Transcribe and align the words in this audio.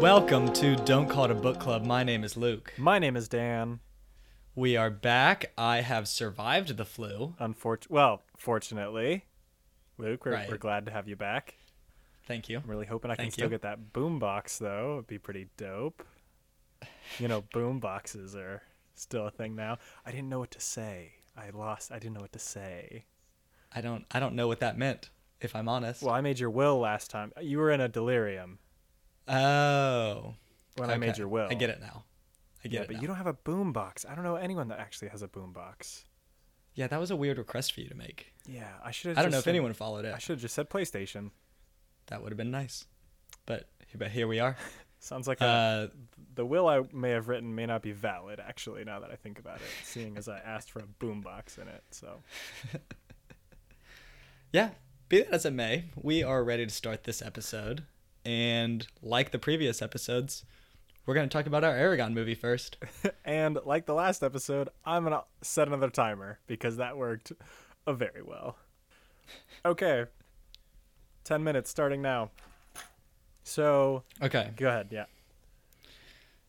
Welcome 0.00 0.52
to 0.54 0.76
Don't 0.76 1.08
Call 1.08 1.24
It 1.24 1.30
a 1.32 1.34
Book 1.34 1.58
Club. 1.58 1.84
My 1.84 2.04
name 2.04 2.22
is 2.22 2.36
Luke. 2.36 2.72
My 2.78 2.98
name 3.00 3.16
is 3.16 3.28
Dan. 3.28 3.80
We 4.54 4.76
are 4.76 4.90
back. 4.90 5.52
I 5.58 5.80
have 5.80 6.06
survived 6.06 6.76
the 6.76 6.84
flu. 6.84 7.34
Unfortunately, 7.40 7.94
well, 7.94 8.22
fortunately, 8.36 9.24
Luke, 9.98 10.24
we're, 10.24 10.32
Right. 10.34 10.48
we're 10.48 10.56
glad 10.56 10.86
to 10.86 10.92
have 10.92 11.08
you 11.08 11.16
back. 11.16 11.54
Thank 12.26 12.48
you. 12.48 12.58
I'm 12.58 12.70
really 12.70 12.86
hoping 12.86 13.10
I 13.10 13.16
can 13.16 13.24
Thank 13.24 13.32
still 13.34 13.46
you. 13.46 13.50
get 13.50 13.62
that 13.62 13.92
boom 13.92 14.18
box 14.20 14.58
though. 14.58 14.94
It'd 14.98 15.06
be 15.08 15.18
pretty 15.18 15.48
dope. 15.56 16.04
You 17.18 17.26
know, 17.28 17.40
boom 17.52 17.80
boxes 17.80 18.36
are 18.36 18.62
still 18.94 19.26
a 19.26 19.30
thing 19.30 19.56
now. 19.56 19.78
I 20.06 20.12
didn't 20.12 20.28
know 20.28 20.38
what 20.38 20.52
to 20.52 20.60
say. 20.60 21.14
I 21.36 21.50
lost. 21.50 21.90
I 21.90 21.98
didn't 21.98 22.14
know 22.14 22.20
what 22.20 22.32
to 22.32 22.38
say. 22.38 23.04
I 23.74 23.80
don't 23.80 24.04
I 24.12 24.20
don't 24.20 24.34
know 24.36 24.46
what 24.48 24.60
that 24.60 24.78
meant, 24.78 25.10
if 25.40 25.54
I'm 25.56 25.68
honest. 25.68 26.02
Well, 26.02 26.14
I 26.14 26.20
made 26.20 26.38
your 26.38 26.50
will 26.50 26.78
last 26.78 27.10
time. 27.10 27.32
You 27.40 27.58
were 27.58 27.70
in 27.70 27.80
a 27.80 27.88
delirium 27.88 28.58
Oh. 29.26 30.34
when 30.76 30.90
I 30.90 30.96
made 30.96 31.18
your 31.18 31.28
will. 31.28 31.48
I 31.50 31.54
get 31.54 31.70
it 31.70 31.80
now. 31.80 32.04
I 32.64 32.68
get 32.68 32.72
Yeah, 32.72 32.80
it. 32.82 32.86
but 32.88 32.96
now. 32.96 33.02
you 33.02 33.06
don't 33.08 33.16
have 33.16 33.26
a 33.26 33.32
boom 33.34 33.72
box. 33.72 34.04
I 34.08 34.14
don't 34.14 34.24
know 34.24 34.36
anyone 34.36 34.68
that 34.68 34.78
actually 34.80 35.08
has 35.08 35.22
a 35.22 35.28
boom 35.28 35.52
box. 35.52 36.04
Yeah, 36.74 36.86
that 36.86 37.00
was 37.00 37.10
a 37.10 37.16
weird 37.16 37.38
request 37.38 37.72
for 37.72 37.80
you 37.80 37.88
to 37.88 37.94
make. 37.94 38.32
Yeah, 38.46 38.68
I 38.84 38.90
should. 38.92 39.08
have 39.10 39.18
I 39.18 39.22
don't 39.22 39.32
know 39.32 39.38
if 39.38 39.46
anyone 39.48 39.72
followed 39.74 40.04
it. 40.04 40.14
I 40.14 40.18
should 40.18 40.34
have 40.34 40.40
just 40.40 40.54
said 40.54 40.70
PlayStation. 40.70 41.30
That 42.06 42.22
would 42.22 42.30
have 42.32 42.36
been 42.36 42.50
nice. 42.50 42.86
But 43.46 43.68
but 43.96 44.10
here 44.10 44.26
we 44.28 44.38
are. 44.40 44.56
Sounds 45.00 45.28
like 45.28 45.40
a, 45.40 45.44
Uh 45.44 45.86
the 46.34 46.44
will 46.46 46.68
I 46.68 46.82
may 46.92 47.10
have 47.10 47.28
written 47.28 47.54
may 47.54 47.66
not 47.66 47.82
be 47.82 47.92
valid. 47.92 48.40
Actually, 48.40 48.84
now 48.84 49.00
that 49.00 49.10
I 49.10 49.16
think 49.16 49.38
about 49.38 49.56
it, 49.56 49.62
seeing 49.84 50.16
as 50.16 50.28
I 50.28 50.38
asked 50.38 50.70
for 50.70 50.80
a 50.80 50.86
boom 50.86 51.20
box 51.20 51.58
in 51.58 51.66
it. 51.68 51.82
So 51.90 52.22
yeah, 54.52 54.70
be 55.08 55.18
that 55.22 55.32
as 55.32 55.44
it 55.44 55.52
may, 55.52 55.84
we 55.96 56.22
are 56.22 56.44
ready 56.44 56.66
to 56.66 56.72
start 56.72 57.04
this 57.04 57.22
episode. 57.22 57.84
And 58.24 58.86
like 59.02 59.30
the 59.30 59.38
previous 59.38 59.80
episodes, 59.80 60.44
we're 61.06 61.14
going 61.14 61.28
to 61.28 61.32
talk 61.32 61.46
about 61.46 61.64
our 61.64 61.74
Eragon 61.74 62.12
movie 62.12 62.34
first. 62.34 62.76
and 63.24 63.58
like 63.64 63.86
the 63.86 63.94
last 63.94 64.22
episode, 64.22 64.68
I'm 64.84 65.04
gonna 65.04 65.22
set 65.40 65.68
another 65.68 65.88
timer 65.88 66.38
because 66.46 66.76
that 66.76 66.96
worked 66.98 67.32
uh, 67.86 67.92
very 67.94 68.22
well. 68.22 68.56
Okay, 69.64 70.04
ten 71.24 71.42
minutes 71.44 71.70
starting 71.70 72.02
now. 72.02 72.30
So 73.44 74.02
Okay. 74.20 74.50
go 74.56 74.68
ahead. 74.68 74.88
Yeah. 74.90 75.06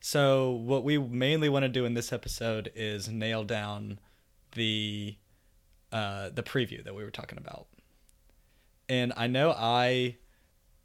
So 0.00 0.50
what 0.50 0.84
we 0.84 0.98
mainly 0.98 1.48
want 1.48 1.62
to 1.62 1.68
do 1.68 1.84
in 1.86 1.94
this 1.94 2.12
episode 2.12 2.70
is 2.74 3.08
nail 3.08 3.44
down 3.44 3.98
the 4.52 5.16
uh, 5.92 6.28
the 6.30 6.42
preview 6.42 6.84
that 6.84 6.94
we 6.94 7.02
were 7.04 7.10
talking 7.10 7.38
about. 7.38 7.66
And 8.90 9.12
I 9.16 9.28
know 9.28 9.54
I 9.56 10.16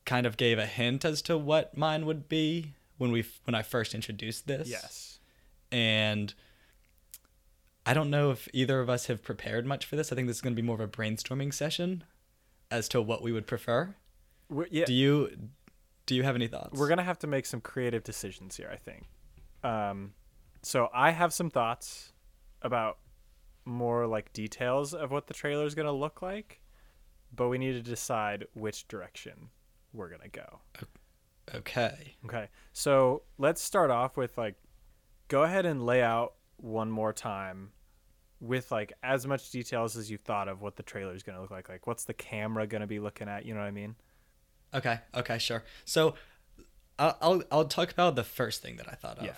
kind 0.06 0.26
of 0.26 0.38
gave 0.38 0.60
a 0.60 0.68
hint 0.68 1.04
as 1.04 1.22
to 1.24 1.38
what 1.38 1.76
mine 1.76 2.06
would 2.06 2.30
be 2.30 2.76
when 2.98 3.12
we 3.12 3.26
when 3.44 3.56
I 3.56 3.64
first 3.64 3.96
introduced 3.96 4.48
this. 4.48 4.70
Yes. 4.70 5.20
And 5.72 6.34
I 7.86 7.94
don't 7.94 8.12
know 8.12 8.32
if 8.32 8.48
either 8.54 8.80
of 8.80 8.90
us 8.90 9.08
have 9.08 9.24
prepared 9.24 9.66
much 9.66 9.86
for 9.86 9.96
this. 9.96 10.12
I 10.12 10.16
think 10.16 10.28
this 10.28 10.38
is 10.38 10.42
going 10.42 10.56
to 10.56 10.62
be 10.62 10.66
more 10.66 10.76
of 10.76 10.82
a 10.82 10.88
brainstorming 10.88 11.54
session 11.54 12.04
as 12.72 12.88
to 12.90 13.02
what 13.02 13.22
we 13.22 13.32
would 13.32 13.48
prefer. 13.48 13.96
We're, 14.50 14.68
yeah. 14.70 14.86
Do 14.86 14.94
you 14.94 15.50
do 16.06 16.14
you 16.16 16.22
have 16.24 16.36
any 16.36 16.48
thoughts? 16.48 16.78
We're 16.78 16.88
gonna 16.88 17.04
have 17.04 17.20
to 17.20 17.28
make 17.28 17.48
some 17.48 17.62
creative 17.62 18.04
decisions 18.04 18.56
here, 18.56 18.70
I 18.72 18.78
think. 18.78 19.08
Um, 19.64 20.14
so 20.62 20.90
I 20.94 21.10
have 21.12 21.34
some 21.34 21.50
thoughts 21.50 22.14
about 22.62 23.00
more 23.66 24.06
like 24.06 24.32
details 24.32 24.94
of 24.94 25.10
what 25.10 25.26
the 25.26 25.34
trailer 25.34 25.66
is 25.66 25.74
gonna 25.74 25.92
look 25.92 26.22
like, 26.22 26.62
but 27.36 27.48
we 27.50 27.58
need 27.58 27.74
to 27.74 27.82
decide 27.82 28.46
which 28.54 28.88
direction 28.88 29.50
we're 29.94 30.10
gonna 30.10 30.28
go. 30.30 30.60
okay. 31.54 32.16
Okay, 32.26 32.48
so 32.74 33.24
let's 33.38 33.62
start 33.62 33.92
off 33.92 34.18
with 34.18 34.38
like, 34.38 34.56
go 35.28 35.44
ahead 35.44 35.66
and 35.66 35.86
lay 35.86 36.02
out 36.02 36.34
one 36.58 36.90
more 36.90 37.14
time 37.14 37.72
with 38.42 38.72
like 38.72 38.94
as 39.04 39.26
much 39.26 39.50
details 39.52 39.96
as 39.96 40.12
you 40.12 40.18
thought 40.18 40.48
of 40.48 40.62
what 40.62 40.76
the 40.76 40.84
trailer 40.84 41.14
is 41.14 41.24
gonna 41.24 41.42
look 41.42 41.52
like. 41.52 41.70
Like, 41.70 41.88
what's 41.88 42.04
the 42.06 42.14
camera 42.14 42.68
gonna 42.68 42.88
be 42.88 43.00
looking 43.00 43.28
at? 43.28 43.46
You 43.46 43.54
know 43.54 43.62
what 43.62 43.68
I 43.68 43.72
mean? 43.72 43.96
Okay. 44.74 45.00
Okay. 45.14 45.38
Sure. 45.38 45.64
So, 45.86 46.16
I'll 47.00 47.18
I'll, 47.22 47.44
I'll 47.52 47.66
talk 47.66 47.92
about 47.92 48.16
the 48.16 48.24
first 48.24 48.62
thing 48.62 48.76
that 48.78 48.88
I 48.92 48.96
thought 48.96 49.20
of 49.20 49.26
Yeah. 49.26 49.36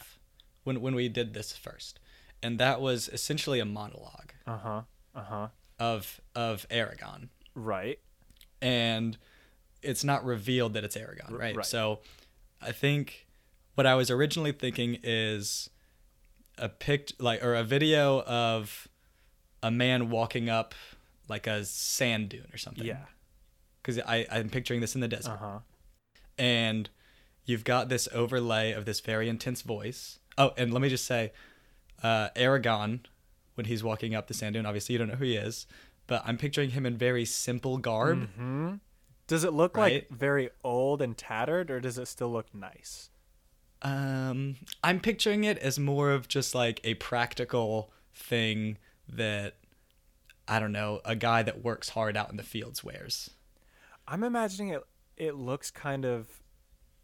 when 0.64 0.82
when 0.82 0.96
we 0.96 1.10
did 1.10 1.34
this 1.34 1.56
first, 1.56 2.00
and 2.42 2.60
that 2.60 2.82
was 2.82 3.08
essentially 3.10 3.60
a 3.60 3.66
monologue 3.66 4.32
Uh 4.46 4.58
huh. 4.58 4.82
Uh 5.16 5.24
huh. 5.24 5.48
of 5.80 6.22
of 6.36 6.68
Eragon, 6.70 7.30
Right. 7.58 8.00
and 8.62 9.18
it's 9.82 10.04
not 10.04 10.26
revealed 10.26 10.74
that 10.74 10.84
it's 10.84 10.96
Eragon, 10.98 11.32
right? 11.32 11.56
right. 11.56 11.66
So, 11.66 12.00
I 12.62 12.72
think 12.72 13.28
what 13.76 13.86
I 13.86 13.94
was 13.96 14.10
originally 14.10 14.52
thinking 14.52 14.98
is 15.04 15.70
a 16.58 16.68
pict 16.70 17.14
like 17.22 17.44
or 17.44 17.54
a 17.56 17.64
video 17.64 18.22
of 18.24 18.88
a 19.62 19.70
man 19.70 20.10
walking 20.10 20.50
up 20.50 20.74
like 21.30 21.46
a 21.46 21.64
sand 21.66 22.30
dune 22.30 22.48
or 22.54 22.58
something. 22.58 22.86
Yeah. 22.86 23.06
Because 23.82 24.00
I 24.00 24.26
I'm 24.32 24.50
picturing 24.50 24.82
this 24.82 24.96
in 24.96 25.02
the 25.02 25.08
desert. 25.08 25.34
Uh 25.34 25.38
huh. 25.38 25.60
and 26.38 26.90
you've 27.46 27.64
got 27.64 27.88
this 27.90 28.10
overlay 28.14 28.72
of 28.74 28.86
this 28.86 29.00
very 29.00 29.30
intense 29.30 29.62
voice. 29.62 30.20
Oh, 30.38 30.54
and 30.58 30.74
let 30.74 30.82
me 30.82 30.90
just 30.90 31.06
say, 31.06 31.32
uh, 32.04 32.30
Eragon, 32.36 33.02
when 33.56 33.66
he's 33.66 33.84
walking 33.84 34.14
up 34.16 34.28
the 34.28 34.34
sand 34.34 34.54
dune, 34.54 34.66
obviously 34.66 34.94
you 34.94 35.00
don't 35.00 35.08
know 35.08 35.16
who 35.16 35.26
he 35.26 35.36
is, 35.36 35.66
but 36.08 36.24
I'm 36.26 36.38
picturing 36.38 36.72
him 36.72 36.86
in 36.86 36.98
very 36.98 37.26
simple 37.26 37.78
garb. 37.78 38.30
Hmm. 38.36 38.76
Does 39.28 39.44
it 39.44 39.52
look 39.54 39.76
Right? 39.78 40.08
like 40.10 40.10
very 40.20 40.50
old 40.64 41.02
and 41.02 41.18
tattered, 41.18 41.70
or 41.70 41.80
does 41.82 41.98
it 41.98 42.08
still 42.08 42.32
look 42.32 42.54
nice? 42.56 43.10
Um, 43.82 44.56
I'm 44.84 45.00
picturing 45.00 45.44
it 45.44 45.58
as 45.60 45.78
more 45.78 46.12
of 46.12 46.28
just 46.28 46.56
like 46.56 46.80
a 46.84 46.96
practical 46.96 47.92
thing 48.16 48.78
that 49.08 49.56
I 50.48 50.60
don't 50.60 50.72
know, 50.72 51.02
a 51.04 51.16
guy 51.16 51.44
that 51.44 51.62
works 51.64 51.90
hard 51.90 52.16
out 52.16 52.32
in 52.32 52.38
the 52.38 52.44
fields 52.44 52.84
wears. 52.84 53.30
I'm 54.08 54.24
imagining 54.24 54.70
it. 54.70 54.82
It 55.18 55.36
looks 55.36 55.70
kind 55.72 56.06
of 56.06 56.42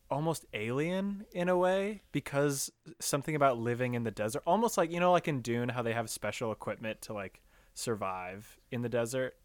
almost 0.10 0.46
alien 0.54 1.26
in 1.34 1.50
a 1.50 1.58
way 1.58 2.02
because 2.14 2.72
something 3.00 3.36
about 3.36 3.58
living 3.58 3.96
in 3.96 4.04
the 4.04 4.12
desert, 4.12 4.44
almost 4.48 4.78
like 4.78 4.92
you 4.92 5.00
know, 5.02 5.12
like 5.12 5.28
in 5.28 5.42
Dune, 5.42 5.70
how 5.70 5.82
they 5.82 5.94
have 5.94 6.10
special 6.10 6.52
equipment 6.54 7.02
to 7.02 7.14
like 7.14 7.42
survive 7.74 8.58
in 8.72 8.82
the 8.82 8.90
desert. 8.90 9.36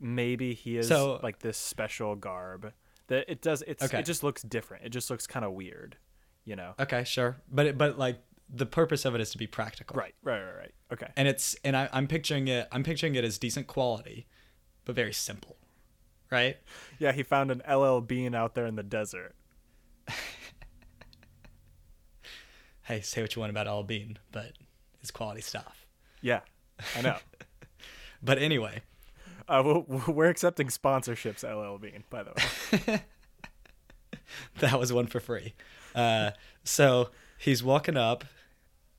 Maybe 0.00 0.54
he 0.54 0.76
is 0.76 0.88
So- 0.88 1.20
like 1.22 1.38
this 1.40 1.56
special 1.58 2.16
garb 2.16 2.72
that 3.08 3.30
it 3.30 3.40
does. 3.40 3.62
It's 3.66 3.82
Okay. 3.84 4.00
it 4.00 4.04
just 4.06 4.22
looks 4.22 4.42
different. 4.42 4.84
It 4.84 4.90
just 4.90 5.10
looks 5.10 5.26
kind 5.26 5.44
of 5.44 5.52
weird, 5.52 5.96
you 6.44 6.56
know. 6.56 6.74
Okay, 6.78 7.04
sure, 7.04 7.36
but 7.50 7.66
it, 7.66 7.78
but 7.78 7.98
like 7.98 8.18
the 8.48 8.66
purpose 8.66 9.04
of 9.04 9.14
it 9.14 9.20
is 9.20 9.30
to 9.30 9.38
be 9.38 9.46
practical. 9.46 9.96
Right. 9.96 10.14
Right. 10.22 10.42
Right. 10.42 10.56
Right. 10.56 10.74
Okay. 10.92 11.08
and 11.16 11.26
it's 11.26 11.54
and 11.64 11.76
I, 11.76 11.88
I'm 11.92 12.06
picturing 12.06 12.46
it. 12.48 12.68
I'm 12.70 12.82
picturing 12.84 13.14
it 13.16 13.24
as 13.24 13.38
decent 13.38 13.66
quality, 13.66 14.26
but 14.84 14.94
very 14.94 15.12
simple, 15.12 15.56
right? 16.30 16.58
Yeah, 16.98 17.10
he 17.12 17.22
found 17.24 17.50
an 17.50 17.60
LL 17.68 18.00
Bean 18.00 18.34
out 18.36 18.54
there 18.54 18.66
in 18.66 18.76
the 18.76 18.82
desert. 18.84 19.34
Hey, 22.82 23.00
say 23.00 23.20
what 23.20 23.34
you 23.34 23.40
want 23.40 23.50
about 23.50 23.66
Al 23.66 23.82
Bean, 23.82 24.16
but 24.30 24.52
it's 25.00 25.10
quality 25.10 25.40
stuff. 25.40 25.86
Yeah, 26.20 26.40
I 26.96 27.02
know. 27.02 27.16
But 28.26 28.38
anyway, 28.38 28.82
Uh, 29.48 29.62
we'll, 29.64 30.02
we're 30.08 30.28
accepting 30.28 30.66
sponsorships, 30.66 31.44
LL 31.44 31.78
Bean, 31.78 32.02
by 32.10 32.24
the 32.24 32.32
way. 32.90 33.02
that 34.58 34.78
was 34.78 34.92
one 34.92 35.06
for 35.06 35.20
free. 35.20 35.54
Uh, 35.94 36.32
so 36.64 37.10
he's 37.38 37.62
walking 37.62 37.96
up, 37.96 38.24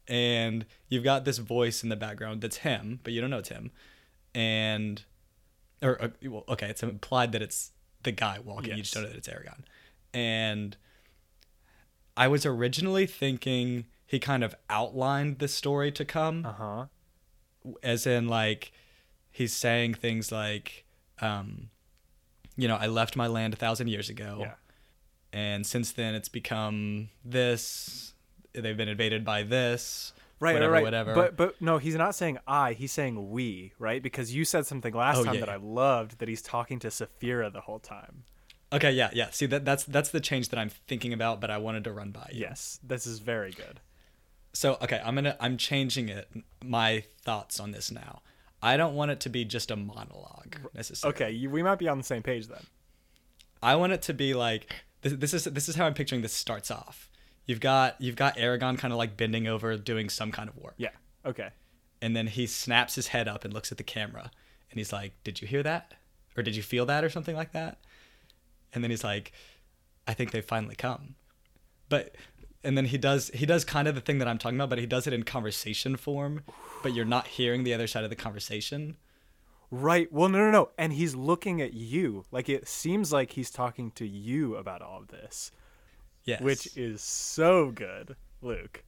and 0.07 0.65
you've 0.87 1.03
got 1.03 1.25
this 1.25 1.37
voice 1.37 1.83
in 1.83 1.89
the 1.89 1.95
background 1.97 2.41
that's 2.41 2.57
him, 2.57 3.01
but 3.03 3.11
you 3.13 3.19
don't 3.21 3.29
know 3.29 3.39
it's 3.39 3.49
him, 3.49 3.71
and 4.33 5.03
or 5.81 6.01
uh, 6.01 6.07
well, 6.23 6.45
okay, 6.47 6.69
it's 6.69 6.81
implied 6.81 7.33
that 7.33 7.41
it's 7.41 7.71
the 8.03 8.11
guy 8.13 8.39
walking. 8.39 8.77
You 8.77 8.83
just 8.83 8.93
don't 8.93 9.03
know 9.03 9.09
that 9.09 9.17
it's 9.17 9.27
Eragon, 9.27 9.63
and 10.13 10.77
I 12.15 12.29
was 12.29 12.45
originally 12.45 13.05
thinking 13.05 13.85
he 14.05 14.17
kind 14.19 14.43
of 14.45 14.55
outlined 14.69 15.39
the 15.39 15.47
story 15.49 15.91
to 15.91 16.05
come. 16.05 16.45
Uh 16.45 16.53
huh. 16.53 16.85
as 17.83 18.07
in 18.07 18.29
like 18.29 18.71
he's 19.37 19.53
saying 19.53 19.93
things 19.93 20.31
like 20.31 20.85
um 21.21 21.69
you 22.55 22.67
know 22.67 22.75
i 22.75 22.87
left 22.87 23.15
my 23.15 23.27
land 23.27 23.53
a 23.53 23.57
thousand 23.57 23.87
years 23.87 24.09
ago 24.09 24.37
Yeah. 24.41 24.53
and 25.33 25.65
since 25.65 25.91
then 25.91 26.15
it's 26.15 26.29
become 26.29 27.09
this 27.23 28.13
they've 28.53 28.77
been 28.77 28.89
invaded 28.89 29.23
by 29.23 29.43
this 29.43 30.13
Right, 30.39 30.53
whatever, 30.53 30.73
right, 30.73 30.83
whatever 30.83 31.13
But 31.15 31.35
but 31.35 31.59
no, 31.59 31.79
he's 31.79 31.95
not 31.95 32.13
saying 32.13 32.37
I. 32.45 32.73
He's 32.73 32.91
saying 32.91 33.31
we, 33.31 33.73
right? 33.79 34.03
Because 34.03 34.35
you 34.35 34.45
said 34.45 34.67
something 34.67 34.93
last 34.93 35.17
Oh, 35.17 35.23
time 35.23 35.33
yeah, 35.33 35.39
that 35.39 35.47
yeah. 35.49 35.55
I 35.55 35.57
loved 35.57 36.19
that 36.19 36.29
he's 36.29 36.43
talking 36.43 36.77
to 36.77 36.89
Saphira 36.89 37.51
the 37.51 37.61
whole 37.61 37.79
time. 37.79 38.23
okay 38.71 38.91
yeah 38.91 39.09
yeah 39.13 39.29
see 39.31 39.47
that 39.47 39.65
that's 39.65 39.83
that's 39.85 40.09
the 40.11 40.19
change 40.19 40.49
that 40.49 40.59
i'm 40.59 40.69
thinking 40.91 41.11
about 41.13 41.39
but 41.41 41.49
i 41.49 41.57
wanted 41.57 41.83
to 41.85 41.91
run 41.91 42.11
by 42.11 42.27
you 42.31 42.41
Yes, 42.41 42.79
this 42.83 43.07
is 43.07 43.17
very 43.17 43.51
good. 43.51 43.79
so 44.53 44.77
okay 44.83 45.01
i'm 45.05 45.15
gonna 45.15 45.35
i'm 45.39 45.57
changing 45.57 46.07
it 46.09 46.27
my 46.63 47.03
thoughts 47.27 47.59
on 47.59 47.71
this 47.71 47.89
now 47.91 48.21
I 48.61 48.77
don't 48.77 48.95
want 48.95 49.11
it 49.11 49.19
to 49.21 49.29
be 49.29 49.45
just 49.45 49.71
a 49.71 49.75
monologue 49.75 50.57
necessarily. 50.73 51.15
Okay, 51.15 51.31
you, 51.31 51.49
we 51.49 51.61
might 51.61 51.79
be 51.79 51.87
on 51.87 51.97
the 51.97 52.03
same 52.03 52.23
page 52.23 52.47
then. 52.47 52.63
I 53.61 53.75
want 53.75 53.93
it 53.93 54.01
to 54.03 54.13
be 54.13 54.33
like 54.33 54.73
this, 55.01 55.13
this 55.13 55.33
is 55.33 55.43
this 55.45 55.69
is 55.69 55.75
how 55.75 55.85
I'm 55.85 55.93
picturing 55.93 56.21
this 56.21 56.33
starts 56.33 56.71
off. 56.71 57.09
You've 57.45 57.59
got 57.59 57.99
you've 57.99 58.15
got 58.15 58.37
Eragon 58.37 58.77
kind 58.77 58.91
of 58.91 58.97
like 58.97 59.17
bending 59.17 59.47
over 59.47 59.75
doing 59.77 60.09
some 60.09 60.31
kind 60.31 60.49
of 60.49 60.57
work. 60.57 60.75
Yeah. 60.77 60.89
Okay. 61.25 61.49
And 62.01 62.15
then 62.15 62.27
he 62.27 62.45
snaps 62.45 62.95
his 62.95 63.07
head 63.07 63.27
up 63.27 63.43
and 63.45 63.53
looks 63.53 63.71
at 63.71 63.77
the 63.77 63.83
camera 63.83 64.31
and 64.69 64.77
he's 64.77 64.93
like, 64.93 65.13
"Did 65.23 65.41
you 65.41 65.47
hear 65.47 65.63
that? 65.63 65.93
Or 66.35 66.43
did 66.43 66.55
you 66.55 66.61
feel 66.61 66.85
that 66.87 67.03
or 67.03 67.09
something 67.09 67.35
like 67.35 67.53
that?" 67.53 67.79
And 68.73 68.83
then 68.83 68.91
he's 68.91 69.03
like, 69.03 69.31
"I 70.07 70.13
think 70.13 70.31
they've 70.31 70.45
finally 70.45 70.75
come." 70.75 71.15
But 71.89 72.15
and 72.67 72.77
then 72.77 72.85
he 72.85 72.97
does 72.97 73.31
he 73.33 73.45
does 73.45 73.63
kind 73.63 73.87
of 73.87 73.95
the 73.95 74.01
thing 74.01 74.17
that 74.19 74.27
I'm 74.27 74.37
talking 74.37 74.57
about, 74.57 74.69
but 74.69 74.77
he 74.77 74.85
does 74.85 75.07
it 75.07 75.13
in 75.13 75.23
conversation 75.23 75.95
form, 75.95 76.43
but 76.83 76.93
you're 76.93 77.05
not 77.05 77.27
hearing 77.27 77.63
the 77.63 77.73
other 77.73 77.87
side 77.87 78.03
of 78.03 78.09
the 78.09 78.15
conversation. 78.15 78.97
Right. 79.71 80.11
Well, 80.11 80.29
no, 80.29 80.39
no, 80.39 80.51
no. 80.51 80.69
And 80.77 80.93
he's 80.93 81.15
looking 81.15 81.61
at 81.61 81.73
you. 81.73 82.25
Like 82.29 82.49
it 82.49 82.67
seems 82.67 83.13
like 83.13 83.31
he's 83.31 83.49
talking 83.49 83.91
to 83.91 84.05
you 84.05 84.55
about 84.57 84.81
all 84.81 84.99
of 84.99 85.07
this, 85.07 85.51
Yes. 86.25 86.41
which 86.41 86.75
is 86.75 87.01
so 87.01 87.71
good, 87.71 88.17
Luke. 88.41 88.83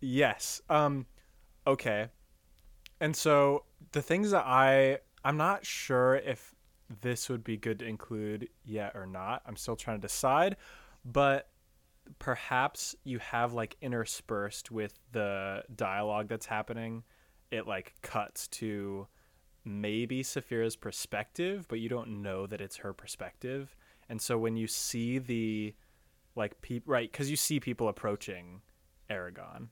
Yes. 0.00 0.62
Um 0.68 1.06
okay. 1.66 2.08
And 3.00 3.14
so 3.16 3.64
the 3.90 4.02
things 4.02 4.30
that 4.30 4.44
I 4.46 4.98
I'm 5.24 5.36
not 5.36 5.66
sure 5.66 6.14
if 6.14 6.54
this 7.00 7.28
would 7.28 7.42
be 7.42 7.56
good 7.56 7.80
to 7.80 7.86
include 7.86 8.48
yet 8.64 8.92
or 8.94 9.06
not. 9.06 9.42
I'm 9.46 9.56
still 9.56 9.74
trying 9.74 9.98
to 9.98 10.02
decide, 10.02 10.56
but 11.04 11.48
perhaps 12.18 12.94
you 13.04 13.18
have 13.18 13.52
like 13.52 13.76
interspersed 13.80 14.70
with 14.70 14.98
the 15.12 15.62
dialogue 15.74 16.28
that's 16.28 16.46
happening, 16.46 17.04
it 17.50 17.66
like 17.66 17.94
cuts 18.02 18.48
to 18.48 19.06
maybe 19.64 20.22
Saphira's 20.22 20.76
perspective, 20.76 21.66
but 21.68 21.80
you 21.80 21.88
don't 21.88 22.22
know 22.22 22.46
that 22.46 22.60
it's 22.60 22.78
her 22.78 22.92
perspective. 22.92 23.76
And 24.08 24.20
so 24.20 24.38
when 24.38 24.56
you 24.56 24.66
see 24.66 25.18
the 25.18 25.74
like 26.34 26.60
people 26.62 26.92
right 26.92 27.12
cuz 27.12 27.30
you 27.30 27.36
see 27.36 27.60
people 27.60 27.88
approaching 27.88 28.60
Eragon, 29.10 29.68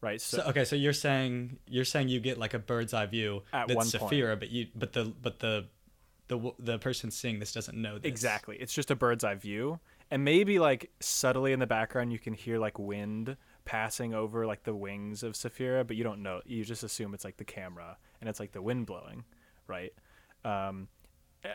right? 0.00 0.20
So, 0.20 0.42
okay, 0.48 0.64
so 0.64 0.76
you're 0.76 0.92
saying 0.92 1.58
you're 1.66 1.84
saying 1.84 2.08
you 2.08 2.20
get 2.20 2.38
like 2.38 2.54
a 2.54 2.58
bird's 2.58 2.92
eye 2.92 3.06
view 3.06 3.42
At 3.52 3.68
that's 3.68 3.76
one 3.76 3.90
point. 3.90 4.12
Saphira, 4.12 4.38
but 4.38 4.50
you 4.50 4.68
but 4.74 4.92
the 4.92 5.04
but 5.04 5.38
the 5.38 5.68
the 6.28 6.52
the 6.58 6.78
person 6.78 7.10
seeing 7.10 7.38
this 7.38 7.52
doesn't 7.52 7.80
know 7.80 7.98
this. 7.98 8.08
Exactly. 8.08 8.56
It's 8.58 8.72
just 8.74 8.90
a 8.90 8.96
bird's 8.96 9.24
eye 9.24 9.34
view. 9.34 9.80
And 10.14 10.24
maybe 10.24 10.60
like 10.60 10.92
subtly 11.00 11.52
in 11.52 11.58
the 11.58 11.66
background 11.66 12.12
you 12.12 12.20
can 12.20 12.34
hear 12.34 12.56
like 12.60 12.78
wind 12.78 13.36
passing 13.64 14.14
over 14.14 14.46
like 14.46 14.62
the 14.62 14.72
wings 14.72 15.24
of 15.24 15.32
Saphira, 15.32 15.84
but 15.84 15.96
you 15.96 16.04
don't 16.04 16.22
know. 16.22 16.40
You 16.46 16.64
just 16.64 16.84
assume 16.84 17.14
it's 17.14 17.24
like 17.24 17.36
the 17.36 17.44
camera 17.44 17.96
and 18.20 18.30
it's 18.30 18.38
like 18.38 18.52
the 18.52 18.62
wind 18.62 18.86
blowing, 18.86 19.24
right? 19.66 19.92
Um 20.44 20.86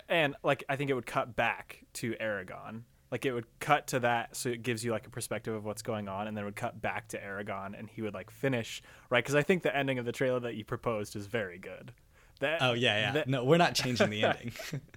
and 0.10 0.36
like 0.44 0.66
I 0.68 0.76
think 0.76 0.90
it 0.90 0.94
would 0.94 1.06
cut 1.06 1.38
back 1.38 1.86
to 1.94 2.16
Eragon. 2.16 2.82
Like 3.12 3.26
it 3.26 3.32
would 3.32 3.46
cut 3.62 3.88
to 3.88 4.02
that 4.02 4.36
so 4.36 4.50
it 4.50 4.62
gives 4.62 4.84
you 4.84 4.92
like 4.92 5.08
a 5.08 5.10
perspective 5.10 5.54
of 5.54 5.64
what's 5.64 5.82
going 5.82 6.10
on 6.10 6.28
and 6.28 6.36
then 6.36 6.44
it 6.44 6.48
would 6.48 6.58
cut 6.58 6.82
back 6.82 7.08
to 7.08 7.18
Eragon 7.18 7.80
and 7.80 7.90
he 7.90 8.02
would 8.02 8.14
like 8.14 8.30
finish, 8.30 8.82
right? 9.10 9.24
Cuz 9.24 9.36
I 9.36 9.42
think 9.42 9.64
the 9.64 9.74
ending 9.74 10.00
of 10.00 10.06
the 10.06 10.12
trailer 10.12 10.42
that 10.42 10.56
you 10.56 10.66
proposed 10.66 11.16
is 11.16 11.28
very 11.28 11.60
good. 11.60 11.94
That 12.42 12.62
Oh 12.62 12.74
yeah, 12.74 13.00
yeah. 13.00 13.12
that- 13.14 13.30
no, 13.30 13.46
we're 13.46 13.56
not 13.56 13.74
changing 13.74 14.10
the 14.10 14.24
ending. 14.26 14.52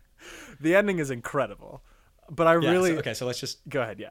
the 0.61 0.75
ending 0.75 0.99
is 0.99 1.13
incredible. 1.13 1.85
But 2.31 2.47
I 2.47 2.55
Yeah, 2.55 2.61
so- 2.61 2.71
really 2.73 2.99
okay. 2.99 3.15
So 3.15 3.27
let's 3.27 3.41
just. 3.41 3.67
go 3.69 3.83
ahead, 3.83 3.99
yeah. 3.99 4.11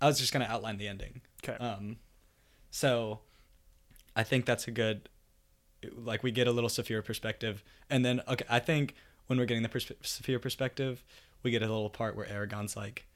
I 0.00 0.06
was 0.06 0.18
just 0.18 0.32
gonna 0.32 0.46
outline 0.46 0.78
the 0.78 0.88
ending. 0.88 1.20
Okay. 1.44 1.62
Um, 1.62 1.96
so 2.70 3.20
I 4.16 4.22
think 4.22 4.46
that's 4.46 4.66
a 4.68 4.70
good. 4.70 5.08
Like 5.96 6.22
we 6.22 6.30
get 6.30 6.46
a 6.46 6.52
little 6.52 6.70
Saphira 6.70 7.04
perspective, 7.04 7.62
and 7.88 8.04
then 8.04 8.20
okay, 8.28 8.44
I 8.48 8.58
think 8.58 8.94
when 9.26 9.38
we're 9.38 9.46
getting 9.46 9.62
the 9.62 9.68
Saphira 9.68 10.40
perspective, 10.40 11.02
we 11.42 11.50
get 11.50 11.62
a 11.62 11.66
little 11.66 11.88
part 11.90 12.16
where 12.16 12.26
Eragon's 12.26 12.76
like, 12.76 13.06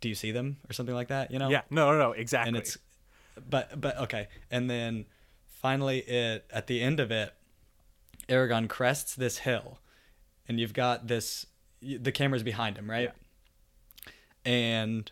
"Do 0.00 0.08
you 0.08 0.14
see 0.16 0.32
them?" 0.32 0.56
or 0.68 0.72
something 0.72 0.94
like 0.94 1.08
that. 1.08 1.30
You 1.30 1.38
know. 1.38 1.48
Yeah, 1.48 1.62
no, 1.70 1.92
no, 1.92 1.98
no, 1.98 2.12
exactly. 2.12 2.48
and 2.48 2.56
it's 2.56 2.76
but 3.48 3.80
but 3.80 3.96
okay 3.98 4.28
and 4.50 4.68
then 4.68 5.06
finally 5.46 6.00
it 6.00 6.44
at 6.52 6.66
the 6.66 6.82
end 6.82 7.00
of 7.00 7.10
it 7.10 7.32
Eragon 8.28 8.68
crests 8.68 9.14
this 9.14 9.38
hill 9.38 9.78
and 10.46 10.60
you've 10.60 10.74
got 10.74 11.06
this 11.06 11.46
the 11.80 12.12
camera's 12.12 12.42
behind 12.42 12.76
him 12.76 12.90
right 12.90 13.10
and 14.44 15.10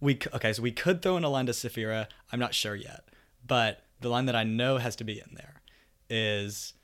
we 0.00 0.18
okay 0.34 0.52
so 0.52 0.62
we 0.62 0.72
could 0.72 1.00
throw 1.02 1.16
in 1.16 1.24
a 1.24 1.28
line 1.28 1.46
to 1.46 1.52
Saphira. 1.52 2.06
i'm 2.32 2.40
not 2.40 2.54
sure 2.54 2.74
yet 2.74 3.04
but 3.46 3.82
the 4.00 4.08
line 4.08 4.26
that 4.26 4.36
i 4.36 4.44
know 4.44 4.78
has 4.78 4.96
to 4.96 5.04
be 5.04 5.18
in 5.18 5.34
there 5.34 5.62
is 6.10 6.74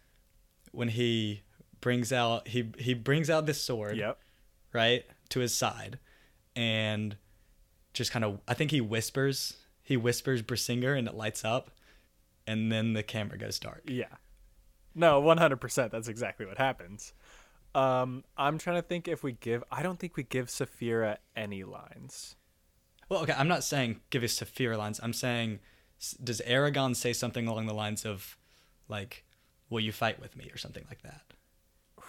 when 0.73 0.89
he 0.89 1.43
brings 1.81 2.13
out 2.13 2.49
he 2.49 2.71
he 2.79 2.95
brings 2.95 3.29
out 3.29 3.47
this 3.47 3.61
sword 3.61 3.97
Yep. 3.97 4.19
right 4.73 5.05
to 5.31 5.41
his 5.41 5.55
side 5.55 5.99
and 6.57 7.17
just 7.93 8.11
kind 8.13 8.25
of 8.25 8.41
i 8.49 8.55
think 8.55 8.71
he 8.71 8.81
whispers 8.81 9.57
he 9.83 9.97
whispers 9.97 10.43
Brisingr 10.43 10.97
and 10.97 11.09
it 11.09 11.15
lights 11.15 11.45
up 11.45 11.71
and 12.47 12.71
then 12.71 12.93
the 12.95 13.03
camera 13.03 13.37
goes 13.39 13.59
dark 13.59 13.83
Yeah. 13.87 14.07
No, 14.93 15.21
one 15.21 15.39
hundred 15.39 15.61
percent. 15.61 15.93
That's 15.93 16.09
exactly 16.09 16.47
what 16.47 16.59
happens. 16.59 17.13
Um, 17.75 18.25
I'm 18.37 18.59
trying 18.59 18.77
to 18.77 18.83
think 18.83 19.07
if 19.09 19.23
we 19.23 19.33
give. 19.33 19.63
I 19.71 19.83
don't 19.83 19.99
think 19.99 20.17
we 20.17 20.23
give 20.25 20.49
Saphira 20.49 21.19
any 21.37 21.63
lines. 21.65 22.37
well 23.09 23.23
okay 23.23 23.35
i'm 23.37 23.49
not 23.49 23.65
saying 23.65 24.01
give 24.11 24.23
us 24.23 24.39
Saphira 24.39 24.77
lines 24.79 25.01
i'm 25.03 25.13
saying 25.13 25.59
does 26.23 26.41
Eragon 26.47 26.95
say 26.97 27.13
something 27.13 27.47
along 27.49 27.67
the 27.67 27.75
lines 27.75 28.05
of 28.07 28.37
like 28.89 29.25
will 29.69 29.81
you 29.81 29.93
fight 29.93 30.21
with 30.21 30.37
me 30.37 30.49
or 30.53 30.57
something 30.59 30.85
like 30.89 31.03
that 31.03 31.23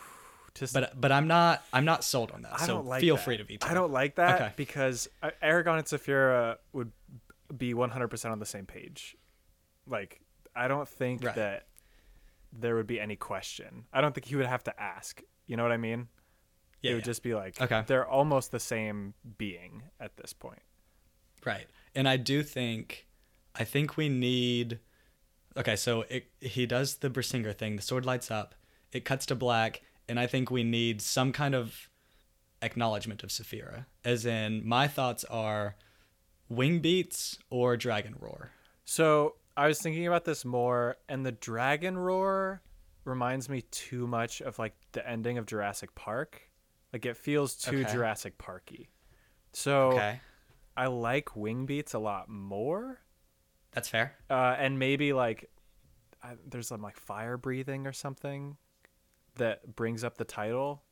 Just, 0.56 0.74
but 0.74 1.00
but 1.00 1.12
i'm 1.12 1.28
not 1.28 1.64
i'm 1.74 1.86
not 1.86 2.04
sold 2.04 2.32
on 2.32 2.42
that 2.44 2.54
I 2.54 2.66
so 2.66 2.76
don't 2.76 2.86
like 2.88 3.02
feel 3.02 3.16
that. 3.16 3.24
free 3.26 3.38
to 3.38 3.44
veto 3.44 3.68
I 3.68 3.74
don't 3.74 3.92
like 3.92 4.16
that 4.16 4.36
Okay. 4.42 4.52
because 4.58 5.08
uh, 5.24 5.32
Eragon 5.44 5.78
and 5.78 5.86
Saphira 5.86 6.58
would 6.74 6.92
be 7.56 7.74
one 7.74 7.90
hundred 7.90 8.10
percent 8.10 8.32
on 8.32 8.40
the 8.40 8.46
same 8.46 8.66
page. 8.66 9.16
Like, 9.88 10.22
I 10.56 10.68
don't 10.68 10.88
think 10.88 11.24
Right. 11.24 11.36
that 11.36 11.68
there 12.54 12.76
would 12.76 12.88
be 12.88 13.00
any 13.00 13.16
question. 13.16 13.86
I 13.92 14.00
don't 14.02 14.14
think 14.14 14.26
he 14.26 14.36
would 14.36 14.46
have 14.46 14.64
to 14.66 14.74
ask. 14.82 15.22
You 15.52 15.58
know 15.58 15.64
what 15.64 15.74
I 15.74 15.78
mean? 15.78 16.08
yeah, 16.82 16.92
it 16.92 16.94
would 16.94 17.02
yeah. 17.02 17.06
just 17.06 17.24
be 17.24 17.36
like, 17.36 17.60
Okay. 17.62 17.84
they're 17.86 18.08
almost 18.08 18.52
the 18.52 18.60
same 18.60 19.14
being 19.38 19.84
at 20.00 20.16
this 20.16 20.32
point. 20.32 20.62
Right. 21.46 21.68
And 21.94 22.08
I 22.08 22.16
do 22.16 22.42
think 22.42 23.06
I 23.54 23.66
think 23.66 23.98
we 23.98 24.08
need 24.08 24.80
Okay, 25.58 25.76
so 25.76 26.04
it 26.04 26.32
he 26.40 26.66
does 26.66 26.96
the 26.96 27.10
Brisingr 27.10 27.54
thing, 27.54 27.76
the 27.76 27.82
sword 27.82 28.06
lights 28.06 28.32
up, 28.32 28.56
it 28.94 29.04
cuts 29.04 29.26
to 29.26 29.36
black, 29.36 29.82
and 30.08 30.18
I 30.18 30.26
think 30.26 30.50
we 30.50 30.64
need 30.64 31.02
some 31.02 31.34
kind 31.34 31.54
of 31.54 31.90
acknowledgement 32.62 33.22
of 33.22 33.30
Saphira. 33.30 33.88
As 34.06 34.26
in 34.26 34.66
my 34.66 34.88
thoughts 34.88 35.26
are 35.26 35.76
wing 36.48 36.80
beats 36.80 37.38
or 37.50 37.76
dragon 37.76 38.16
roar. 38.22 38.52
So 38.86 39.36
I 39.58 39.68
was 39.68 39.82
thinking 39.82 40.08
about 40.08 40.24
this 40.24 40.46
more, 40.46 40.96
and 41.10 41.26
the 41.26 41.34
dragon 41.34 41.98
roar 41.98 42.62
reminds 43.06 43.50
me 43.50 43.62
too 43.64 44.08
much 44.08 44.42
of 44.42 44.60
like 44.60 44.74
the 44.92 45.08
ending 45.08 45.38
of 45.38 45.46
Jurassic 45.46 45.94
Park. 45.96 46.42
Like 46.94 47.06
it 47.06 47.18
feels 47.18 47.56
too 47.56 47.80
Okay. 47.82 47.92
Jurassic 47.94 48.38
Parky. 48.38 48.90
So 49.54 49.92
Okay. 49.94 50.20
I 50.78 50.88
like 50.88 51.36
wing 51.36 51.66
beats 51.66 51.94
a 51.94 52.00
lot 52.00 52.30
more, 52.30 53.00
That's 53.72 53.90
fair. 53.90 54.16
uh, 54.30 54.56
and 54.58 54.80
maybe 54.80 55.14
like 55.14 55.50
I, 56.24 56.36
there's 56.48 56.68
some 56.68 56.82
like 56.82 56.98
fire 56.98 57.38
breathing 57.38 57.88
or 57.88 57.94
something 57.94 58.58
that 59.36 59.76
brings 59.76 60.04
up 60.04 60.18
the 60.18 60.26
title. 60.26 60.84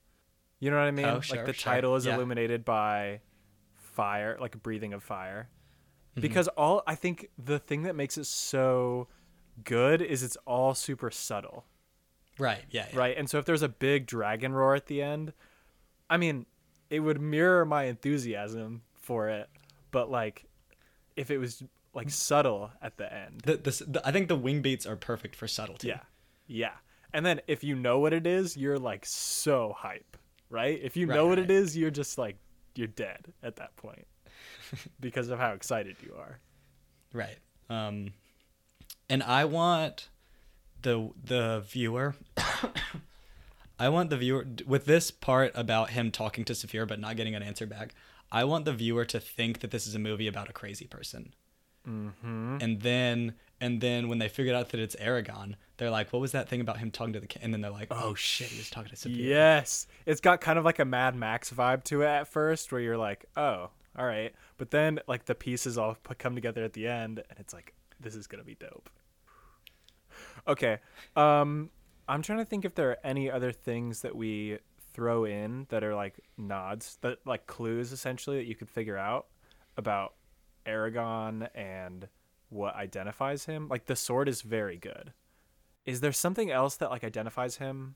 You 0.59 0.71
know 0.71 0.77
what 0.77 0.87
I 0.87 0.91
mean? 0.91 1.05
Oh, 1.05 1.21
like 1.29 1.45
the 1.45 1.53
sure. 1.53 1.71
title 1.73 1.95
is 1.95 2.05
Yeah. 2.05 2.15
illuminated 2.15 2.65
by 2.65 3.21
fire, 3.75 4.37
like 4.41 4.55
a 4.55 4.57
breathing 4.57 4.93
of 4.93 5.03
fire. 5.03 5.49
Mm-hmm. 6.11 6.21
Because 6.21 6.47
all 6.49 6.81
I 6.87 6.95
think 6.95 7.29
the 7.37 7.59
thing 7.59 7.83
that 7.83 7.95
makes 7.95 8.17
it 8.17 8.25
so 8.25 9.07
good 9.63 10.01
is 10.01 10.23
it's 10.23 10.37
all 10.45 10.73
super 10.73 11.11
subtle, 11.11 11.65
Right. 12.39 12.63
Yeah. 12.71 12.87
yeah. 12.91 12.97
right? 12.97 13.17
And 13.17 13.29
so 13.29 13.37
if 13.37 13.45
there's 13.45 13.61
a 13.61 13.69
big 13.69 14.07
dragon 14.07 14.53
roar 14.53 14.73
at 14.75 14.87
the 14.87 15.01
end, 15.01 15.33
I 16.09 16.17
mean, 16.17 16.45
it 16.89 17.01
would 17.01 17.21
mirror 17.21 17.65
my 17.65 17.83
enthusiasm 17.83 18.81
for 18.95 19.29
it, 19.29 19.49
but 19.91 20.09
like 20.09 20.45
if 21.15 21.29
it 21.29 21.37
was 21.37 21.61
like 21.93 22.09
subtle 22.09 22.71
at 22.81 22.97
the 22.97 23.11
end. 23.13 23.41
The, 23.45 23.57
the, 23.57 23.83
the, 23.87 24.01
I 24.07 24.11
think 24.11 24.27
the 24.27 24.35
wing 24.35 24.61
beats 24.61 24.85
are 24.85 24.95
perfect 24.95 25.35
for 25.35 25.47
subtlety. 25.47 25.89
Yeah. 25.89 25.99
Yeah. 26.47 26.71
And 27.13 27.25
then 27.25 27.41
if 27.47 27.63
you 27.63 27.75
know 27.75 27.99
what 27.99 28.13
it 28.13 28.25
is, 28.27 28.55
you're 28.55 28.77
like 28.79 29.05
so 29.05 29.73
hype, 29.77 30.17
right? 30.49 30.79
If 30.81 30.95
you 30.95 31.07
Right, 31.07 31.15
know 31.15 31.25
what 31.27 31.37
right. 31.39 31.49
it 31.49 31.51
is, 31.51 31.75
you're 31.75 31.91
just 31.91 32.17
like 32.17 32.37
you're 32.75 32.87
dead 32.87 33.33
at 33.43 33.55
that 33.57 33.75
point 33.75 34.05
because 34.99 35.29
of 35.29 35.39
how 35.39 35.53
excited 35.53 35.97
you 36.03 36.13
are. 36.17 36.39
Right. 37.13 37.37
Um, 37.69 38.13
and 39.09 39.23
I 39.23 39.45
want 39.45 40.09
the 40.81 41.09
the 41.23 41.63
viewer. 41.67 42.15
I 43.79 43.87
want 43.89 44.09
the 44.09 44.17
viewer 44.17 44.45
with 44.67 44.85
this 44.85 45.09
part 45.09 45.51
about 45.55 45.91
him 45.91 46.11
talking 46.11 46.43
to 46.45 46.53
Saphira 46.53 46.87
but 46.87 46.99
not 46.99 47.15
getting 47.15 47.35
an 47.35 47.43
answer 47.43 47.65
back. 47.65 47.95
I 48.31 48.43
want 48.43 48.65
the 48.65 48.73
viewer 48.73 49.05
to 49.05 49.19
think 49.19 49.59
that 49.59 49.71
this 49.71 49.87
is 49.87 49.95
a 49.95 49.99
movie 49.99 50.27
about 50.27 50.49
a 50.49 50.53
crazy 50.53 50.85
person. 50.85 51.33
Mm-hmm. 51.87 52.57
And 52.61 52.81
then 52.81 53.33
And 53.61 53.81
then 53.81 54.07
when 54.07 54.19
they 54.19 54.29
figured 54.29 54.55
out 54.55 54.69
that 54.69 54.79
it's 54.79 54.95
Eragon, 54.97 55.55
they're 55.77 55.89
like, 55.89 56.13
"What 56.13 56.19
was 56.19 56.31
that 56.33 56.47
thing 56.49 56.61
about 56.61 56.77
him 56.77 56.91
talking 56.91 57.13
to 57.13 57.19
the?" 57.19 57.27
King? 57.27 57.43
And 57.43 57.53
then 57.53 57.61
they're 57.61 57.71
like, 57.71 57.87
"Oh 57.91 58.15
shit, 58.15 58.47
he 58.47 58.57
was 58.57 58.69
talking 58.69 58.89
to 58.89 58.95
Saphira." 58.95 59.17
Yes. 59.17 59.87
It's 60.05 60.21
got 60.21 60.41
kind 60.41 60.59
of 60.59 60.65
like 60.65 60.79
a 60.79 60.85
Mad 60.85 61.15
Max 61.15 61.51
vibe 61.51 61.83
to 61.85 62.01
it 62.03 62.07
at 62.07 62.27
first 62.27 62.71
where 62.71 62.81
you're 62.81 62.97
like, 62.97 63.25
"Oh, 63.35 63.69
all 63.97 64.05
right." 64.05 64.33
But 64.57 64.71
then 64.71 64.99
like 65.07 65.25
the 65.25 65.35
pieces 65.35 65.77
all 65.77 65.97
come 66.17 66.35
together 66.35 66.63
at 66.63 66.73
the 66.73 66.87
end 66.87 67.23
and 67.29 67.39
it's 67.39 67.53
like 67.53 67.73
this 67.99 68.15
is 68.15 68.27
going 68.27 68.39
to 68.39 68.45
be 68.45 68.55
dope. 68.55 68.89
Okay. 70.47 70.79
Um 71.15 71.69
I'm 72.07 72.21
trying 72.23 72.39
to 72.39 72.45
think 72.45 72.65
if 72.65 72.73
there 72.73 72.89
are 72.89 72.97
any 73.03 73.29
other 73.29 73.51
things 73.51 74.01
that 74.01 74.15
we 74.15 74.57
throw 74.93 75.25
in 75.25 75.67
that 75.69 75.83
are 75.83 75.93
like 75.93 76.19
nods, 76.37 76.97
that 77.01 77.19
like 77.25 77.45
clues 77.45 77.91
essentially 77.91 78.37
that 78.37 78.45
you 78.45 78.55
could 78.55 78.69
figure 78.69 78.97
out 78.97 79.27
about 79.77 80.15
Eragon 80.65 81.47
and 81.53 82.07
what 82.49 82.75
identifies 82.75 83.45
him. 83.45 83.67
Like 83.67 83.85
the 83.85 83.95
sword 83.95 84.27
is 84.27 84.41
very 84.41 84.77
good. 84.77 85.13
Is 85.85 86.01
there 86.01 86.11
something 86.11 86.49
else 86.51 86.75
that 86.77 86.89
like 86.89 87.03
identifies 87.03 87.57
him? 87.57 87.95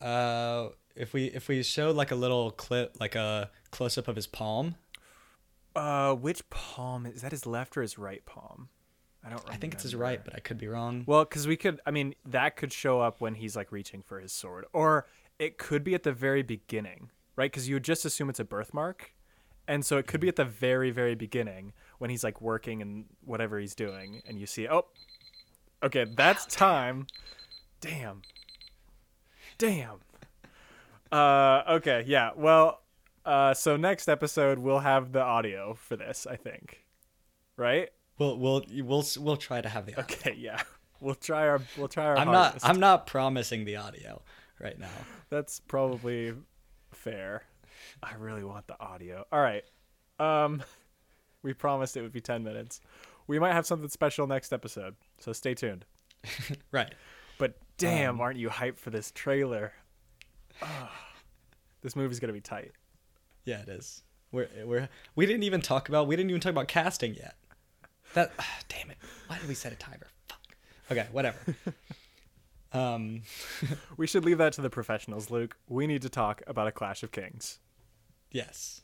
Uh, 0.00 0.68
if 0.96 1.12
we 1.12 1.26
if 1.26 1.48
we 1.48 1.62
showed 1.62 1.96
like 1.96 2.10
a 2.10 2.16
little 2.16 2.50
clip, 2.50 2.96
like 3.00 3.14
a 3.14 3.50
close 3.70 3.98
up 3.98 4.08
of 4.08 4.16
his 4.16 4.26
palm, 4.26 4.76
Uh, 5.74 6.14
which 6.14 6.48
palm 6.50 7.06
is 7.06 7.22
that? 7.22 7.32
His 7.32 7.46
left 7.46 7.76
or 7.76 7.82
his 7.82 7.98
right 7.98 8.24
palm? 8.26 8.68
I 9.24 9.28
don't. 9.30 9.38
Remember. 9.38 9.52
I 9.52 9.56
think 9.56 9.74
it's 9.74 9.84
his 9.84 9.94
right, 9.94 10.24
but 10.24 10.34
I 10.34 10.40
could 10.40 10.58
be 10.58 10.68
wrong. 10.68 11.04
Well, 11.06 11.24
because 11.24 11.46
we 11.46 11.56
could. 11.56 11.80
I 11.86 11.90
mean, 11.90 12.14
that 12.26 12.56
could 12.56 12.72
show 12.72 13.00
up 13.00 13.20
when 13.20 13.34
he's 13.34 13.54
like 13.54 13.70
reaching 13.70 14.02
for 14.02 14.20
his 14.20 14.32
sword, 14.32 14.64
or 14.72 15.06
it 15.38 15.58
could 15.58 15.84
be 15.84 15.94
at 15.94 16.02
the 16.02 16.12
very 16.12 16.42
beginning, 16.42 17.10
right? 17.36 17.50
Because 17.50 17.68
you 17.68 17.76
would 17.76 17.84
just 17.84 18.04
assume 18.04 18.28
it's 18.30 18.40
a 18.40 18.44
birthmark, 18.44 19.12
and 19.68 19.84
so 19.84 19.96
it 19.98 20.06
could 20.06 20.20
be 20.20 20.28
at 20.28 20.36
the 20.36 20.44
very, 20.44 20.90
very 20.90 21.14
beginning 21.14 21.72
when 21.98 22.10
he's 22.10 22.24
like 22.24 22.40
working 22.40 22.82
and 22.82 23.04
whatever 23.24 23.58
he's 23.58 23.74
doing, 23.74 24.22
and 24.26 24.38
you 24.38 24.46
see, 24.46 24.68
oh, 24.68 24.86
okay, 25.82 26.04
that's 26.04 26.46
time. 26.46 27.06
Damn. 27.80 28.22
Damn. 29.58 29.98
Uh, 31.10 31.62
okay, 31.68 32.04
yeah. 32.06 32.30
Well, 32.34 32.80
uh, 33.24 33.54
so 33.54 33.76
next 33.76 34.08
episode 34.08 34.58
we'll 34.58 34.80
have 34.80 35.12
the 35.12 35.20
audio 35.22 35.74
for 35.74 35.96
this, 35.96 36.26
I 36.28 36.36
think. 36.36 36.84
Right? 37.56 37.90
We'll 38.22 38.38
we'll 38.38 38.64
we'll 38.84 39.04
we'll 39.18 39.36
try 39.36 39.60
to 39.60 39.68
have 39.68 39.86
the. 39.86 39.92
Audio. 39.98 40.04
Okay, 40.04 40.36
yeah. 40.38 40.62
We'll 41.00 41.16
try 41.16 41.48
our 41.48 41.60
we'll 41.76 41.88
try 41.88 42.04
our 42.06 42.16
I'm 42.16 42.30
not. 42.30 42.58
I'm 42.62 42.78
not 42.78 43.08
promising 43.08 43.64
the 43.64 43.74
audio 43.76 44.22
right 44.60 44.78
now. 44.78 44.86
That's 45.30 45.58
probably 45.58 46.32
fair. 46.92 47.42
I 48.00 48.14
really 48.14 48.44
want 48.44 48.68
the 48.68 48.78
audio. 48.80 49.26
All 49.32 49.40
right. 49.40 49.64
Um 50.20 50.62
we 51.42 51.52
promised 51.52 51.96
it 51.96 52.02
would 52.02 52.12
be 52.12 52.20
10 52.20 52.44
minutes. 52.44 52.80
We 53.26 53.40
might 53.40 53.52
have 53.54 53.66
something 53.66 53.88
special 53.88 54.28
next 54.28 54.52
episode, 54.52 54.94
so 55.18 55.32
stay 55.32 55.54
tuned. 55.54 55.84
Right. 56.70 56.94
But 57.38 57.56
damn, 57.78 58.10
Um, 58.16 58.20
aren't 58.20 58.38
you 58.38 58.48
hyped 58.48 58.78
for 58.78 58.90
this 58.90 59.10
trailer? 59.10 59.72
This 61.82 61.96
movie's 61.96 62.20
going 62.20 62.28
to 62.28 62.32
be 62.32 62.40
tight. 62.40 62.70
Yeah, 63.44 63.62
it 63.62 63.68
is. 63.68 64.04
We're 64.30 64.48
we're 64.64 64.88
we 65.16 65.26
didn't 65.26 65.42
even 65.42 65.60
talk 65.60 65.88
about 65.88 66.06
we 66.06 66.14
didn't 66.14 66.30
even 66.30 66.40
talk 66.40 66.50
about 66.50 66.68
casting 66.68 67.14
yet. 67.14 67.34
That 68.14 68.32
damn 68.68 68.90
it. 68.90 68.98
Why 69.26 69.38
did 69.38 69.48
we 69.48 69.54
set 69.54 69.72
a 69.72 69.76
timer? 69.76 70.06
Fuck. 70.28 70.40
Okay, 70.90 71.06
whatever. 71.12 71.38
um 72.72 73.22
We 73.96 74.06
should 74.06 74.24
leave 74.24 74.38
that 74.38 74.52
to 74.54 74.60
the 74.60 74.70
professionals, 74.70 75.30
Luke. 75.30 75.56
We 75.68 75.86
need 75.86 76.02
to 76.02 76.08
talk 76.08 76.42
about 76.46 76.66
a 76.66 76.72
Clash 76.72 77.02
of 77.02 77.12
Kings. 77.12 77.58
yes. 78.30 78.80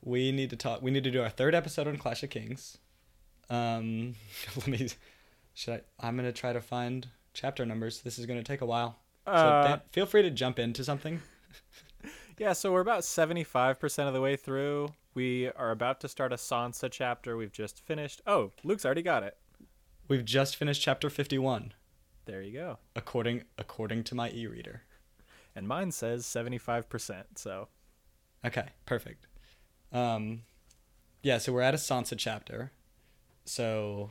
We 0.00 0.30
need 0.30 0.50
to 0.50 0.56
talk 0.56 0.80
we 0.82 0.90
need 0.92 1.04
to 1.04 1.10
do 1.10 1.22
our 1.22 1.28
third 1.28 1.54
episode 1.54 1.88
on 1.88 1.96
Clash 1.96 2.22
of 2.22 2.30
Kings. 2.30 2.78
Um 3.50 4.14
let 4.56 4.66
me 4.68 4.88
should 5.54 5.74
I 6.00 6.06
I'm 6.06 6.16
going 6.16 6.26
to 6.26 6.32
try 6.32 6.52
to 6.52 6.60
find 6.60 7.08
chapter 7.34 7.66
numbers. 7.66 8.02
This 8.02 8.18
is 8.18 8.26
going 8.26 8.38
to 8.38 8.44
take 8.44 8.60
a 8.60 8.66
while. 8.66 8.98
So 9.26 9.32
Uh, 9.32 9.66
Dan, 9.66 9.80
feel 9.90 10.06
free 10.06 10.22
to 10.22 10.30
jump 10.30 10.58
into 10.58 10.84
something. 10.84 11.20
Yeah, 12.38 12.52
so 12.52 12.72
we're 12.72 12.80
about 12.80 13.00
75% 13.00 14.06
of 14.06 14.14
the 14.14 14.20
way 14.20 14.36
through. 14.36 14.90
We 15.14 15.48
are 15.48 15.70
about 15.72 16.00
to 16.00 16.08
start 16.08 16.32
a 16.32 16.36
Sansa 16.36 16.88
chapter. 16.90 17.36
We've 17.36 17.52
just 17.52 17.80
finished. 17.84 18.22
Oh, 18.26 18.52
Luke's 18.62 18.84
already 18.84 19.02
got 19.02 19.24
it. 19.24 19.36
We've 20.06 20.24
just 20.24 20.56
finished 20.56 20.80
chapter 20.80 21.10
51 21.10 21.74
There 22.26 22.40
you 22.40 22.52
go. 22.52 22.78
according 22.96 23.42
according 23.58 24.04
to 24.04 24.14
my 24.14 24.30
e-reader. 24.30 24.82
And 25.56 25.66
mine 25.66 25.90
says 25.90 26.24
75%. 26.24 27.24
So, 27.36 27.68
Okay, 28.44 28.68
perfect. 28.86 29.26
Um, 29.92 30.42
yeah, 31.22 31.38
so 31.38 31.52
we're 31.52 31.62
at 31.62 31.74
a 31.74 31.78
Sansa 31.78 32.14
chapter. 32.16 32.70
So 33.44 34.10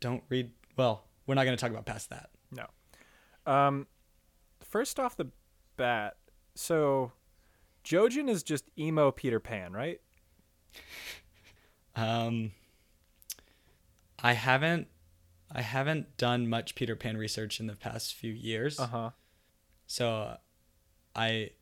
don't 0.00 0.22
read. 0.28 0.52
Well, 0.76 1.04
we're 1.26 1.34
not 1.34 1.44
going 1.44 1.56
to 1.56 1.60
talk 1.60 1.70
about 1.72 1.86
past 1.86 2.10
that. 2.10 2.30
no. 2.52 2.66
Um, 3.52 3.86
first 4.62 5.00
off 5.00 5.16
the 5.16 5.26
bat, 5.76 6.16
so 6.54 7.12
Jojen 7.88 8.28
is 8.28 8.42
just 8.42 8.64
emo 8.78 9.10
Peter 9.10 9.40
Pan, 9.40 9.72
right? 9.72 9.98
Um, 11.96 12.52
I 14.22 14.34
haven't. 14.34 14.88
I 15.50 15.62
haven't 15.62 16.18
done 16.18 16.50
much 16.50 16.74
Peter 16.74 16.94
Pan 16.94 17.16
research 17.16 17.60
in 17.60 17.66
the 17.66 17.74
past 17.74 18.14
few 18.14 18.30
years. 18.30 18.78
Uh 18.78 18.86
huh. 18.86 19.10
So 19.86 20.36
I 21.16 21.52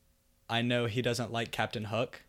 I 0.50 0.62
know 0.62 0.86
he 0.86 1.00
doesn't 1.00 1.30
like 1.30 1.52
Captain 1.52 1.84
Hook 1.84 2.22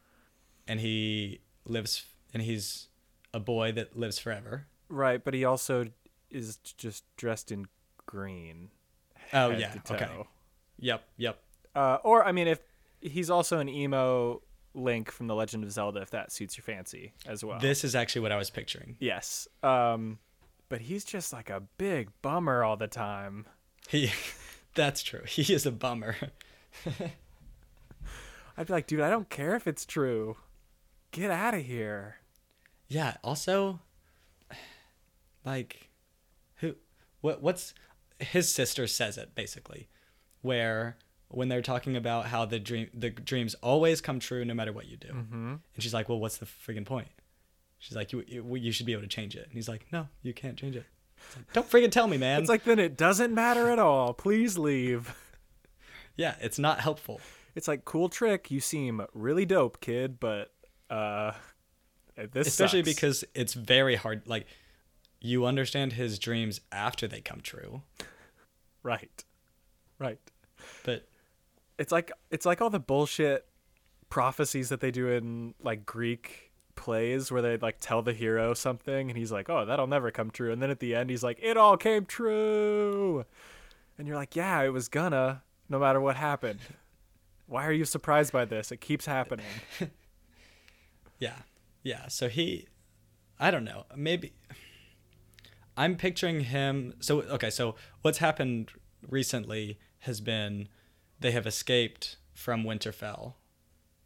and 0.67 0.79
he 0.79 1.41
lives 1.65 2.05
and 2.35 2.43
he's 2.43 2.89
a 3.33 3.39
boy 3.39 3.71
that 3.71 3.97
lives 3.97 4.19
forever. 4.19 4.67
Right, 4.89 5.23
but 5.23 5.33
he 5.33 5.43
also 5.43 5.87
is 6.29 6.57
just 6.57 7.03
dressed 7.17 7.51
in 7.51 7.65
green. 8.05 8.69
Oh 9.33 9.49
yeah, 9.49 9.73
okay. 9.89 10.07
Yep, 10.77 11.03
yep. 11.17 11.39
Uh, 11.73 11.97
or 12.03 12.23
I 12.23 12.31
mean, 12.31 12.47
if 12.47 12.59
he's 13.01 13.29
also 13.29 13.59
an 13.59 13.69
emo 13.69 14.41
Link 14.73 15.11
from 15.11 15.27
The 15.27 15.35
Legend 15.35 15.63
of 15.63 15.71
Zelda, 15.71 16.01
if 16.01 16.11
that 16.11 16.31
suits 16.31 16.57
your 16.57 16.63
fancy 16.63 17.13
as 17.25 17.43
well. 17.43 17.59
This 17.59 17.83
is 17.83 17.95
actually 17.95 18.21
what 18.21 18.31
I 18.31 18.37
was 18.37 18.49
picturing. 18.49 18.95
Yes. 18.99 19.47
Um, 19.63 20.19
but 20.69 20.81
he's 20.81 21.03
just 21.03 21.33
like 21.33 21.49
a 21.49 21.61
big 21.77 22.09
bummer 22.21 22.63
all 22.63 22.77
the 22.77 22.87
time. 22.87 23.45
He 23.87 24.11
That's 24.75 25.01
true. 25.01 25.23
He 25.27 25.53
is 25.53 25.65
a 25.65 25.71
bummer. 25.71 26.15
I'd 28.57 28.67
be 28.67 28.73
like, 28.73 28.87
dude, 28.87 29.01
I 29.01 29.09
don't 29.09 29.29
care 29.29 29.55
if 29.55 29.65
it's 29.65 29.85
true. 29.85 30.37
Get 31.11 31.31
out 31.31 31.55
of 31.55 31.65
here. 31.65 32.17
Yeah, 32.87 33.15
also 33.23 33.79
like 35.43 35.89
who 36.57 36.75
what 37.21 37.41
what's 37.41 37.73
his 38.19 38.53
sister 38.53 38.85
says 38.85 39.17
it 39.17 39.33
basically 39.33 39.87
where 40.41 40.97
when 41.29 41.49
they're 41.49 41.61
talking 41.61 41.95
about 41.95 42.27
how 42.27 42.45
the 42.45 42.59
dream 42.59 42.89
the 42.93 43.09
dreams 43.09 43.55
always 43.55 44.01
come 44.01 44.19
true 44.19 44.45
no 44.45 44.53
matter 44.53 44.71
what 44.71 44.87
you 44.87 44.97
do. 44.97 45.09
Mm-hmm. 45.09 45.47
And 45.47 45.61
she's 45.83 45.93
like, 45.93 46.09
"Well, 46.09 46.19
what's 46.19 46.37
the 46.37 46.45
freaking 46.45 46.85
point?" 46.85 47.09
She's 47.79 47.95
like, 47.95 48.11
"You 48.11 48.23
you, 48.27 48.55
you 48.55 48.71
should 48.71 48.85
be 48.85 48.93
able 48.93 49.03
to 49.03 49.07
change 49.07 49.35
it." 49.35 49.43
And 49.45 49.53
he's 49.53 49.67
like, 49.69 49.85
"No, 49.91 50.07
you 50.21 50.33
can't 50.33 50.57
change 50.57 50.75
it." 50.75 50.85
Like, 51.35 51.53
Don't 51.53 51.69
freaking 51.69 51.91
tell 51.91 52.07
me, 52.07 52.17
man. 52.25 52.39
It's 52.41 52.49
like, 52.49 52.63
then 52.63 52.79
it 52.79 52.95
doesn't 52.97 53.33
matter 53.33 53.69
at 53.69 53.79
all. 53.79 54.13
Please 54.13 54.57
leave. 54.57 55.15
yeah, 56.15 56.35
it's 56.39 56.59
not 56.59 56.79
helpful. 56.79 57.19
It's 57.55 57.67
like, 57.67 57.85
cool 57.85 58.07
trick. 58.07 58.51
You 58.51 58.59
seem 58.59 59.01
really 59.13 59.45
dope, 59.45 59.81
kid, 59.81 60.19
but, 60.19 60.53
uh, 60.91 61.31
this 62.31 62.47
Especially 62.47 62.83
sucks. 62.83 62.95
because 62.95 63.23
it's 63.33 63.53
very 63.53 63.95
hard 63.95 64.21
like 64.27 64.45
you 65.19 65.45
understand 65.45 65.93
his 65.93 66.19
dreams 66.19 66.61
after 66.71 67.07
they 67.07 67.21
come 67.21 67.41
true. 67.41 67.81
Right. 68.83 69.25
Right. 69.99 70.19
It's 71.77 71.91
like 71.91 72.11
it's 72.31 72.45
like 72.45 72.61
all 72.61 72.69
the 72.69 72.79
bullshit 72.79 73.45
prophecies 74.09 74.69
that 74.69 74.79
they 74.79 74.91
do 74.91 75.09
in 75.09 75.53
like 75.61 75.85
Greek 75.85 76.51
plays 76.75 77.31
where 77.31 77.41
they 77.41 77.57
like 77.57 77.77
tell 77.79 78.01
the 78.01 78.13
hero 78.13 78.53
something 78.53 79.09
and 79.09 79.17
he's 79.17 79.31
like, 79.31 79.49
"Oh, 79.49 79.65
that'll 79.65 79.87
never 79.87 80.11
come 80.11 80.31
true." 80.31 80.51
And 80.51 80.61
then 80.61 80.69
at 80.69 80.79
the 80.79 80.95
end 80.95 81.09
he's 81.09 81.23
like, 81.23 81.39
"It 81.41 81.57
all 81.57 81.77
came 81.77 82.05
true." 82.05 83.25
And 83.97 84.07
you're 84.07 84.17
like, 84.17 84.35
"Yeah, 84.35 84.61
it 84.63 84.69
was 84.69 84.87
gonna 84.87 85.43
no 85.69 85.79
matter 85.79 85.99
what 86.01 86.15
happened." 86.15 86.59
Why 87.47 87.65
are 87.65 87.71
you 87.71 87.85
surprised 87.85 88.33
by 88.33 88.43
this? 88.45 88.71
It 88.71 88.81
keeps 88.81 89.05
happening. 89.05 89.45
Yeah. 91.19 91.35
Yeah. 91.83 92.07
So 92.07 92.29
he, 92.29 92.67
I 93.39 93.51
don't 93.51 93.63
know. 93.63 93.85
Maybe 93.95 94.33
I'm 95.75 95.95
picturing 95.95 96.41
him. 96.41 96.93
So, 96.99 97.21
okay. 97.21 97.49
So 97.49 97.75
what's 98.01 98.19
happened 98.19 98.71
recently 99.07 99.79
has 99.99 100.21
been 100.21 100.67
they 101.19 101.31
have 101.31 101.47
escaped 101.47 102.17
from 102.33 102.63
Winterfell. 102.63 103.33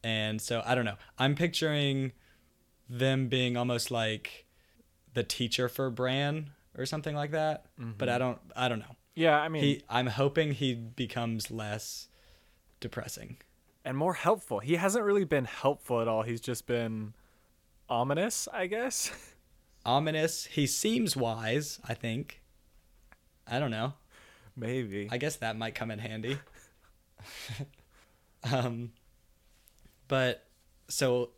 And 0.04 0.42
so 0.42 0.64
I 0.66 0.76
don't 0.76 0.86
know. 0.86 0.98
I'm 1.18 1.36
picturing 1.36 2.14
them 2.90 3.28
being 3.28 3.56
almost 3.56 3.92
like 3.92 4.46
the 5.14 5.24
teacher 5.24 5.70
for 5.70 5.90
Bran 5.90 6.52
or 6.78 6.86
something 6.86 7.16
like 7.16 7.32
that. 7.32 7.66
But 7.78 8.10
I 8.10 8.14
mm-hmm. 8.14 8.20
don't, 8.20 8.40
I 8.56 8.70
don't 8.70 8.80
know. 8.80 8.96
Yeah, 9.14 9.40
I 9.40 9.50
mean, 9.50 9.64
He, 9.64 9.84
I'm 9.90 10.08
hoping 10.08 10.54
he 10.54 10.74
becomes 10.74 11.52
less 11.52 12.08
depressing. 12.80 13.38
and 13.84 13.98
more 13.98 14.14
helpful. 14.14 14.60
He 14.60 14.76
hasn't 14.76 15.04
really 15.04 15.26
been 15.26 15.46
helpful 15.46 16.02
at 16.02 16.08
all. 16.08 16.24
He's 16.24 16.42
just 16.42 16.66
been 16.66 17.14
ominous, 17.90 18.48
I 18.52 18.68
guess. 18.68 19.12
Ominous. 19.86 20.46
He 20.46 20.68
seems 20.68 21.18
wise, 21.18 21.80
I 21.88 21.96
think. 21.96 22.42
I 23.48 23.58
don't 23.60 23.72
know. 23.72 23.94
Maybe. 24.56 25.08
I 25.12 25.18
guess 25.18 25.38
that 25.38 25.58
might 25.58 25.74
come 25.74 25.90
in 25.90 25.98
handy. 25.98 26.38
um, 28.52 28.92
but 30.08 30.46
so 30.88 31.32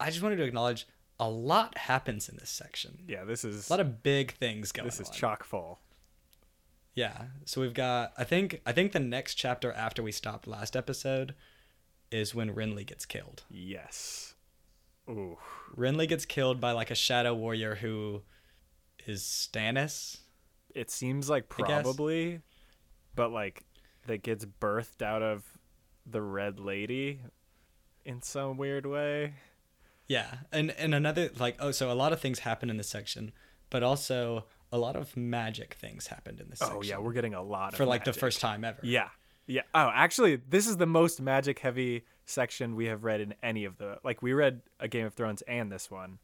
I 0.00 0.10
just 0.10 0.22
wanted 0.22 0.36
to 0.36 0.44
acknowledge 0.44 0.86
a 1.18 1.28
lot 1.28 1.78
happens 1.78 2.28
in 2.28 2.36
this 2.36 2.50
section. 2.50 2.98
yeah, 3.08 3.24
this 3.24 3.44
is 3.44 3.68
A 3.68 3.72
lot 3.72 3.80
of 3.80 4.02
big 4.02 4.32
things 4.32 4.72
going 4.72 4.84
on. 4.84 4.88
this 4.88 5.00
is 5.00 5.08
on. 5.08 5.14
chock 5.14 5.44
full. 5.44 5.80
Yeah. 6.94 7.24
So 7.44 7.60
we've 7.60 7.74
got 7.74 8.12
I 8.16 8.24
think 8.24 8.60
I 8.66 8.72
think 8.72 8.92
the 8.92 9.00
next 9.00 9.34
chapter 9.34 9.72
after 9.72 10.02
we 10.02 10.12
stopped 10.12 10.46
last 10.46 10.76
episode 10.76 11.34
is 12.10 12.34
when 12.34 12.54
Renly 12.54 12.86
gets 12.86 13.04
killed. 13.04 13.44
Yes. 13.50 14.34
Ooh. 15.08 15.36
Renly 15.76 16.08
gets 16.08 16.24
killed 16.24 16.60
by 16.60 16.72
like 16.72 16.90
a 16.90 16.94
shadow 16.94 17.34
warrior 17.34 17.76
who 17.76 18.22
is 19.06 19.22
Stannis. 19.22 20.18
It 20.74 20.90
seems 20.90 21.30
like 21.30 21.48
probably, 21.48 22.40
but 23.14 23.30
like 23.30 23.64
that 24.06 24.22
gets 24.22 24.44
birthed 24.44 25.02
out 25.02 25.22
of 25.22 25.44
the 26.04 26.22
Red 26.22 26.58
Lady 26.60 27.20
in 28.04 28.22
some 28.22 28.56
weird 28.56 28.86
way. 28.86 29.34
Yeah. 30.06 30.26
And 30.52 30.70
and 30.72 30.94
another 30.94 31.30
like 31.38 31.56
oh 31.58 31.72
so 31.72 31.90
a 31.90 31.94
lot 31.94 32.12
of 32.12 32.20
things 32.20 32.40
happen 32.40 32.70
in 32.70 32.76
this 32.76 32.88
section, 32.88 33.32
but 33.70 33.82
also 33.82 34.46
a 34.72 34.78
lot 34.78 34.96
of 34.96 35.16
magic 35.16 35.74
things 35.74 36.06
happened 36.06 36.40
in 36.40 36.48
this 36.48 36.60
section. 36.60 36.76
Oh 36.78 36.82
yeah, 36.82 36.98
we're 36.98 37.12
getting 37.12 37.34
a 37.34 37.42
lot 37.42 37.72
of 37.72 37.76
for 37.76 37.86
like 37.86 38.04
the 38.04 38.12
first 38.12 38.40
time 38.40 38.64
ever. 38.64 38.80
Yeah. 38.82 39.08
Yeah. 39.46 39.62
Oh, 39.74 39.90
actually, 39.94 40.36
this 40.36 40.66
is 40.66 40.76
the 40.76 40.86
most 40.86 41.20
magic 41.20 41.60
heavy 41.60 42.04
section 42.24 42.74
we 42.74 42.86
have 42.86 43.04
read 43.04 43.20
in 43.20 43.34
any 43.42 43.64
of 43.64 43.78
the 43.78 43.98
like 44.02 44.22
we 44.22 44.32
read 44.32 44.62
a 44.80 44.88
Game 44.88 45.06
of 45.06 45.14
Thrones 45.14 45.42
and 45.42 45.70
this 45.70 45.90
one. 45.90 46.18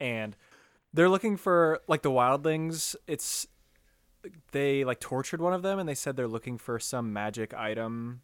And 0.00 0.36
they're 0.92 1.08
looking 1.08 1.36
for 1.36 1.80
like 1.86 2.02
the 2.02 2.10
wildlings, 2.10 2.96
it's 3.06 3.46
they 4.52 4.84
like 4.84 5.00
tortured 5.00 5.40
one 5.40 5.52
of 5.52 5.62
them 5.62 5.78
and 5.78 5.88
they 5.88 5.94
said 5.94 6.16
they're 6.16 6.28
looking 6.28 6.58
for 6.58 6.78
some 6.78 7.12
magic 7.12 7.52
item 7.54 8.22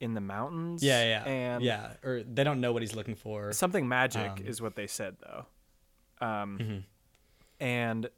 in 0.00 0.14
the 0.14 0.20
mountains. 0.20 0.82
Yeah, 0.82 1.04
yeah. 1.04 1.24
And 1.24 1.62
yeah, 1.62 1.92
or 2.02 2.22
they 2.22 2.44
don't 2.44 2.60
know 2.60 2.72
what 2.72 2.82
he's 2.82 2.94
looking 2.96 3.14
for. 3.14 3.52
something 3.52 3.86
magic 3.88 4.30
Um, 4.32 4.46
is 4.46 4.60
what 4.60 4.74
they 4.76 4.86
said 4.86 5.16
though. 5.20 5.46
Um 6.20 6.58
Mhm. 6.58 6.82
and 7.60 8.10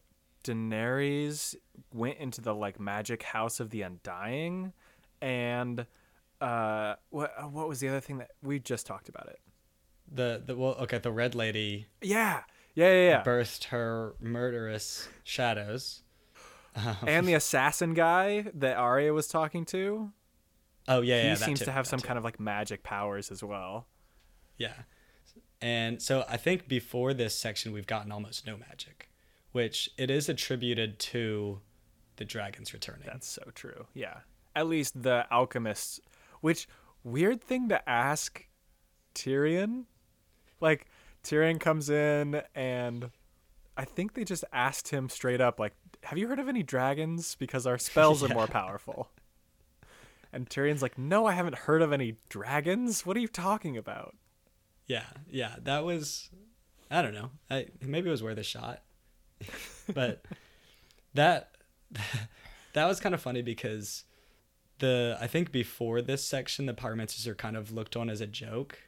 Daenerys 0.45 1.55
went 1.93 2.19
into 2.19 2.41
the 2.41 2.55
like 2.55 2.79
magic 2.81 3.23
house 3.25 3.61
of 3.61 3.71
the 3.71 3.83
undying 3.83 4.73
and 5.21 5.87
uh 6.41 6.95
what 7.11 7.33
uh, 7.39 7.43
what 7.45 7.69
was 7.69 7.81
the 7.81 7.89
other 7.89 8.01
thing 8.01 8.19
that 8.19 8.31
we 8.43 8.59
just 8.59 8.87
talked 8.87 9.09
about 9.09 9.27
it 9.29 9.41
The 10.13 10.43
the 10.45 10.57
well 10.57 10.75
okay, 10.81 10.99
the 10.99 11.11
red 11.13 11.35
lady 11.35 11.87
yeah 12.01 12.43
yeah 12.75 12.93
yeah, 12.93 13.09
yeah. 13.11 13.23
birthed 13.25 13.65
her 13.65 14.15
murderous 14.21 15.09
shadows. 15.25 16.03
Um, 16.77 16.97
and 17.07 17.27
the 17.29 17.35
assassin 17.35 17.95
guy 17.95 18.47
that 18.55 18.77
Arya 18.77 19.13
was 19.13 19.29
talking 19.29 19.65
to 19.67 20.13
oh 20.89 21.01
yeah, 21.01 21.23
he 21.23 21.29
yeah, 21.29 21.35
seems 21.35 21.59
too, 21.61 21.65
to 21.67 21.73
have 21.73 21.87
some 21.87 21.99
too. 22.01 22.07
kind 22.07 22.19
of 22.19 22.25
like 22.25 22.39
magic 22.39 22.83
powers 22.83 23.31
as 23.31 23.43
well 23.43 23.87
Yeah. 24.59 24.75
And 25.63 26.03
so 26.03 26.25
I 26.29 26.37
think 26.37 26.69
before 26.69 27.15
this 27.15 27.35
section 27.35 27.73
we've 27.73 27.87
gotten 27.87 28.13
almost 28.13 28.47
no 28.47 28.57
magic, 28.59 29.11
which 29.53 29.89
it 29.97 30.11
is 30.11 30.29
attributed 30.29 30.99
to 30.99 31.61
the 32.17 32.25
dragons 32.25 32.73
returning. 32.73 33.03
that's 33.07 33.29
so 33.29 33.43
true 33.55 33.87
yeah 33.93 34.19
at 34.55 34.67
least 34.67 35.03
the 35.03 35.27
alchemists 35.31 36.01
which 36.41 36.67
weird 37.05 37.43
thing 37.43 37.69
to 37.69 37.87
ask 37.89 38.47
Tyrion 39.15 39.85
like 40.61 40.87
Tyrion 41.23 41.61
comes 41.61 41.91
in 41.91 42.41
and 42.55 43.11
I 43.77 43.85
think 43.85 44.15
they 44.15 44.25
just 44.25 44.45
asked 44.53 44.89
him 44.89 45.11
straight 45.11 45.43
up 45.43 45.61
like 45.61 45.75
have 46.07 46.19
you 46.19 46.29
heard 46.29 46.39
of 46.39 46.49
any 46.49 46.63
dragons 46.63 47.35
because 47.37 47.67
our 47.67 47.79
spells 47.89 48.23
are 48.23 48.29
more 48.35 48.47
powerful 48.47 49.11
and 50.33 50.49
Tyrion's 50.49 50.83
like 50.83 50.99
no 50.99 51.27
I 51.27 51.33
haven't 51.33 51.57
heard 51.57 51.83
of 51.83 51.93
any 51.93 52.17
dragons 52.29 53.05
what 53.07 53.17
are 53.17 53.21
you 53.21 53.29
talking 53.29 53.77
about 53.77 54.15
Yeah, 54.87 55.05
yeah, 55.31 55.57
that 55.63 55.85
was 55.85 56.31
I 56.91 57.03
don't 57.03 57.15
know. 57.15 57.31
I 57.51 57.67
maybe 57.81 58.09
it 58.09 58.13
was 58.13 58.23
worth 58.23 58.39
a 58.39 58.43
shot. 58.45 58.83
but 59.93 60.25
that 61.15 61.51
that 62.75 62.87
was 62.87 63.01
kind 63.01 63.15
of 63.15 63.21
funny 63.21 63.43
because 63.43 64.05
the 64.79 65.17
I 65.21 65.27
think 65.27 65.51
before 65.53 66.03
this 66.03 66.25
section 66.25 66.67
the 66.67 66.75
pyromancers 66.75 67.27
are 67.27 67.35
kind 67.35 67.57
of 67.57 67.73
looked 67.73 67.97
on 67.97 68.09
as 68.11 68.21
a 68.21 68.27
joke. 68.27 68.79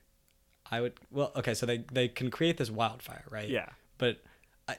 I 0.71 0.81
would 0.81 0.95
well 1.11 1.33
okay, 1.35 1.55
so 1.55 1.66
they 1.66 1.79
they 1.92 2.09
can 2.09 2.31
create 2.31 2.59
this 2.59 2.71
wildfire, 2.71 3.25
right? 3.31 3.49
yeah 3.49 3.71
But 3.97 4.23
I, 4.68 4.76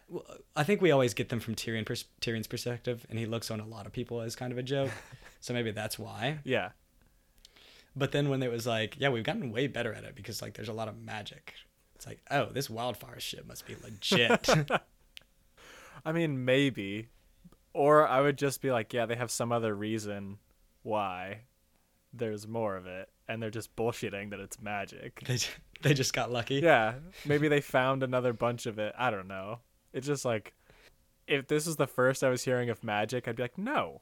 I 0.55 0.63
think 0.63 0.81
we 0.81 0.91
always 0.91 1.13
get 1.15 1.29
them 1.29 1.39
from 1.39 1.55
Tyrion 1.55 1.85
pers- 1.85 2.05
Tyrion's 2.21 2.45
perspective, 2.47 3.05
and 3.09 3.17
he 3.17 3.25
looks 3.25 3.49
on 3.49 3.59
a 3.59 3.65
lot 3.65 3.85
of 3.87 3.91
people 3.91 4.21
as 4.21 4.35
kind 4.35 4.51
of 4.51 4.57
a 4.59 4.63
joke. 4.63 4.91
so 5.39 5.53
maybe 5.53 5.71
that's 5.71 5.97
why. 5.97 6.39
yeah 6.43 6.69
But 7.95 8.11
then 8.11 8.29
when 8.29 8.43
it 8.43 8.51
was 8.51 8.67
like, 8.67 8.95
yeah, 8.99 9.09
we've 9.09 9.23
gotten 9.23 9.51
way 9.51 9.65
better 9.67 9.93
at 9.93 10.03
it 10.03 10.15
because 10.15 10.41
like 10.41 10.53
there's 10.53 10.69
a 10.69 10.73
lot 10.73 10.87
of 10.87 10.97
magic. 11.01 11.55
It's 11.95 12.05
like, 12.07 12.19
oh, 12.31 12.45
this 12.45 12.69
wildfire 12.69 13.19
shit 13.19 13.47
must 13.47 13.65
be 13.65 13.75
legit. 13.83 14.47
I 16.05 16.11
mean 16.11 16.45
maybe 16.45 17.07
or 17.73 18.07
I 18.07 18.21
would 18.21 18.37
just 18.37 18.61
be 18.61 18.71
like 18.71 18.93
yeah 18.93 19.05
they 19.05 19.15
have 19.15 19.31
some 19.31 19.51
other 19.51 19.75
reason 19.75 20.37
why 20.83 21.41
there's 22.13 22.47
more 22.47 22.75
of 22.77 22.87
it 22.87 23.09
and 23.27 23.41
they're 23.43 23.49
just 23.49 23.75
bullshitting 23.75 24.29
that 24.31 24.39
it's 24.39 24.61
magic 24.61 25.21
they 25.27 25.37
they 25.81 25.93
just 25.93 26.13
got 26.13 26.31
lucky. 26.31 26.55
yeah 26.55 26.93
maybe 27.25 27.47
they 27.49 27.61
found 27.61 28.01
another 28.01 28.33
bunch 28.33 28.65
of 28.65 28.79
it 28.79 28.95
i 28.97 29.11
don't 29.11 29.27
know 29.27 29.59
it's 29.93 30.07
just 30.07 30.25
like 30.25 30.53
if 31.27 31.47
this 31.47 31.65
was 31.67 31.75
the 31.77 31.87
first 31.87 32.23
i 32.23 32.29
was 32.29 32.43
hearing 32.43 32.69
of 32.69 32.83
magic 32.83 33.27
i'd 33.27 33.35
be 33.35 33.43
like 33.43 33.57
no 33.57 34.01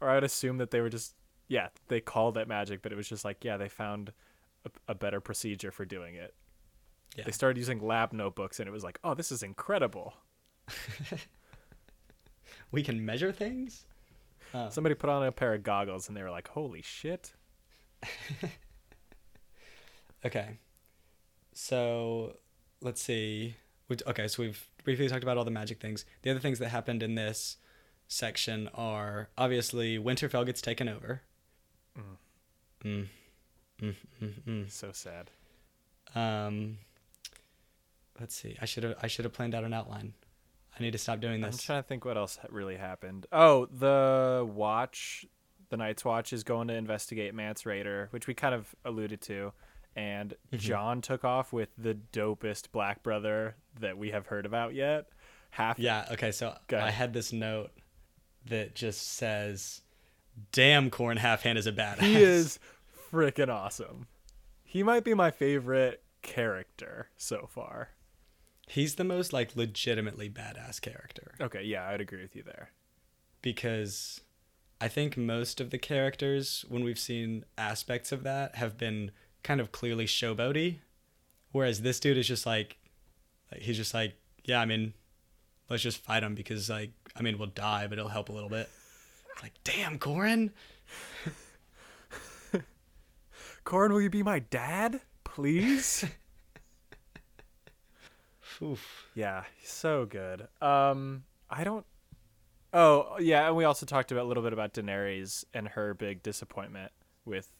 or 0.00 0.08
i'd 0.10 0.24
assume 0.24 0.58
that 0.58 0.70
they 0.70 0.80
were 0.80 0.88
just 0.90 1.14
yeah 1.48 1.68
they 1.88 2.00
called 2.00 2.36
it 2.38 2.48
magic 2.48 2.80
but 2.82 2.92
it 2.92 2.96
was 2.96 3.08
just 3.08 3.24
like 3.24 3.44
yeah 3.44 3.56
they 3.56 3.68
found 3.68 4.12
a, 4.64 4.70
a 4.92 4.94
better 4.94 5.20
procedure 5.20 5.70
for 5.70 5.84
doing 5.84 6.14
it 6.14 6.34
Yeah. 7.16 7.24
they 7.24 7.32
started 7.32 7.58
using 7.58 7.80
lab 7.80 8.12
notebooks 8.12 8.60
and 8.60 8.68
it 8.68 8.72
was 8.72 8.84
like 8.84 8.98
oh 9.04 9.14
this 9.14 9.30
is 9.32 9.42
incredible 9.42 10.14
We 12.72 12.82
can 12.82 13.04
measure 13.04 13.30
things. 13.30 13.86
Oh. 14.52 14.68
somebody 14.70 14.94
put 14.96 15.10
on 15.10 15.22
a 15.24 15.30
pair 15.32 15.54
of 15.54 15.62
goggles 15.62 16.08
and 16.08 16.16
they 16.16 16.22
were 16.22 16.30
like 16.30 16.48
holy 16.48 16.82
shit 16.82 17.32
Okay. 20.24 20.58
So 21.52 22.36
let's 22.80 23.02
see. 23.02 23.56
We- 23.88 23.96
Okay, 24.06 24.26
so 24.28 24.42
we've 24.42 24.66
briefly 24.84 25.08
talked 25.08 25.22
about 25.22 25.36
all 25.38 25.44
the 25.44 25.50
magic 25.50 25.80
things. 25.80 26.04
The 26.22 26.30
other 26.30 26.40
things 26.40 26.58
that 26.60 26.68
happened 26.68 27.02
in 27.02 27.14
this 27.14 27.56
section 28.06 28.68
are 28.74 29.28
obviously 29.36 29.98
Winterfell 29.98 30.46
gets 30.46 30.60
taken 30.60 30.88
over. 30.88 31.22
Mm. 31.98 32.02
Mm. 32.84 33.06
Mm, 33.82 33.94
mm, 34.22 34.42
mm. 34.46 34.70
so 34.70 34.92
sad 34.92 35.30
Um, 36.14 36.78
let's 38.20 38.34
see. 38.36 38.56
I 38.62 38.66
should 38.66 38.84
have 38.84 38.94
I 39.02 39.08
should 39.08 39.24
have 39.24 39.32
planned 39.34 39.54
out 39.54 39.64
an 39.64 39.72
outline. 39.72 40.14
I 40.78 40.82
need 40.82 40.92
to 40.92 40.98
stop 40.98 41.20
doing 41.20 41.40
this. 41.40 41.54
i'm 41.54 41.58
trying 41.58 41.82
to 41.82 41.88
think 41.88 42.04
what 42.04 42.16
else 42.16 42.38
really 42.50 42.76
happened 42.76 43.26
oh 43.32 43.66
the 43.66 44.44
watch 44.48 45.24
the 45.70 45.76
night's 45.76 46.04
watch 46.04 46.32
is 46.32 46.42
going 46.44 46.66
to 46.68 46.74
investigate 46.74 47.32
Mance 47.34 47.62
Rayder 47.62 48.08
which 48.10 48.26
we 48.26 48.34
kind 48.34 48.54
of 48.54 48.74
alluded 48.84 49.20
to 49.22 49.52
and 49.96 50.34
Mhm. 50.52 50.58
Jon 50.58 51.00
took 51.00 51.24
off 51.24 51.52
with 51.52 51.68
the 51.78 51.94
dopest 51.94 52.72
black 52.72 53.02
brother 53.02 53.56
that 53.80 53.96
we 53.98 54.10
have 54.10 54.26
heard 54.26 54.46
about 54.46 54.74
yet 54.74 55.06
half 55.50 55.78
Yeah. 55.78 56.06
Okay. 56.10 56.32
So 56.32 56.56
I 56.72 56.90
had 56.90 57.12
this 57.12 57.32
note 57.32 57.70
that 58.46 58.74
just 58.74 59.02
says, 59.02 59.82
"Damn, 60.52 60.90
Qhorin 60.90 61.18
Halfhand 61.18 61.56
is 61.56 61.66
a 61.66 61.72
badass." 61.72 62.00
he 62.00 62.22
is 62.22 62.58
freaking 63.12 63.48
awesome 63.48 64.08
he 64.64 64.82
might 64.82 65.04
be 65.04 65.14
my 65.14 65.30
favorite 65.30 66.02
character 66.22 67.10
so 67.16 67.46
far 67.46 67.90
He's 68.66 68.94
the 68.96 69.04
most 69.04 69.32
like 69.32 69.54
legitimately 69.54 70.28
badass 70.30 70.80
character 70.80 71.34
okay 71.40 71.62
yeah 71.62 71.86
i'd 71.90 72.00
agree 72.00 72.22
with 72.22 72.34
you 72.34 72.42
there 72.42 72.70
because 73.42 74.20
I 74.80 74.88
think 74.88 75.16
most 75.16 75.60
of 75.60 75.70
the 75.70 75.78
characters, 75.78 76.64
when 76.68 76.82
we've 76.84 76.98
seen 76.98 77.44
aspects 77.56 78.10
of 78.12 78.22
that, 78.24 78.56
have 78.56 78.76
been 78.76 79.12
kind 79.44 79.60
of 79.60 79.70
clearly 79.70 80.06
showboaty, 80.06 80.78
whereas 81.52 81.82
this 81.82 82.00
dude 82.00 82.18
is 82.18 82.26
just 82.26 82.46
like, 82.46 82.78
like 83.52 83.62
he's 83.62 83.76
just 83.76 83.94
like, 83.94 84.14
yeah, 84.42 84.60
I 84.60 84.64
mean, 84.64 84.94
let's 85.70 85.84
just 85.84 85.98
fight 85.98 86.24
him 86.24 86.34
because 86.34 86.68
like, 86.68 86.90
I 87.14 87.22
mean, 87.22 87.38
we'll 87.38 87.48
die, 87.48 87.86
but 87.86 87.98
it'll 87.98 88.10
help 88.10 88.28
a 88.28 88.32
little 88.32 88.48
bit. 88.48 88.68
It's 89.32 89.42
like, 89.42 89.54
damn, 89.62 90.00
Qhorin. 90.00 90.50
Qhorin, 93.64 93.90
will 93.90 94.02
you 94.02 94.10
be 94.10 94.24
my 94.24 94.40
dad 94.40 95.00
please 95.22 96.04
Oof. 98.62 99.08
Yeah, 99.14 99.44
so 99.64 100.06
good. 100.06 100.46
Um, 100.62 101.24
I 101.50 101.64
don't. 101.64 101.84
Oh, 102.72 103.16
yeah, 103.18 103.48
and 103.48 103.56
we 103.56 103.64
also 103.64 103.84
talked 103.84 104.12
about 104.12 104.24
a 104.24 104.28
little 104.28 104.42
bit 104.42 104.52
about 104.52 104.74
Daenerys 104.74 105.44
and 105.52 105.68
her 105.68 105.92
big 105.94 106.22
disappointment 106.22 106.92
with 107.24 107.50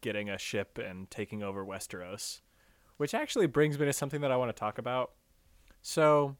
getting 0.00 0.30
a 0.30 0.38
ship 0.38 0.78
and 0.78 1.10
taking 1.10 1.42
over 1.42 1.64
Westeros, 1.64 2.40
which 2.96 3.14
actually 3.14 3.46
brings 3.46 3.78
me 3.78 3.86
to 3.86 3.92
something 3.92 4.20
that 4.20 4.32
I 4.32 4.36
want 4.36 4.54
to 4.54 4.58
talk 4.58 4.78
about. 4.78 5.12
So, 5.80 6.36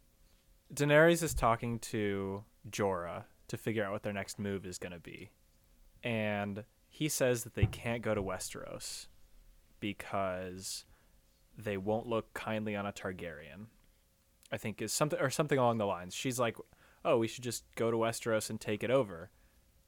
Daenerys 0.73 1.23
is 1.23 1.35
talking 1.35 1.79
to 1.81 2.45
Jorah, 2.71 3.25
to 3.49 3.57
figure 3.57 3.85
out 3.85 3.93
what 3.93 4.03
their 4.03 4.13
next 4.13 4.39
move 4.39 4.65
is 4.65 4.79
going 4.79 4.93
to 4.93 4.99
be. 4.99 5.31
And 6.03 6.65
he 6.89 7.09
says 7.09 7.45
that 7.45 7.55
they 7.55 7.67
can't 7.67 8.03
go 8.03 8.15
to 8.15 8.23
Westeros 8.23 9.09
because 9.81 10.85
they 11.57 11.77
won't 11.77 12.07
look 12.07 12.33
kindly 12.35 12.75
on 12.77 12.87
a 12.87 12.93
Targaryen. 12.93 13.67
I 14.51 14.59
think 14.59 14.83
is 14.83 14.93
something 14.93 15.19
or 15.19 15.31
something 15.31 15.59
along 15.59 15.79
the 15.79 15.87
lines. 15.87 16.15
She's 16.15 16.39
like, 16.39 16.57
"Oh, 17.05 17.19
we 17.19 17.27
should 17.27 17.45
just 17.45 17.65
go 17.75 17.91
to 17.91 17.97
Westeros 17.97 18.51
and 18.51 18.61
take 18.61 18.83
it 18.85 18.91
over. 18.91 19.31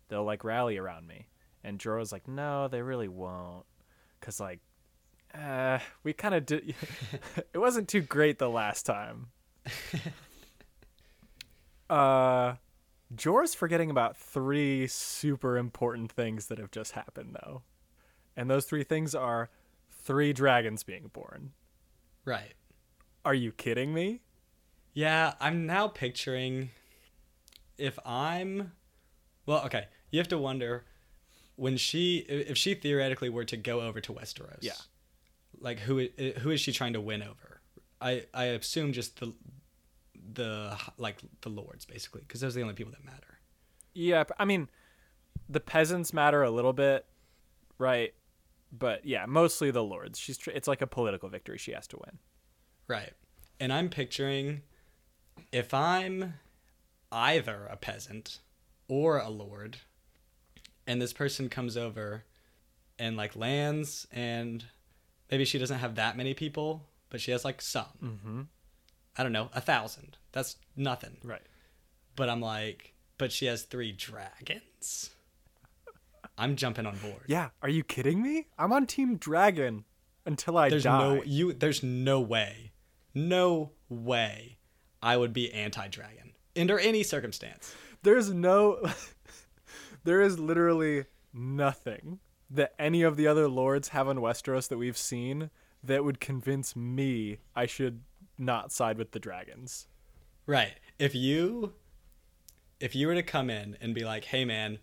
They'll 0.08 0.24
like 0.24 0.42
rally 0.44 0.78
around 0.78 1.06
me." 1.06 1.28
And 1.64 1.78
Jorah's 1.78 2.12
like, 2.12 2.28
"No, 2.28 2.68
they 2.68 2.82
really 2.82 3.08
won't, 3.08 3.64
cause 4.20 4.38
like, 4.38 4.60
uh, 5.34 5.78
we 6.02 6.12
kind 6.12 6.34
of 6.34 6.46
did. 6.46 6.74
it 7.52 7.58
wasn't 7.58 7.88
too 7.88 8.02
great 8.02 8.38
the 8.38 8.50
last 8.50 8.84
time." 8.84 9.28
uh, 11.90 12.54
Jorah's 13.16 13.54
forgetting 13.54 13.90
about 13.90 14.16
three 14.16 14.86
super 14.86 15.56
important 15.56 16.12
things 16.12 16.46
that 16.46 16.58
have 16.58 16.70
just 16.70 16.92
happened 16.92 17.36
though, 17.42 17.62
and 18.36 18.50
those 18.50 18.66
three 18.66 18.84
things 18.84 19.14
are 19.14 19.50
three 19.90 20.32
dragons 20.32 20.82
being 20.82 21.10
born. 21.12 21.52
Right. 22.24 22.54
Are 23.24 23.34
you 23.34 23.52
kidding 23.52 23.94
me? 23.94 24.20
Yeah, 24.92 25.34
I'm 25.40 25.66
now 25.66 25.88
picturing 25.88 26.70
if 27.78 27.98
I'm 28.04 28.72
well, 29.46 29.64
okay, 29.66 29.86
you 30.10 30.18
have 30.18 30.28
to 30.28 30.38
wonder 30.38 30.84
when 31.56 31.76
she 31.76 32.18
if 32.18 32.56
she 32.56 32.74
theoretically 32.74 33.30
were 33.30 33.44
to 33.44 33.56
go 33.56 33.80
over 33.80 34.00
to 34.00 34.12
Westeros. 34.12 34.58
Yeah. 34.60 34.72
Like 35.60 35.80
who 35.80 36.08
who 36.38 36.50
is 36.50 36.60
she 36.60 36.72
trying 36.72 36.94
to 36.94 37.00
win 37.00 37.22
over? 37.22 37.60
I 38.00 38.24
I 38.34 38.44
assume 38.44 38.92
just 38.92 39.20
the 39.20 39.32
the 40.32 40.76
like 40.98 41.18
the 41.42 41.48
lords 41.48 41.84
basically 41.84 42.22
because 42.22 42.40
those 42.40 42.54
are 42.56 42.58
the 42.58 42.62
only 42.62 42.74
people 42.74 42.92
that 42.92 43.04
matter. 43.04 43.38
Yeah, 43.94 44.24
I 44.38 44.44
mean, 44.44 44.68
the 45.48 45.60
peasants 45.60 46.12
matter 46.12 46.42
a 46.42 46.50
little 46.50 46.72
bit, 46.72 47.06
right? 47.78 48.12
But 48.76 49.04
yeah, 49.04 49.24
mostly 49.26 49.70
the 49.70 49.84
lords. 49.84 50.18
She's 50.18 50.36
tr- 50.36 50.50
it's 50.50 50.66
like 50.66 50.82
a 50.82 50.86
political 50.86 51.28
victory 51.28 51.58
she 51.58 51.72
has 51.72 51.86
to 51.88 51.98
win. 52.04 52.18
Right. 52.88 53.12
And 53.60 53.72
I'm 53.72 53.88
picturing 53.88 54.62
if 55.52 55.72
I'm 55.72 56.34
either 57.12 57.66
a 57.70 57.76
peasant 57.76 58.40
or 58.88 59.18
a 59.18 59.28
lord 59.30 59.78
and 60.86 61.00
this 61.00 61.12
person 61.12 61.48
comes 61.48 61.76
over 61.76 62.24
and 62.98 63.16
like 63.16 63.34
lands 63.36 64.06
and 64.12 64.64
maybe 65.30 65.44
she 65.44 65.58
doesn't 65.58 65.78
have 65.78 65.96
that 65.96 66.16
many 66.16 66.34
people, 66.34 66.86
but 67.10 67.20
she 67.20 67.30
has 67.30 67.44
like 67.44 67.60
some. 67.60 67.86
Mm-hmm. 68.02 68.40
I 69.16 69.22
don't 69.22 69.32
know, 69.32 69.48
a 69.54 69.60
thousand. 69.60 70.16
That's 70.32 70.56
nothing. 70.76 71.16
Right. 71.22 71.42
But 72.16 72.28
I'm 72.28 72.40
like, 72.40 72.94
but 73.18 73.32
she 73.32 73.46
has 73.46 73.62
three 73.62 73.92
dragons. 73.92 75.10
I'm 76.36 76.56
jumping 76.56 76.86
on 76.86 76.96
board. 76.98 77.22
Yeah. 77.26 77.50
Are 77.62 77.68
you 77.68 77.84
kidding 77.84 78.22
me? 78.22 78.48
I'm 78.58 78.72
on 78.72 78.86
Team 78.86 79.16
Dragon 79.16 79.84
until 80.26 80.58
I 80.58 80.68
there's 80.68 80.82
die. 80.82 80.98
no 80.98 81.22
you. 81.22 81.52
There's 81.52 81.82
no 81.82 82.20
way, 82.20 82.72
no 83.14 83.70
way, 83.88 84.58
I 85.02 85.16
would 85.16 85.32
be 85.32 85.52
anti-dragon 85.52 86.32
under 86.56 86.78
any 86.78 87.02
circumstance. 87.02 87.74
There's 88.02 88.30
no. 88.32 88.84
There 90.04 90.20
is 90.20 90.38
literally 90.38 91.04
nothing 91.32 92.20
that 92.50 92.74
any 92.78 93.02
of 93.02 93.16
the 93.16 93.26
other 93.26 93.48
lords 93.48 93.88
have 93.88 94.06
on 94.06 94.18
Westeros 94.18 94.68
that 94.68 94.78
we've 94.78 94.98
seen 94.98 95.50
that 95.82 96.04
would 96.04 96.20
convince 96.20 96.76
me 96.76 97.38
I 97.56 97.66
should 97.66 98.02
not 98.38 98.72
side 98.72 98.98
with 98.98 99.12
the 99.12 99.18
dragons. 99.18 99.86
Right. 100.46 100.74
If 100.98 101.14
you 101.14 101.74
if 102.80 102.94
you 102.94 103.06
were 103.06 103.14
to 103.14 103.22
come 103.22 103.50
in 103.50 103.76
and 103.80 103.94
be 103.94 104.04
like, 104.04 104.26
"Hey 104.26 104.44
man, 104.44 104.78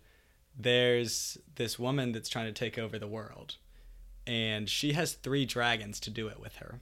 there's 0.58 1.38
this 1.54 1.78
woman 1.78 2.12
that's 2.12 2.28
trying 2.28 2.46
to 2.46 2.52
take 2.52 2.78
over 2.78 2.98
the 2.98 3.06
world 3.06 3.56
and 4.26 4.68
she 4.68 4.92
has 4.92 5.14
3 5.14 5.46
dragons 5.46 5.98
to 6.00 6.10
do 6.10 6.28
it 6.28 6.38
with 6.38 6.56
her. 6.56 6.80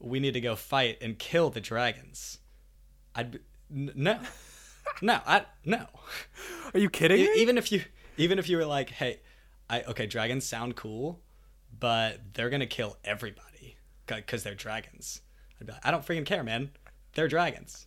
We 0.00 0.18
need 0.18 0.34
to 0.34 0.40
go 0.40 0.56
fight 0.56 0.98
and 1.00 1.18
kill 1.18 1.50
the 1.50 1.60
dragons." 1.60 2.38
I'd 3.14 3.30
be, 3.32 3.38
n- 3.72 3.92
no. 3.94 4.20
No, 5.02 5.20
I 5.26 5.44
no. 5.64 5.86
Are 6.74 6.80
you 6.80 6.90
kidding 6.90 7.18
E- 7.18 7.24
me? 7.24 7.32
even 7.36 7.58
if 7.58 7.70
you 7.72 7.82
even 8.16 8.38
if 8.38 8.48
you 8.48 8.56
were 8.56 8.64
like, 8.66 8.90
"Hey, 8.90 9.20
I 9.68 9.82
okay, 9.82 10.06
dragons 10.06 10.44
sound 10.46 10.76
cool, 10.76 11.20
but 11.78 12.34
they're 12.34 12.50
to 12.50 12.66
kill 12.66 12.96
everybody 13.04 13.76
cuz 14.06 14.42
they're 14.42 14.54
dragons." 14.54 15.22
I'd 15.60 15.66
be 15.66 15.72
like, 15.72 15.84
"I 15.86 15.90
don't 15.90 16.04
freaking 16.04 16.26
care, 16.26 16.42
man. 16.42 16.70
They're 17.14 17.28
dragons." 17.28 17.86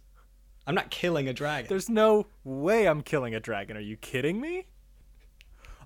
I'm 0.67 0.75
not 0.75 0.91
killing 0.91 1.27
a 1.27 1.33
dragon. 1.33 1.67
There's 1.67 1.89
no 1.89 2.27
way 2.43 2.87
I'm 2.87 3.01
killing 3.01 3.33
a 3.33 3.39
dragon. 3.39 3.75
Are 3.75 3.79
you 3.81 3.97
kidding 3.97 4.39
me? 4.39 4.67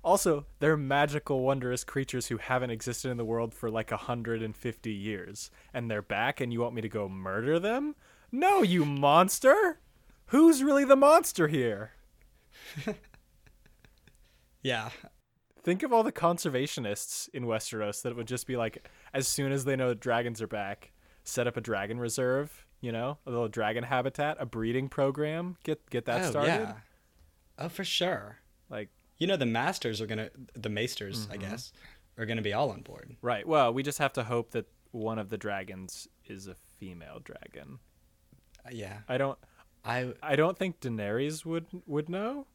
Also, 0.02 0.44
they're 0.58 0.76
magical, 0.76 1.40
wondrous 1.40 1.84
creatures 1.84 2.26
who 2.26 2.36
haven't 2.36 2.68
existed 2.70 3.10
in 3.10 3.16
the 3.16 3.24
world 3.24 3.54
for 3.54 3.70
like 3.70 3.90
150 3.90 4.92
years. 4.92 5.50
And 5.72 5.90
they're 5.90 6.02
back, 6.02 6.40
and 6.42 6.52
you 6.52 6.60
want 6.60 6.74
me 6.74 6.82
to 6.82 6.88
go 6.90 7.08
murder 7.08 7.58
them? 7.58 7.94
No, 8.30 8.62
you 8.62 8.84
monster! 8.84 9.78
Who's 10.26 10.62
really 10.62 10.84
the 10.84 10.96
monster 10.96 11.48
here? 11.48 11.92
yeah. 14.62 14.90
Think 15.62 15.82
of 15.82 15.92
all 15.92 16.02
the 16.02 16.12
conservationists 16.12 17.28
in 17.30 17.44
Westeros 17.44 18.02
that 18.02 18.16
would 18.16 18.26
just 18.26 18.46
be 18.46 18.56
like, 18.56 18.88
as 19.12 19.26
soon 19.26 19.52
as 19.52 19.64
they 19.64 19.76
know 19.76 19.88
that 19.88 20.00
dragons 20.00 20.42
are 20.42 20.46
back, 20.46 20.92
set 21.24 21.46
up 21.46 21.56
a 21.56 21.60
dragon 21.60 21.98
reserve, 21.98 22.66
you 22.80 22.92
know, 22.92 23.18
a 23.26 23.30
little 23.30 23.48
dragon 23.48 23.84
habitat, 23.84 24.36
a 24.40 24.46
breeding 24.46 24.88
program, 24.88 25.56
get 25.64 25.88
get 25.88 26.04
that 26.04 26.26
oh, 26.26 26.30
started. 26.30 26.48
yeah. 26.50 26.74
Oh, 27.58 27.68
for 27.68 27.84
sure. 27.84 28.38
Like, 28.68 28.90
You 29.18 29.26
know 29.26 29.36
the 29.36 29.46
masters 29.46 30.00
are 30.00 30.06
going 30.06 30.18
to 30.18 30.30
the 30.54 30.68
maesters, 30.68 31.28
I 31.30 31.36
guess, 31.36 31.72
are 32.18 32.26
going 32.26 32.36
to 32.36 32.42
be 32.42 32.52
all 32.52 32.70
on 32.70 32.82
board. 32.82 33.16
Right. 33.22 33.46
Well, 33.46 33.72
we 33.72 33.82
just 33.82 33.98
have 33.98 34.12
to 34.14 34.24
hope 34.24 34.50
that 34.50 34.66
one 34.90 35.18
of 35.18 35.28
the 35.30 35.38
dragons 35.38 36.08
is 36.26 36.46
a 36.46 36.54
female 36.78 37.20
dragon. 37.22 37.78
Uh, 38.66 38.70
yeah. 38.72 38.98
I 39.08 39.18
don't. 39.18 39.38
I 39.84 40.14
I 40.22 40.36
don't 40.36 40.56
think 40.58 40.80
Daenerys 40.80 41.44
would 41.44 41.66
would 41.86 42.08
know, 42.08 42.46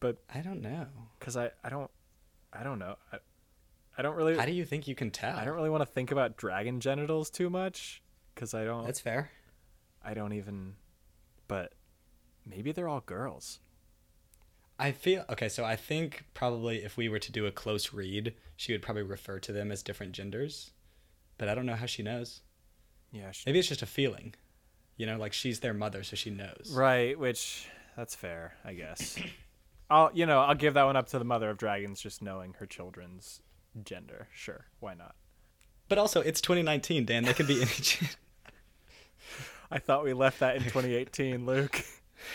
but 0.00 0.18
I 0.34 0.40
don't 0.40 0.62
know. 0.62 0.86
because 1.18 1.36
I 1.36 1.50
I 1.62 1.68
don't 1.68 1.90
I 2.52 2.62
don't 2.62 2.78
know. 2.78 2.96
I, 3.12 3.18
I 3.98 4.02
don't 4.02 4.16
really 4.16 4.36
How 4.36 4.46
do 4.46 4.52
you 4.52 4.64
think 4.64 4.88
you 4.88 4.94
can 4.94 5.10
tell? 5.10 5.36
I 5.36 5.44
don't 5.44 5.54
really 5.54 5.70
want 5.70 5.82
to 5.82 5.86
think 5.86 6.10
about 6.10 6.36
dragon 6.36 6.80
genitals 6.80 7.30
too 7.30 7.50
much 7.50 8.02
because 8.34 8.54
I 8.54 8.64
don't 8.64 8.84
That's 8.84 9.00
fair. 9.00 9.30
I 10.04 10.14
don't 10.14 10.32
even. 10.32 10.74
But 11.48 11.72
maybe 12.46 12.72
they're 12.72 12.88
all 12.88 13.00
girls. 13.00 13.60
I 14.78 14.90
feel 14.92 15.24
okay. 15.30 15.48
So 15.48 15.64
I 15.64 15.76
think 15.76 16.24
probably 16.34 16.82
if 16.82 16.96
we 16.96 17.08
were 17.08 17.20
to 17.20 17.30
do 17.32 17.46
a 17.46 17.52
close 17.52 17.92
read, 17.92 18.34
she 18.56 18.72
would 18.72 18.82
probably 18.82 19.02
refer 19.04 19.38
to 19.40 19.52
them 19.52 19.70
as 19.70 19.82
different 19.82 20.12
genders, 20.12 20.72
but 21.38 21.48
I 21.48 21.54
don't 21.54 21.66
know 21.66 21.76
how 21.76 21.86
she 21.86 22.02
knows. 22.02 22.40
Yeah. 23.12 23.30
Sh- 23.30 23.44
Maybe 23.46 23.60
it's 23.60 23.68
just 23.68 23.82
a 23.82 23.86
feeling, 23.86 24.34
you 24.96 25.06
know, 25.06 25.16
like 25.18 25.32
she's 25.32 25.60
their 25.60 25.74
mother, 25.74 26.02
so 26.02 26.16
she 26.16 26.30
knows. 26.30 26.72
right. 26.74 27.18
Which 27.18 27.68
that's 27.96 28.14
fair, 28.14 28.54
I 28.64 28.74
guess. 28.74 29.18
I'll 29.90 30.10
you 30.14 30.24
know 30.26 30.40
I'll 30.40 30.54
give 30.54 30.74
that 30.74 30.84
one 30.84 30.96
up 30.96 31.08
to 31.08 31.18
the 31.18 31.24
mother 31.24 31.50
of 31.50 31.58
dragons, 31.58 32.00
just 32.00 32.22
knowing 32.22 32.54
her 32.58 32.66
children's 32.66 33.40
gender. 33.84 34.28
Sure, 34.34 34.66
why 34.80 34.94
not? 34.94 35.14
But 35.88 35.98
also, 35.98 36.20
it's 36.22 36.40
2019, 36.40 37.04
Dan. 37.04 37.24
They 37.24 37.34
could 37.34 37.46
be 37.46 37.56
any. 37.62 37.70
I 39.70 39.78
thought 39.78 40.04
we 40.04 40.12
left 40.12 40.40
that 40.40 40.56
in 40.56 40.62
2018, 40.62 41.44
Luke. 41.46 41.82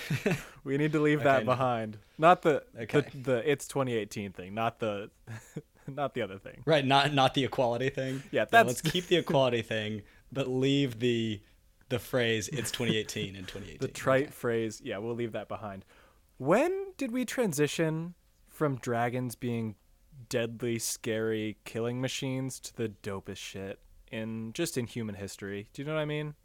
we 0.63 0.77
need 0.77 0.91
to 0.91 0.99
leave 0.99 1.23
that 1.23 1.45
no. 1.45 1.51
behind. 1.51 1.97
Not 2.17 2.41
the, 2.41 2.63
Okay. 2.79 3.01
the 3.01 3.17
the 3.17 3.51
it's 3.51 3.67
2018 3.67 4.33
thing, 4.33 4.53
not 4.53 4.79
the 4.79 5.09
not 5.87 6.13
the 6.13 6.21
other 6.21 6.37
thing. 6.37 6.61
right, 6.65 6.85
not 6.85 7.13
not 7.13 7.33
the 7.33 7.45
equality 7.45 7.89
thing. 7.89 8.21
Yeah, 8.31 8.45
No, 8.51 8.63
let's 8.63 8.81
keep 8.81 9.07
the 9.07 9.15
equality 9.15 9.61
thing, 9.63 10.03
but 10.31 10.47
leave 10.47 10.99
the 10.99 11.41
the 11.89 11.99
phrase 11.99 12.47
"it's 12.49 12.71
2018" 12.71 13.35
in 13.35 13.41
2018. 13.41 13.77
The 13.79 13.87
trite 13.87 14.33
phrase, 14.33 14.81
yeah, 14.83 14.97
we'll 14.97 15.15
leave 15.15 15.33
that 15.33 15.47
behind. 15.47 15.85
When 16.37 16.93
did 16.97 17.11
we 17.11 17.25
transition 17.25 18.15
from 18.47 18.77
dragons 18.77 19.35
being 19.35 19.75
deadly, 20.29 20.79
scary 20.79 21.57
killing 21.65 21.99
machines 22.01 22.59
to 22.59 22.75
the 22.75 22.89
dopest 22.89 23.37
shit 23.37 23.79
in 24.11 24.53
just 24.53 24.77
in 24.77 24.87
human 24.87 25.15
history? 25.15 25.69
Do 25.73 25.81
you 25.81 25.87
know 25.87 25.95
what 25.95 26.01
I 26.01 26.05
mean? 26.05 26.35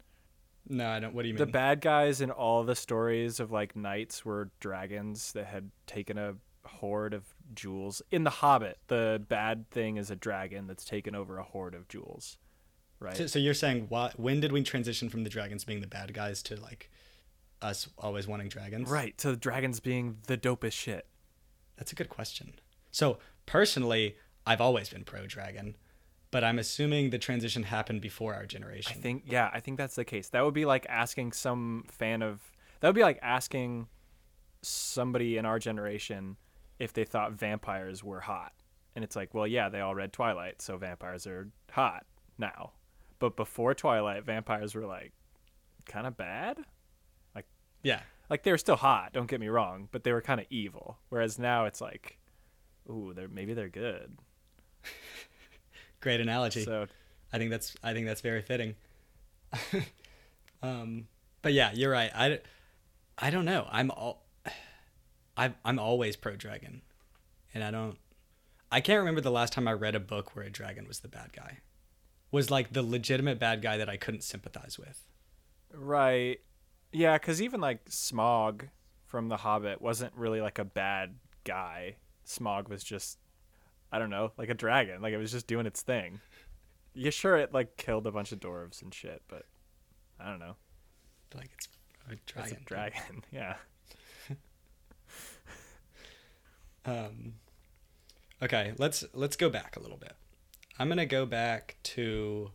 No, 0.67 0.89
I 0.89 0.99
don't. 0.99 1.13
What 1.13 1.21
do 1.21 1.27
you 1.27 1.33
mean? 1.35 1.39
The 1.39 1.51
bad 1.51 1.81
guys 1.81 2.21
in 2.21 2.31
all 2.31 2.63
the 2.63 2.75
stories 2.75 3.39
of 3.39 3.51
like 3.51 3.75
knights 3.75 4.25
were 4.25 4.49
dragons 4.59 5.31
that 5.33 5.45
had 5.45 5.69
taken 5.85 6.17
a 6.17 6.35
horde 6.65 7.13
of 7.13 7.23
jewels. 7.53 8.01
In 8.11 8.23
The 8.23 8.31
Hobbit, 8.31 8.79
the 8.87 9.23
bad 9.27 9.69
thing 9.69 9.97
is 9.97 10.09
a 10.09 10.15
dragon 10.15 10.67
that's 10.67 10.83
taken 10.83 11.15
over 11.15 11.37
a 11.37 11.43
horde 11.43 11.75
of 11.75 11.87
jewels. 11.87 12.37
Right? 12.99 13.15
So, 13.17 13.27
so 13.27 13.39
you're 13.39 13.53
saying 13.53 13.87
why, 13.89 14.11
when 14.15 14.39
did 14.39 14.51
we 14.51 14.63
transition 14.63 15.09
from 15.09 15.23
the 15.23 15.29
dragons 15.29 15.63
being 15.63 15.81
the 15.81 15.87
bad 15.87 16.13
guys 16.13 16.41
to 16.43 16.55
like 16.59 16.89
us 17.61 17.89
always 17.97 18.27
wanting 18.27 18.49
dragons? 18.49 18.89
right, 18.89 19.17
to 19.19 19.31
the 19.31 19.37
dragons 19.37 19.79
being 19.79 20.17
the 20.27 20.37
dopest 20.37 20.73
shit. 20.73 21.07
That's 21.77 21.91
a 21.91 21.95
good 21.95 22.09
question. 22.09 22.53
So 22.91 23.17
personally, 23.45 24.15
I've 24.45 24.61
always 24.61 24.89
been 24.89 25.03
pro 25.03 25.27
dragon, 25.27 25.75
but 26.31 26.43
I'm 26.43 26.59
assuming 26.59 27.09
the 27.09 27.17
transition 27.17 27.63
happened 27.63 28.01
before 28.01 28.33
our 28.33 28.45
generation. 28.45 28.93
I 28.97 29.01
think 29.01 29.23
yeah, 29.27 29.49
I 29.53 29.59
think 29.59 29.77
that's 29.77 29.95
the 29.95 30.05
case. 30.05 30.29
That 30.29 30.45
would 30.45 30.53
be 30.53 30.65
like 30.65 30.85
asking 30.89 31.33
some 31.33 31.85
fan 31.89 32.21
of 32.21 32.41
that 32.79 32.87
would 32.87 32.95
be 32.95 33.03
like 33.03 33.19
asking 33.21 33.87
somebody 34.61 35.37
in 35.37 35.45
our 35.45 35.59
generation 35.59 36.37
if 36.79 36.93
they 36.93 37.03
thought 37.03 37.33
vampires 37.33 38.03
were 38.03 38.21
hot. 38.21 38.53
And 38.95 39.03
it's 39.03 39.15
like, 39.15 39.33
well, 39.33 39.47
yeah, 39.47 39.69
they 39.69 39.81
all 39.81 39.95
read 39.95 40.13
Twilight, 40.13 40.61
so 40.61 40.77
vampires 40.77 41.27
are 41.27 41.49
hot 41.71 42.05
now. 42.37 42.71
But 43.25 43.35
before 43.35 43.73
Twilight, 43.73 44.23
vampires 44.23 44.75
were 44.75 44.85
like 44.85 45.11
kind 45.87 46.05
of 46.05 46.15
bad. 46.15 46.59
Like 47.33 47.47
yeah. 47.81 48.01
Like 48.29 48.43
they 48.43 48.51
were 48.51 48.59
still 48.59 48.75
hot, 48.75 49.13
don't 49.13 49.27
get 49.27 49.39
me 49.39 49.47
wrong, 49.47 49.89
but 49.91 50.03
they 50.03 50.11
were 50.11 50.21
kind 50.21 50.39
of 50.39 50.45
evil. 50.51 50.99
Whereas 51.09 51.39
now 51.39 51.65
it's 51.65 51.81
like, 51.81 52.19
ooh, 52.87 53.13
they're 53.15 53.27
maybe 53.27 53.55
they're 53.55 53.67
good. 53.67 54.19
Great 56.01 56.21
analogy. 56.21 56.63
So 56.63 56.85
I 57.33 57.39
think 57.39 57.49
that's 57.49 57.75
I 57.81 57.93
think 57.93 58.05
that's 58.05 58.21
very 58.21 58.43
fitting. 58.43 58.75
um, 60.61 61.07
but 61.41 61.53
yeah, 61.53 61.71
you're 61.73 61.91
right. 61.91 62.11
I, 62.13 62.41
I 63.17 63.31
don't 63.31 63.45
know. 63.45 63.67
I'm 63.71 63.89
all, 63.89 64.23
I 65.35 65.51
I'm 65.65 65.79
always 65.79 66.15
pro 66.15 66.35
dragon, 66.35 66.83
and 67.55 67.63
I 67.63 67.71
don't. 67.71 67.97
I 68.71 68.81
can't 68.81 68.99
remember 68.99 69.21
the 69.21 69.31
last 69.31 69.51
time 69.51 69.67
I 69.67 69.73
read 69.73 69.95
a 69.95 69.99
book 69.99 70.35
where 70.35 70.45
a 70.45 70.51
dragon 70.51 70.87
was 70.87 70.99
the 70.99 71.07
bad 71.07 71.33
guy, 71.33 71.61
was 72.31 72.49
like 72.51 72.73
the 72.73 72.81
legitimate 72.83 73.39
bad 73.39 73.61
guy 73.61 73.77
that 73.77 73.89
I 73.89 73.97
couldn't 73.97 74.23
sympathize 74.23 74.77
with. 74.77 75.01
right, 75.73 76.39
yeah, 76.91 77.17
because 77.17 77.41
even 77.41 77.61
like 77.61 77.85
Smaug 77.89 78.69
from 79.05 79.29
The 79.29 79.37
Hobbit 79.37 79.81
wasn't 79.81 80.13
really 80.15 80.41
like 80.41 80.59
a 80.59 80.65
bad 80.65 81.15
guy. 81.43 81.95
Smaug 82.25 82.69
was 82.69 82.83
just, 82.83 83.17
I 83.91 83.99
don't 83.99 84.09
know, 84.09 84.31
like 84.37 84.49
a 84.49 84.53
dragon. 84.53 85.01
Like 85.01 85.13
it 85.13 85.17
was 85.17 85.31
just 85.31 85.47
doing 85.47 85.65
its 85.65 85.81
thing. 85.81 86.19
Yeah, 86.93 87.09
sure, 87.11 87.35
it 87.37 87.53
like 87.53 87.77
killed 87.77 88.07
a 88.07 88.11
bunch 88.11 88.31
of 88.31 88.39
dwarves 88.39 88.81
and 88.81 88.93
shit, 88.93 89.21
but 89.27 89.43
I 90.19 90.29
don't 90.29 90.39
know. 90.39 90.55
Like 91.35 91.49
it's 91.53 91.67
a 92.09 92.13
It's 92.13 92.21
dragon. 92.31 92.57
a 92.61 92.65
dragon, 92.65 93.23
yeah. 93.31 93.55
Um, 96.85 97.33
okay, 98.41 98.73
let's 98.77 99.03
let's 99.13 99.35
go 99.35 99.49
back 99.49 99.75
a 99.75 99.79
little 99.79 99.97
bit. 99.97 100.13
I'm 100.79 100.89
gonna 100.89 101.05
go 101.05 101.25
back 101.25 101.77
to 101.83 102.51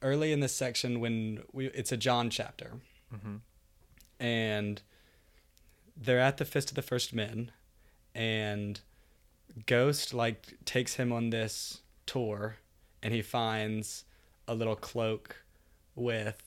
early 0.00 0.32
in 0.32 0.40
this 0.40 0.54
section 0.54 1.00
when 1.00 1.42
we 1.52 1.66
it's 1.66 1.92
a 1.92 1.96
Jon 1.96 2.30
chapter, 2.30 2.72
Mm-hmm. 3.14 3.36
and 4.20 4.80
they're 5.96 6.20
at 6.20 6.38
the 6.38 6.44
Fist 6.46 6.70
of 6.70 6.76
the 6.76 6.82
First 6.82 7.12
Men, 7.14 7.50
and 8.14 8.80
Ghost 9.66 10.14
like 10.14 10.54
takes 10.64 10.94
him 10.94 11.12
on 11.12 11.30
this 11.30 11.80
tour, 12.06 12.56
and 13.02 13.12
he 13.12 13.20
finds 13.22 14.04
a 14.48 14.54
little 14.54 14.76
cloak 14.76 15.42
with 15.94 16.42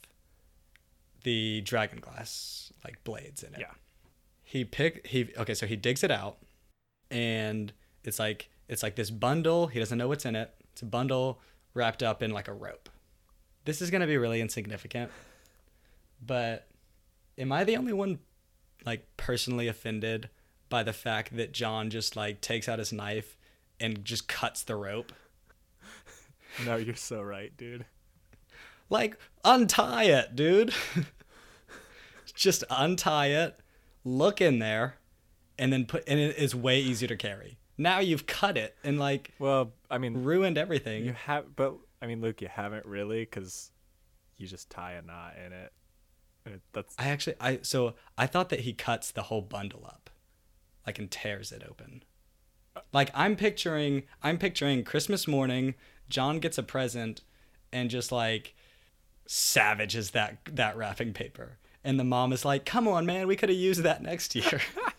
the 1.23 1.61
dragon 1.61 1.99
glass 1.99 2.71
like 2.83 3.03
blades 3.03 3.43
in 3.43 3.53
it. 3.53 3.59
Yeah. 3.59 3.71
He 4.43 4.63
pick 4.65 5.05
he 5.07 5.29
okay, 5.37 5.53
so 5.53 5.65
he 5.67 5.75
digs 5.75 6.03
it 6.03 6.11
out 6.11 6.37
and 7.11 7.71
it's 8.03 8.19
like 8.19 8.49
it's 8.67 8.81
like 8.83 8.95
this 8.95 9.09
bundle, 9.11 9.67
he 9.67 9.79
doesn't 9.79 9.97
know 9.97 10.07
what's 10.07 10.25
in 10.25 10.35
it. 10.35 10.51
It's 10.75 10.81
a 10.81 10.85
bundle 10.85 11.39
wrapped 11.73 12.03
up 12.03 12.21
in 12.21 12.31
like 12.31 12.49
a 12.49 12.53
rope. 12.53 12.89
This 13.63 13.81
is 13.81 13.89
going 13.89 14.01
to 14.01 14.07
be 14.07 14.17
really 14.17 14.41
insignificant. 14.41 15.09
But 16.21 16.67
am 17.37 17.53
I 17.53 17.63
the 17.63 17.77
only 17.77 17.93
one 17.93 18.19
like 18.85 19.07
personally 19.15 19.69
offended 19.69 20.29
by 20.67 20.83
the 20.83 20.91
fact 20.91 21.37
that 21.37 21.53
Jon 21.53 21.89
just 21.89 22.17
like 22.17 22.41
takes 22.41 22.67
out 22.67 22.79
his 22.79 22.91
knife 22.91 23.37
and 23.79 24.03
just 24.03 24.27
cuts 24.27 24.63
the 24.63 24.75
rope? 24.75 25.13
No, 26.65 26.75
you're 26.75 26.95
so 26.95 27.21
right, 27.21 27.55
dude. 27.55 27.85
Like, 28.89 29.17
untie 29.45 30.05
it, 30.05 30.35
dude. 30.35 30.73
Just 32.35 32.65
untie 32.69 33.27
it, 33.27 33.57
look 34.03 34.41
in 34.41 34.59
there, 34.59 34.97
and 35.57 35.71
then 35.71 35.85
put. 35.85 36.03
And 36.05 36.19
it 36.19 36.37
is 36.37 36.53
way 36.53 36.79
easier 36.81 37.07
to 37.07 37.15
carry. 37.15 37.57
Now 37.77 37.99
you've 37.99 38.25
cut 38.25 38.57
it 38.57 38.75
and 38.83 38.97
like 38.99 39.31
Well, 39.39 39.73
I 39.91 39.97
mean, 39.97 40.23
ruined 40.23 40.57
everything. 40.57 41.05
you 41.05 41.13
have, 41.13 41.55
but 41.55 41.75
I 42.01 42.07
mean, 42.07 42.21
Luke, 42.21 42.41
you 42.41 42.47
haven't 42.47 42.85
really 42.85 43.21
because 43.21 43.71
you 44.37 44.47
just 44.47 44.69
tie 44.69 44.93
a 44.93 45.01
knot 45.01 45.33
in 45.45 45.51
it. 45.53 45.71
That's 46.73 46.93
I 46.99 47.09
actually, 47.09 47.35
I 47.39 47.59
so 47.63 47.95
I 48.17 48.27
thought 48.27 48.49
that 48.49 48.61
he 48.61 48.73
cuts 48.73 49.11
the 49.11 49.23
whole 49.23 49.41
bundle 49.41 49.83
up, 49.85 50.09
like 50.85 50.99
and 50.99 51.09
tears 51.09 51.51
it 51.51 51.63
open. 51.67 52.03
Like 52.93 53.09
I'm 53.15 53.35
picturing, 53.35 54.03
I'm 54.21 54.37
picturing 54.37 54.83
Christmas 54.83 55.27
morning. 55.27 55.73
Jon 56.07 56.39
gets 56.39 56.57
a 56.59 56.63
present, 56.63 57.21
and 57.73 57.89
just 57.89 58.11
like 58.11 58.53
savages 59.25 60.11
that 60.11 60.37
that 60.51 60.77
wrapping 60.77 61.13
paper. 61.13 61.57
And 61.83 61.99
the 61.99 62.03
mom 62.03 62.31
is 62.31 62.45
like, 62.45 62.63
"Come 62.65 62.87
on, 62.87 63.05
man, 63.05 63.27
we 63.27 63.35
could 63.35 63.49
have 63.49 63.57
used 63.57 63.81
that 63.83 64.03
next 64.03 64.35
year." 64.35 64.61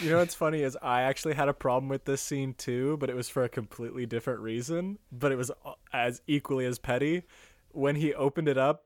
You 0.00 0.10
know 0.10 0.18
what's 0.18 0.34
funny 0.34 0.62
is 0.62 0.76
I 0.82 1.02
actually 1.02 1.34
had 1.34 1.48
a 1.48 1.54
problem 1.54 1.88
with 1.88 2.04
this 2.04 2.20
scene 2.20 2.54
too, 2.54 2.96
but 2.98 3.10
it 3.10 3.16
was 3.16 3.28
for 3.28 3.44
a 3.44 3.48
completely 3.48 4.06
different 4.06 4.40
reason. 4.40 4.98
But 5.12 5.32
it 5.32 5.36
was 5.36 5.50
uh, 5.50 5.72
as 5.92 6.20
equally 6.26 6.66
as 6.66 6.78
petty. 6.78 7.22
When 7.70 7.96
he 7.96 8.12
opened 8.14 8.48
it 8.48 8.58
up, 8.58 8.84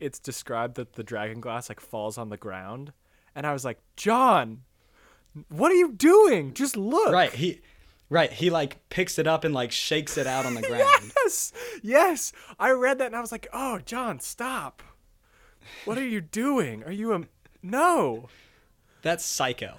it's 0.00 0.18
described 0.18 0.76
that 0.76 0.94
the 0.94 1.02
dragon 1.02 1.40
glass 1.40 1.68
like 1.68 1.80
falls 1.80 2.16
on 2.16 2.28
the 2.28 2.36
ground, 2.36 2.92
and 3.34 3.46
I 3.46 3.52
was 3.52 3.64
like, 3.64 3.78
Jon, 3.96 4.62
what 5.48 5.72
are 5.72 5.76
you 5.76 5.92
doing? 5.92 6.54
Just 6.54 6.76
look. 6.76 7.12
right. 7.12 7.32
He, 7.32 7.60
right. 8.08 8.32
He 8.32 8.50
like 8.50 8.88
picks 8.88 9.18
it 9.18 9.26
up 9.26 9.44
and 9.44 9.54
like 9.54 9.72
shakes 9.72 10.16
it 10.16 10.26
out 10.26 10.46
on 10.46 10.54
the 10.54 10.62
ground. 10.66 11.12
Yes, 11.24 11.52
yes. 11.82 12.32
I 12.58 12.70
read 12.70 12.98
that 12.98 13.06
and 13.06 13.16
I 13.16 13.20
was 13.20 13.32
like, 13.32 13.48
oh, 13.52 13.80
Jon, 13.84 14.20
stop. 14.20 14.82
What 15.84 15.98
are 15.98 16.06
you 16.06 16.20
doing? 16.20 16.84
Are 16.84 16.92
you 16.92 17.14
a 17.14 17.22
no? 17.62 18.28
That's 19.02 19.24
psycho. 19.24 19.76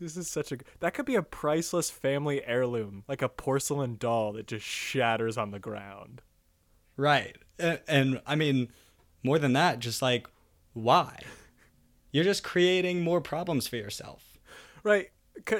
This 0.00 0.16
is 0.16 0.28
such 0.28 0.52
a 0.52 0.58
that 0.80 0.94
could 0.94 1.06
be 1.06 1.16
a 1.16 1.22
priceless 1.22 1.90
family 1.90 2.44
heirloom, 2.44 3.04
like 3.08 3.22
a 3.22 3.28
porcelain 3.28 3.96
doll 3.98 4.32
that 4.34 4.46
just 4.46 4.64
shatters 4.64 5.36
on 5.36 5.50
the 5.50 5.58
ground. 5.58 6.22
Right. 6.96 7.36
And, 7.58 7.80
and 7.88 8.20
I 8.26 8.34
mean, 8.36 8.68
more 9.22 9.38
than 9.38 9.52
that, 9.54 9.78
just 9.78 10.02
like, 10.02 10.28
why? 10.72 11.20
You're 12.12 12.24
just 12.24 12.42
creating 12.42 13.00
more 13.02 13.20
problems 13.20 13.66
for 13.66 13.76
yourself. 13.76 14.38
Right. 14.82 15.10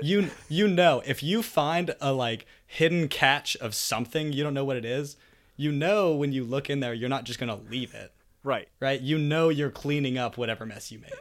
You 0.02 0.30
you 0.48 0.66
know, 0.66 1.02
if 1.06 1.22
you 1.22 1.42
find 1.42 1.94
a 2.00 2.12
like 2.12 2.46
hidden 2.66 3.08
catch 3.08 3.56
of 3.56 3.74
something, 3.74 4.32
you 4.32 4.42
don't 4.42 4.54
know 4.54 4.64
what 4.64 4.76
it 4.76 4.84
is. 4.84 5.16
You 5.56 5.72
know 5.72 6.14
when 6.14 6.32
you 6.32 6.44
look 6.44 6.70
in 6.70 6.80
there, 6.80 6.94
you're 6.94 7.08
not 7.08 7.24
just 7.24 7.38
gonna 7.38 7.60
leave 7.68 7.94
it, 7.94 8.12
right. 8.42 8.68
right? 8.80 9.00
You 9.00 9.18
know 9.18 9.48
you're 9.48 9.70
cleaning 9.70 10.18
up 10.18 10.36
whatever 10.36 10.66
mess 10.66 10.90
you 10.90 11.00
made. 11.00 11.12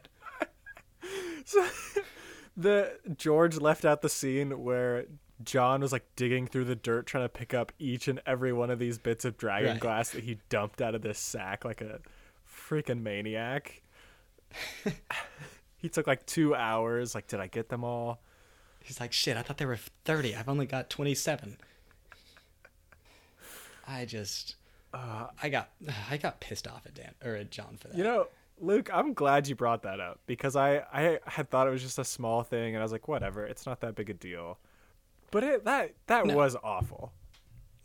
The 2.59 2.97
George 3.15 3.57
left 3.57 3.85
out 3.85 4.01
the 4.01 4.09
scene 4.09 4.63
where 4.63 5.05
Jon 5.43 5.81
was 5.81 5.91
like 5.91 6.05
digging 6.15 6.47
through 6.47 6.65
the 6.65 6.75
dirt 6.75 7.05
trying 7.05 7.23
to 7.25 7.29
pick 7.29 7.53
up 7.53 7.71
each 7.77 8.07
and 8.07 8.19
every 8.25 8.51
one 8.51 8.71
of 8.71 8.79
these 8.79 8.97
bits 8.97 9.23
of 9.25 9.37
dragon 9.37 9.71
Right. 9.73 9.79
glass 9.79 10.09
that 10.09 10.23
he 10.23 10.39
dumped 10.49 10.81
out 10.81 10.95
of 10.95 11.03
this 11.03 11.19
sack 11.19 11.63
like 11.63 11.81
a 11.81 11.99
freaking 12.51 13.03
maniac. 13.03 13.83
he 15.77 15.87
took 15.89 16.07
like 16.07 16.25
2 16.25 16.55
hours. 16.55 17.13
Like 17.13 17.27
did 17.27 17.39
I 17.39 17.45
get 17.47 17.69
them 17.69 17.83
all? 17.83 18.19
He's 18.83 18.99
like, 18.99 19.13
shit, 19.13 19.37
I 19.37 19.41
thought 19.43 19.57
there 19.57 19.67
were 19.67 19.77
30. 20.05 20.35
I've 20.35 20.49
only 20.49 20.65
got 20.65 20.89
27. 20.89 21.57
I 23.87 24.05
just, 24.05 24.55
Uh, 24.93 25.27
I 25.43 25.49
got, 25.49 25.69
I 26.09 26.17
got 26.17 26.39
pissed 26.39 26.67
off 26.67 26.85
at 26.85 26.93
Dan 26.95 27.13
or 27.23 27.35
at 27.35 27.51
Jon 27.51 27.77
for 27.79 27.89
that. 27.89 27.97
You 27.97 28.03
know, 28.03 28.27
Luke, 28.59 28.89
I'm 28.93 29.13
glad 29.13 29.47
you 29.47 29.55
brought 29.55 29.83
that 29.83 29.99
up 29.99 30.19
because 30.25 30.55
I 30.55 30.77
I 30.91 31.19
had 31.25 31.49
thought 31.49 31.67
it 31.67 31.71
was 31.71 31.81
just 31.83 31.99
a 31.99 32.03
small 32.05 32.43
thing, 32.43 32.73
and 32.75 32.77
I 32.81 32.83
was 32.83 32.91
like, 32.91 33.07
whatever, 33.07 33.45
it's 33.45 33.65
not 33.65 33.81
that 33.81 33.95
big 33.95 34.09
a 34.09 34.13
deal. 34.13 34.57
But 35.31 35.43
it 35.43 35.65
that 35.65 35.93
that 36.07 36.25
No. 36.25 36.35
was 36.35 36.55
awful. 36.63 37.13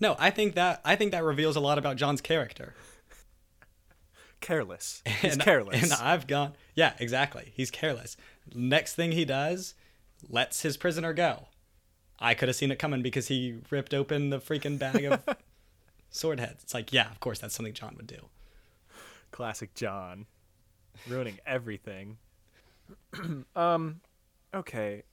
No, 0.01 0.17
I 0.19 0.31
think 0.31 0.55
that 0.55 0.81
I 0.85 0.97
think 0.97 1.13
that 1.13 1.25
reveals 1.25 1.57
a 1.57 1.61
lot 1.61 1.79
about 1.79 1.97
Jon's 1.97 2.21
character. 2.21 2.75
Careless. 4.41 5.03
He's 5.21 5.35
and, 5.35 5.43
careless. 5.43 5.83
And 5.83 5.93
I've 5.93 6.27
gone, 6.27 6.55
yeah, 6.75 6.95
exactly. 6.99 7.53
He's 7.55 7.71
careless. 7.71 8.17
Next 8.55 8.95
thing 8.95 9.13
he 9.13 9.25
does, 9.25 9.75
lets 10.29 10.63
his 10.63 10.77
prisoner 10.77 11.13
go. 11.13 11.47
I 12.19 12.35
could 12.35 12.49
have 12.49 12.57
seen 12.57 12.71
it 12.73 12.79
coming 12.79 13.03
because 13.03 13.29
he 13.29 13.59
ripped 13.71 13.95
open 13.95 14.31
the 14.31 14.39
freaking 14.41 14.79
bag 14.79 15.05
of 15.05 15.23
sword 16.11 16.41
heads. 16.41 16.63
It's 16.65 16.75
like, 16.75 16.93
yeah, 16.93 17.11
of 17.11 17.21
course, 17.21 17.39
that's 17.39 17.55
something 17.55 17.73
Jon 17.73 17.95
would 17.97 18.07
do. 18.07 18.29
Classic 19.31 19.73
Jon, 19.75 20.27
ruining 21.09 21.39
everything. 21.47 22.19
um, 23.57 24.01
okay. 24.55 25.05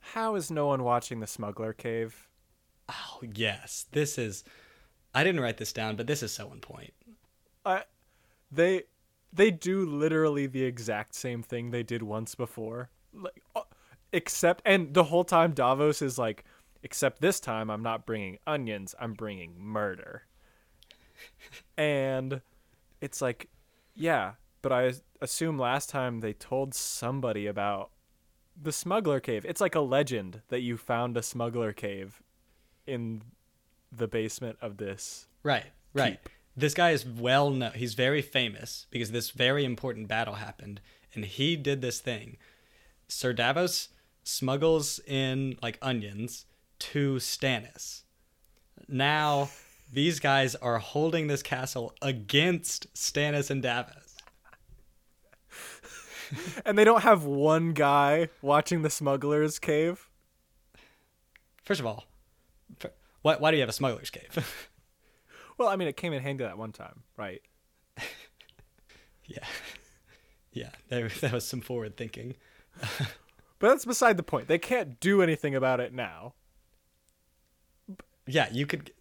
How 0.00 0.34
is 0.36 0.50
no 0.50 0.66
one 0.68 0.84
watching 0.84 1.20
the 1.20 1.26
Smuggler 1.26 1.72
Cave? 1.72 2.28
Oh 2.88 3.20
yes, 3.34 3.86
this 3.92 4.18
is. 4.18 4.44
I 5.14 5.24
didn't 5.24 5.40
write 5.40 5.56
this 5.56 5.72
down, 5.72 5.96
but 5.96 6.06
this 6.06 6.22
is 6.22 6.32
so 6.32 6.48
on 6.50 6.60
point. 6.60 6.92
I, 7.64 7.84
they, 8.50 8.84
they 9.32 9.50
do 9.50 9.84
literally 9.84 10.46
the 10.46 10.64
exact 10.64 11.14
same 11.14 11.42
thing 11.42 11.70
they 11.70 11.82
did 11.82 12.02
once 12.02 12.34
before. 12.34 12.90
Like, 13.12 13.42
uh, 13.56 13.62
except, 14.12 14.62
and 14.64 14.94
the 14.94 15.04
whole 15.04 15.24
time 15.24 15.52
Davos 15.52 16.02
is 16.02 16.18
like, 16.18 16.44
except 16.82 17.20
this 17.20 17.40
time 17.40 17.70
I'm 17.70 17.82
not 17.82 18.06
bringing 18.06 18.38
onions, 18.46 18.94
I'm 19.00 19.14
bringing 19.14 19.54
murder. 19.58 20.24
and 21.76 22.40
it's 23.00 23.20
like, 23.20 23.48
yeah, 23.94 24.32
but 24.68 24.74
I 24.84 24.92
assume 25.22 25.58
last 25.58 25.88
time 25.88 26.20
they 26.20 26.34
told 26.34 26.74
somebody 26.74 27.46
about 27.46 27.90
the 28.60 28.70
smuggler 28.70 29.18
cave. 29.18 29.46
It's 29.48 29.62
like 29.62 29.74
a 29.74 29.80
legend 29.80 30.42
that 30.48 30.60
you 30.60 30.76
found 30.76 31.16
a 31.16 31.22
smuggler 31.22 31.72
cave 31.72 32.22
in 32.86 33.22
the 33.90 34.06
basement 34.06 34.58
of 34.60 34.76
this. 34.76 35.26
Right, 35.42 35.64
right. 35.94 36.18
Keep. 36.22 36.32
This 36.54 36.74
guy 36.74 36.90
is 36.90 37.06
well 37.06 37.50
known. 37.50 37.72
He's 37.76 37.94
very 37.94 38.20
famous 38.20 38.86
because 38.90 39.10
this 39.10 39.30
very 39.30 39.64
important 39.64 40.06
battle 40.06 40.34
happened, 40.34 40.82
and 41.14 41.24
he 41.24 41.56
did 41.56 41.80
this 41.80 42.00
thing. 42.00 42.36
Sir 43.06 43.32
Davos 43.32 43.88
smuggles 44.22 45.00
in 45.06 45.56
like 45.62 45.78
onions 45.80 46.44
to 46.80 47.16
Stannis. 47.16 48.02
Now, 48.86 49.48
these 49.90 50.20
guys 50.20 50.54
are 50.56 50.78
holding 50.78 51.26
this 51.26 51.42
castle 51.42 51.94
against 52.02 52.92
Stannis 52.92 53.50
and 53.50 53.62
Davos. 53.62 54.07
And 56.64 56.76
they 56.76 56.84
don't 56.84 57.02
have 57.02 57.24
one 57.24 57.72
guy 57.72 58.28
watching 58.42 58.82
the 58.82 58.90
smuggler's 58.90 59.58
cave. 59.58 60.08
First 61.64 61.80
of 61.80 61.86
all, 61.86 62.04
why, 63.22 63.36
why 63.36 63.50
do 63.50 63.56
you 63.56 63.62
have 63.62 63.68
a 63.68 63.72
smuggler's 63.72 64.10
cave? 64.10 64.46
Well, 65.58 65.66
I 65.68 65.74
mean, 65.74 65.88
it 65.88 65.96
came 65.96 66.12
in 66.12 66.22
handy 66.22 66.44
that 66.44 66.56
one 66.56 66.70
time, 66.70 67.02
right? 67.16 67.42
yeah, 69.26 69.44
yeah, 70.52 70.70
that 70.88 71.32
was 71.32 71.44
some 71.44 71.60
forward 71.60 71.96
thinking. 71.96 72.36
But 73.58 73.70
that's 73.70 73.84
beside 73.84 74.16
the 74.16 74.22
point. 74.22 74.46
They 74.46 74.58
can't 74.58 75.00
do 75.00 75.20
anything 75.20 75.56
about 75.56 75.80
it 75.80 75.92
now. 75.92 76.34
Yeah, 78.28 78.48
you 78.52 78.66
could 78.66 78.92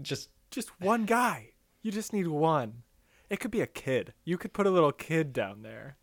just 0.00 0.30
Just 0.50 0.70
one 0.80 1.04
guy. 1.04 1.50
You 1.82 1.92
just 1.92 2.14
need 2.14 2.28
one. 2.28 2.84
It 3.28 3.38
could 3.38 3.50
be 3.50 3.60
a 3.60 3.66
kid. 3.66 4.14
You 4.24 4.38
could 4.38 4.54
put 4.54 4.66
a 4.66 4.70
little 4.70 4.92
kid 4.92 5.34
down 5.34 5.60
there 5.60 5.97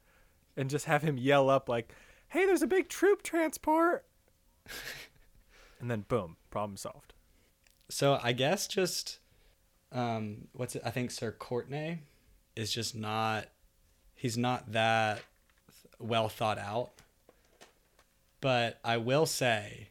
and 0.58 0.70
just 0.70 0.86
have 0.86 1.02
him 1.02 1.18
yell 1.18 1.50
up 1.50 1.70
like, 1.70 1.94
"Hey, 2.30 2.46
there's 2.46 2.62
a 2.62 2.68
big 2.68 2.89
troop 2.89 3.22
transport." 3.24 4.06
and 5.80 5.89
then 5.89 6.06
boom, 6.08 6.38
problem 6.50 6.78
solved. 6.78 7.13
So 7.89 8.20
I 8.22 8.32
guess 8.34 8.68
just 8.68 9.20
um 9.91 10.48
what's 10.54 10.76
it 10.76 10.82
I 10.84 10.89
think 10.89 11.12
Sir 11.12 11.36
Cortnay 11.38 12.00
is 12.56 12.72
just 12.72 12.96
not 12.96 13.48
he's 14.15 14.38
not 14.38 14.72
that 14.72 15.22
well 16.00 16.30
thought 16.30 16.58
out. 16.58 16.91
But 18.41 18.80
I 18.84 18.98
will 18.98 19.26
say 19.26 19.89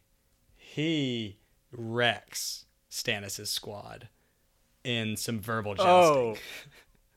he 0.56 1.38
wrecks 1.72 2.66
Stannis' 2.90 3.48
squad 3.48 4.08
in 4.84 5.16
some 5.16 5.40
verbal 5.40 5.74
jousting. 5.74 6.36
Oh. 6.36 6.36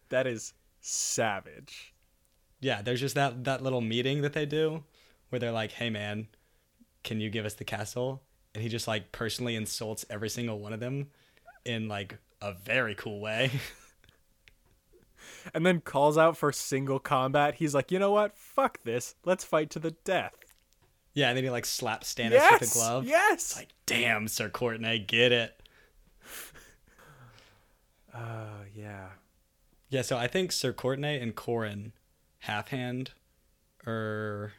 That 0.09 0.25
is 0.25 0.53
savage. 0.79 1.93
Yeah, 2.59 2.81
there's 2.81 2.99
just 2.99 3.15
that 3.15 3.43
that 3.43 3.61
little 3.61 3.81
meeting 3.81 4.21
that 4.21 4.33
they 4.33 4.45
do 4.45 4.83
where 5.29 5.39
they're 5.39 5.51
like, 5.51 5.71
"Hey 5.71 5.89
man, 5.89 6.27
can 7.03 7.19
you 7.19 7.29
give 7.29 7.45
us 7.45 7.53
the 7.55 7.63
castle?" 7.63 8.23
And 8.53 8.63
he 8.63 8.69
just 8.69 8.87
like 8.87 9.11
personally 9.11 9.55
insults 9.55 10.05
every 10.09 10.29
single 10.29 10.59
one 10.59 10.73
of 10.73 10.79
them 10.79 11.07
in 11.65 11.87
like 11.87 12.17
a 12.41 12.53
very 12.53 12.95
cool 12.95 13.19
way. 13.19 13.51
And 15.53 15.65
then 15.65 15.79
calls 15.79 16.17
out 16.17 16.35
for 16.35 16.51
single 16.51 16.99
combat. 16.99 17.55
He's 17.55 17.73
like, 17.73 17.91
"You 17.91 17.99
know 17.99 18.11
what? 18.11 18.37
Fuck 18.37 18.83
this. 18.83 19.15
Let's 19.23 19.45
fight 19.45 19.69
to 19.71 19.79
the 19.79 19.91
death." 19.91 20.33
yeah, 21.17 21.29
and 21.29 21.37
then 21.37 21.43
he 21.43 21.49
like 21.49 21.65
slaps 21.65 22.13
Stannis 22.13 22.33
yes. 22.33 22.61
with 22.61 22.69
a 22.69 22.73
glove. 22.75 23.07
Yes. 23.07 23.55
Like, 23.55 23.69
damn, 23.87 24.27
Sir 24.27 24.49
Cortnay, 24.49 25.05
get 25.07 25.31
it. 25.31 25.59
Oh, 28.13 28.61
yeah. 28.75 29.07
Yeah, 29.89 30.03
so 30.03 30.15
I 30.15 30.27
think 30.27 30.51
Sir 30.51 30.73
Cortnay 30.73 31.19
and 31.19 31.35
Qhorin 31.35 31.93
Halfhand 32.45 33.09
or 33.85 34.53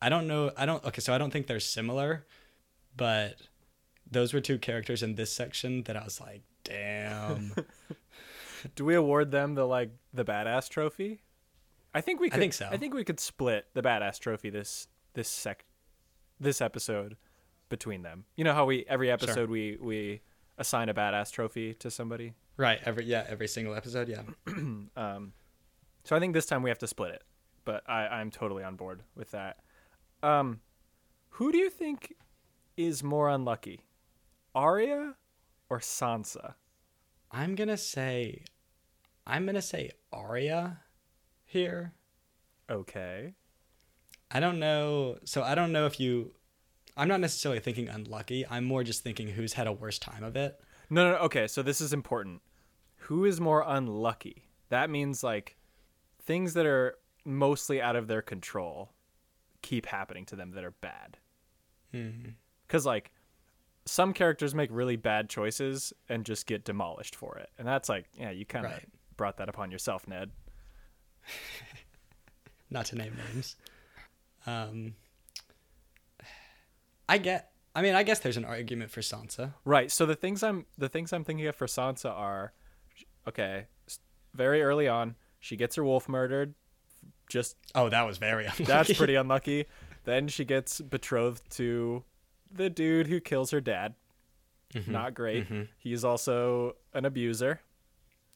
I 0.00 0.08
don't 0.08 0.26
know 0.26 0.50
I 0.56 0.66
don't 0.66 0.84
okay, 0.84 1.00
so 1.00 1.12
I 1.12 1.18
don't 1.18 1.30
think 1.30 1.46
they're 1.46 1.60
similar, 1.60 2.26
but 2.96 3.36
those 4.10 4.32
were 4.32 4.40
two 4.40 4.58
characters 4.58 5.02
in 5.02 5.14
this 5.14 5.32
section 5.32 5.82
that 5.84 5.96
I 5.96 6.04
was 6.04 6.20
like, 6.20 6.42
damn. 6.64 7.54
Do 8.74 8.84
we 8.84 8.94
award 8.94 9.30
them 9.30 9.54
the 9.54 9.66
like 9.66 9.90
the 10.12 10.24
badass 10.24 10.68
trophy? 10.68 11.22
I 11.94 12.00
think 12.00 12.20
we 12.20 12.30
I 12.30 12.36
think 12.36 12.52
so. 12.52 12.68
I 12.70 12.76
think 12.76 12.94
we 12.94 13.04
could 13.04 13.20
split 13.20 13.66
the 13.74 13.82
badass 13.82 14.18
trophy 14.18 14.50
this 14.50 14.88
this 15.14 15.28
sec 15.28 15.64
this 16.38 16.60
episode 16.60 17.16
between 17.68 18.02
them. 18.02 18.24
You 18.36 18.44
know 18.44 18.54
how 18.54 18.64
we 18.64 18.84
every 18.88 19.10
episode 19.10 19.50
we 19.50 19.78
we 19.80 20.20
assign 20.58 20.88
a 20.88 20.94
badass 20.94 21.32
trophy 21.32 21.74
to 21.74 21.90
somebody? 21.90 22.34
right, 22.56 22.78
every 22.84 23.06
yeah, 23.06 23.24
every 23.28 23.48
single 23.48 23.74
episode, 23.74 24.08
yeah. 24.08 24.22
Um, 24.96 25.32
so 26.04 26.16
I 26.16 26.20
think 26.20 26.34
this 26.34 26.46
time 26.46 26.62
we 26.62 26.70
have 26.70 26.78
to 26.78 26.86
split 26.86 27.12
it, 27.12 27.24
but 27.64 27.82
I, 27.88 28.06
I'm 28.06 28.30
totally 28.30 28.64
on 28.64 28.76
board 28.76 29.02
with 29.14 29.30
that. 29.32 29.58
Um, 30.22 30.60
who 31.30 31.52
do 31.52 31.58
you 31.58 31.70
think 31.70 32.14
is 32.76 33.02
more 33.02 33.28
unlucky, 33.28 33.86
Arya 34.54 35.14
or 35.68 35.78
Sansa? 35.78 36.54
I'm 37.30 37.54
gonna 37.54 37.76
say 37.76 38.42
I'm 39.26 39.46
gonna 39.46 39.62
say 39.62 39.90
Arya 40.12 40.80
here. 41.44 41.92
Okay. 42.68 43.34
I 44.30 44.40
don't 44.40 44.58
know. 44.58 45.18
So 45.24 45.42
I 45.42 45.54
don't 45.54 45.72
know 45.72 45.86
if 45.86 46.00
you. 46.00 46.32
I'm 46.96 47.08
not 47.08 47.20
necessarily 47.20 47.60
thinking 47.60 47.88
unlucky. 47.88 48.44
I'm 48.48 48.64
more 48.64 48.82
just 48.82 49.02
thinking 49.02 49.28
who's 49.28 49.54
had 49.54 49.66
a 49.66 49.72
worse 49.72 49.98
time 49.98 50.24
of 50.24 50.36
it. 50.36 50.60
No, 50.90 51.04
no, 51.04 51.12
no, 51.12 51.18
okay. 51.24 51.46
So 51.46 51.62
this 51.62 51.80
is 51.80 51.92
important. 51.92 52.42
Who 52.96 53.24
is 53.24 53.40
more 53.40 53.64
unlucky? 53.66 54.48
That 54.68 54.90
means 54.90 55.22
like 55.22 55.56
things 56.22 56.54
that 56.54 56.66
are 56.66 56.96
mostly 57.24 57.80
out 57.82 57.96
of 57.96 58.06
their 58.08 58.22
control 58.22 58.90
keep 59.62 59.86
happening 59.86 60.24
to 60.26 60.36
them 60.36 60.52
that 60.52 60.64
are 60.64 60.70
bad. 60.80 61.18
Because 62.66 62.86
like 62.86 63.10
some 63.84 64.12
characters 64.12 64.54
make 64.54 64.70
really 64.72 64.96
bad 64.96 65.28
choices 65.28 65.92
and 66.08 66.24
just 66.24 66.46
get 66.46 66.64
demolished 66.64 67.16
for 67.16 67.36
it, 67.38 67.50
and 67.58 67.66
that's 67.66 67.88
like, 67.88 68.06
yeah, 68.16 68.30
you 68.30 68.46
kind 68.46 68.64
of 68.66 68.72
Right. 68.72 68.88
brought 69.16 69.36
that 69.38 69.48
upon 69.48 69.70
yourself, 69.70 70.06
Ned. 70.06 70.30
Not 72.70 72.86
to 72.86 72.96
name 72.96 73.16
names. 73.32 73.56
Um. 74.46 74.94
I 77.08 77.18
get. 77.18 77.50
I 77.74 77.82
mean, 77.82 77.94
I 77.94 78.02
guess 78.04 78.20
there's 78.20 78.36
an 78.36 78.44
argument 78.44 78.90
for 78.90 79.00
Sansa. 79.00 79.54
Right. 79.64 79.90
So 79.90 80.06
the 80.06 80.14
things 80.14 80.42
I'm 80.42 80.66
the 80.78 80.88
things 80.88 81.12
I'm 81.12 81.24
thinking 81.24 81.46
of 81.46 81.56
for 81.56 81.66
Sansa 81.66 82.10
are, 82.10 82.52
okay, 83.28 83.66
very 84.34 84.62
early 84.62 84.86
on 84.88 85.16
she 85.40 85.56
gets 85.56 85.74
her 85.76 85.84
wolf 85.84 86.08
murdered, 86.08 86.54
just 87.28 87.56
Oh, 87.74 87.88
that 87.88 88.02
was 88.06 88.18
very 88.18 88.44
unlucky. 88.44 88.64
That's 88.64 88.92
pretty 88.96 89.14
unlucky. 89.16 89.66
Then 90.04 90.28
she 90.28 90.44
gets 90.44 90.80
betrothed 90.80 91.48
to 91.56 92.04
the 92.50 92.70
dude 92.70 93.06
who 93.08 93.20
kills 93.20 93.50
her 93.50 93.60
dad. 93.60 93.94
Mm-hmm. 94.74 94.92
Not 94.92 95.14
great. 95.14 95.46
He's 95.78 96.04
also 96.04 96.76
an 96.94 97.04
abuser 97.04 97.60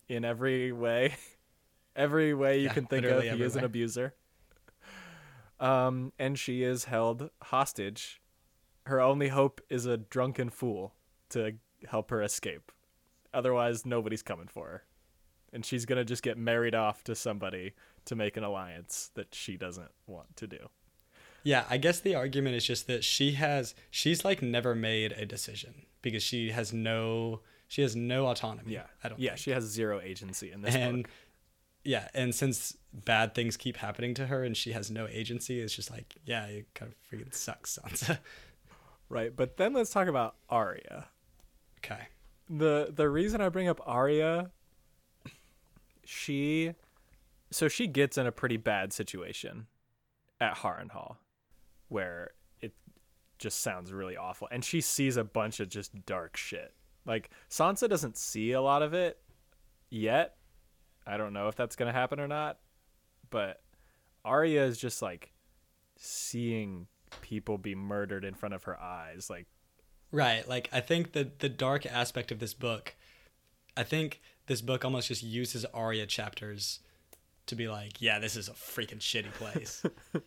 in 0.08 0.24
every 0.24 0.72
way. 0.72 1.14
every 1.96 2.34
way 2.34 2.58
you 2.58 2.64
Yeah, 2.66 2.72
can 2.72 2.86
think 2.86 3.06
of, 3.06 3.22
he 3.22 3.28
is 3.42 3.54
an 3.56 3.64
abuser. 3.64 4.14
Um, 5.60 6.12
and 6.18 6.38
she 6.38 6.62
is 6.62 6.84
held 6.84 7.30
hostage. 7.42 8.20
Her 8.86 9.00
only 9.00 9.28
hope 9.28 9.60
is 9.70 9.86
a 9.86 9.96
drunken 9.96 10.50
fool 10.50 10.94
to 11.30 11.52
help 11.88 12.10
her 12.10 12.22
escape. 12.22 12.72
Otherwise, 13.32 13.86
nobody's 13.86 14.22
coming 14.22 14.48
for 14.48 14.66
her. 14.68 14.82
And 15.54 15.64
she's 15.64 15.86
going 15.86 15.98
to 15.98 16.04
just 16.04 16.22
get 16.22 16.36
married 16.36 16.74
off 16.74 17.02
to 17.04 17.14
somebody 17.14 17.72
to 18.06 18.14
make 18.16 18.36
an 18.36 18.44
alliance 18.44 19.10
that 19.14 19.34
she 19.34 19.56
doesn't 19.56 19.90
want 20.06 20.36
to 20.36 20.46
do. 20.46 20.68
Yeah, 21.44 21.64
I 21.70 21.76
guess 21.76 22.00
the 22.00 22.14
argument 22.14 22.56
is 22.56 22.64
just 22.66 22.86
that 22.88 23.04
she 23.04 23.32
has 23.32 23.74
she's 23.90 24.24
like 24.24 24.42
never 24.42 24.74
made 24.74 25.12
a 25.12 25.24
decision 25.26 25.86
because 26.02 26.22
she 26.22 26.50
has 26.50 26.72
no 26.72 27.40
she 27.68 27.82
has 27.82 27.94
no 27.94 28.26
autonomy. 28.26 28.72
Yeah. 28.74 28.86
I 29.02 29.08
don't 29.08 29.20
Yeah, 29.20 29.30
think. 29.30 29.40
she 29.40 29.50
has 29.52 29.64
zero 29.64 30.00
agency 30.02 30.50
in 30.52 30.62
this 30.62 30.74
and 30.74 31.02
book. 31.04 31.12
yeah, 31.84 32.08
and 32.14 32.34
since 32.34 32.76
bad 32.92 33.34
things 33.34 33.56
keep 33.56 33.76
happening 33.76 34.14
to 34.14 34.26
her 34.26 34.42
and 34.42 34.56
she 34.56 34.72
has 34.72 34.90
no 34.90 35.06
agency, 35.06 35.60
it's 35.60 35.74
just 35.76 35.90
like, 35.90 36.14
yeah, 36.24 36.46
it 36.46 36.66
kind 36.74 36.90
of 36.92 36.96
freaking 37.18 37.32
sucks, 37.34 37.78
Sansa. 37.78 38.18
Right, 39.10 39.34
but 39.36 39.56
then 39.58 39.72
let's 39.74 39.90
talk 39.90 40.08
about 40.08 40.36
Arya. 40.48 41.06
okay. 41.84 42.08
The 42.48 42.90
the 42.94 43.08
reason 43.08 43.40
I 43.40 43.48
bring 43.50 43.68
up 43.68 43.80
Arya 43.86 44.50
she 46.06 46.74
so 47.50 47.68
she 47.68 47.86
gets 47.86 48.18
in 48.18 48.26
a 48.26 48.32
pretty 48.32 48.56
bad 48.56 48.92
situation 48.92 49.66
at 50.40 50.56
Harrenhal 50.56 51.16
where 51.88 52.32
it 52.60 52.72
just 53.38 53.60
sounds 53.60 53.92
really 53.92 54.16
awful 54.16 54.48
and 54.50 54.64
she 54.64 54.80
sees 54.80 55.16
a 55.16 55.24
bunch 55.24 55.60
of 55.60 55.68
just 55.68 56.04
dark 56.06 56.36
shit. 56.36 56.74
Like 57.06 57.30
Sansa 57.50 57.88
doesn't 57.88 58.16
see 58.16 58.52
a 58.52 58.60
lot 58.60 58.82
of 58.82 58.94
it 58.94 59.18
yet. 59.90 60.36
I 61.06 61.16
don't 61.16 61.32
know 61.32 61.48
if 61.48 61.54
that's 61.54 61.76
going 61.76 61.92
to 61.92 61.98
happen 61.98 62.18
or 62.18 62.26
not, 62.26 62.58
but 63.30 63.60
Arya 64.24 64.64
is 64.64 64.78
just 64.78 65.02
like 65.02 65.32
seeing 65.96 66.86
people 67.20 67.58
be 67.58 67.74
murdered 67.74 68.24
in 68.24 68.34
front 68.34 68.54
of 68.54 68.64
her 68.64 68.80
eyes 68.80 69.28
like 69.30 69.46
Right. 70.14 70.48
Like 70.48 70.68
I 70.72 70.80
think 70.80 71.12
that 71.12 71.40
the 71.40 71.48
dark 71.48 71.86
aspect 71.86 72.30
of 72.30 72.38
this 72.38 72.54
book, 72.54 72.94
I 73.76 73.82
think 73.82 74.20
this 74.46 74.60
book 74.60 74.84
almost 74.84 75.08
just 75.08 75.22
uses 75.22 75.64
Arya 75.66 76.06
chapters 76.06 76.80
to 77.46 77.56
be 77.56 77.68
like, 77.68 78.00
yeah, 78.00 78.18
this 78.18 78.36
is 78.36 78.48
a 78.48 78.52
freaking 78.52 79.00
shitty 79.00 79.32
place. 79.34 79.82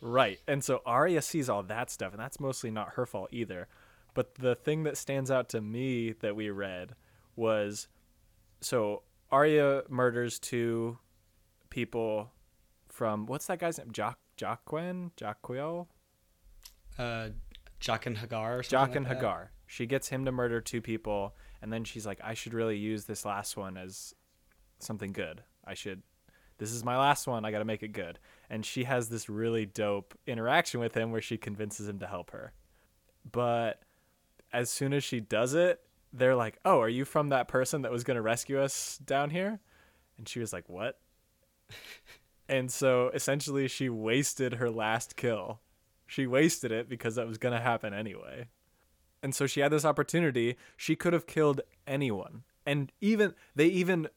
Right. 0.00 0.40
And 0.46 0.62
so 0.62 0.82
Arya 0.86 1.22
sees 1.22 1.48
all 1.48 1.62
that 1.64 1.90
stuff, 1.90 2.12
and 2.12 2.20
that's 2.20 2.40
mostly 2.40 2.70
not 2.70 2.90
her 2.94 3.06
fault 3.06 3.30
either. 3.32 3.68
But 4.14 4.34
the 4.36 4.54
thing 4.54 4.84
that 4.84 4.96
stands 4.96 5.30
out 5.30 5.48
to 5.50 5.60
me 5.60 6.12
that 6.20 6.36
we 6.36 6.50
read 6.50 6.94
was 7.36 7.88
so 8.60 9.02
Arya 9.30 9.82
murders 9.88 10.38
two 10.38 10.98
people 11.70 12.30
from 12.88 13.26
what's 13.26 13.46
that 13.46 13.58
guy's 13.58 13.78
name? 13.78 13.90
Jock 13.90 14.18
Jaqen? 14.38 15.10
Jaqen? 15.16 15.86
uh, 16.98 17.28
Jaqen 17.80 18.16
H'ghar. 18.16 18.58
Or 18.58 18.62
something 18.62 18.70
Jock 18.70 18.88
like 18.88 18.96
and 18.96 19.06
that. 19.06 19.20
H'ghar. 19.20 19.48
She 19.66 19.86
gets 19.86 20.08
him 20.08 20.24
to 20.26 20.32
murder 20.32 20.60
two 20.60 20.80
people, 20.80 21.34
and 21.64 21.72
then 21.72 21.82
she's 21.82 22.04
like, 22.04 22.20
I 22.22 22.34
should 22.34 22.52
really 22.52 22.76
use 22.76 23.06
this 23.06 23.24
last 23.24 23.56
one 23.56 23.78
as 23.78 24.14
something 24.80 25.12
good. 25.12 25.42
I 25.64 25.72
should. 25.72 26.02
This 26.58 26.72
is 26.72 26.84
my 26.84 26.98
last 26.98 27.26
one. 27.26 27.46
I 27.46 27.50
got 27.50 27.60
to 27.60 27.64
make 27.64 27.82
it 27.82 27.94
good. 27.94 28.18
And 28.50 28.66
she 28.66 28.84
has 28.84 29.08
this 29.08 29.30
really 29.30 29.64
dope 29.64 30.12
interaction 30.26 30.78
with 30.78 30.94
him 30.94 31.10
where 31.10 31.22
she 31.22 31.38
convinces 31.38 31.88
him 31.88 32.00
to 32.00 32.06
help 32.06 32.32
her. 32.32 32.52
But 33.32 33.80
as 34.52 34.68
soon 34.68 34.92
as 34.92 35.04
she 35.04 35.20
does 35.20 35.54
it, 35.54 35.80
they're 36.12 36.34
like, 36.34 36.58
Oh, 36.66 36.82
are 36.82 36.88
you 36.88 37.06
from 37.06 37.30
that 37.30 37.48
person 37.48 37.80
that 37.80 37.90
was 37.90 38.04
to 38.16 38.22
rescue 38.22 38.60
us 38.60 38.98
down 38.98 39.30
here? 39.30 39.58
And 40.18 40.28
she 40.28 40.40
was 40.40 40.52
like, 40.52 40.68
What? 40.68 40.98
and 42.46 42.70
so 42.70 43.08
essentially, 43.14 43.68
she 43.68 43.88
wasted 43.88 44.52
her 44.54 44.68
last 44.68 45.16
kill. 45.16 45.60
She 46.06 46.26
wasted 46.26 46.72
it 46.72 46.90
because 46.90 47.14
that 47.14 47.26
was 47.26 47.38
to 47.54 47.60
happen 47.60 47.94
anyway. 47.94 48.48
And 49.24 49.34
so 49.34 49.46
she 49.46 49.60
had 49.60 49.72
this 49.72 49.84
opportunity. 49.86 50.56
She 50.76 50.94
could 50.94 51.12
have 51.14 51.26
killed 51.26 51.62
anyone. 51.86 52.44
And 52.66 52.92
even 53.00 53.34
they 53.56 53.66
even 53.66 54.08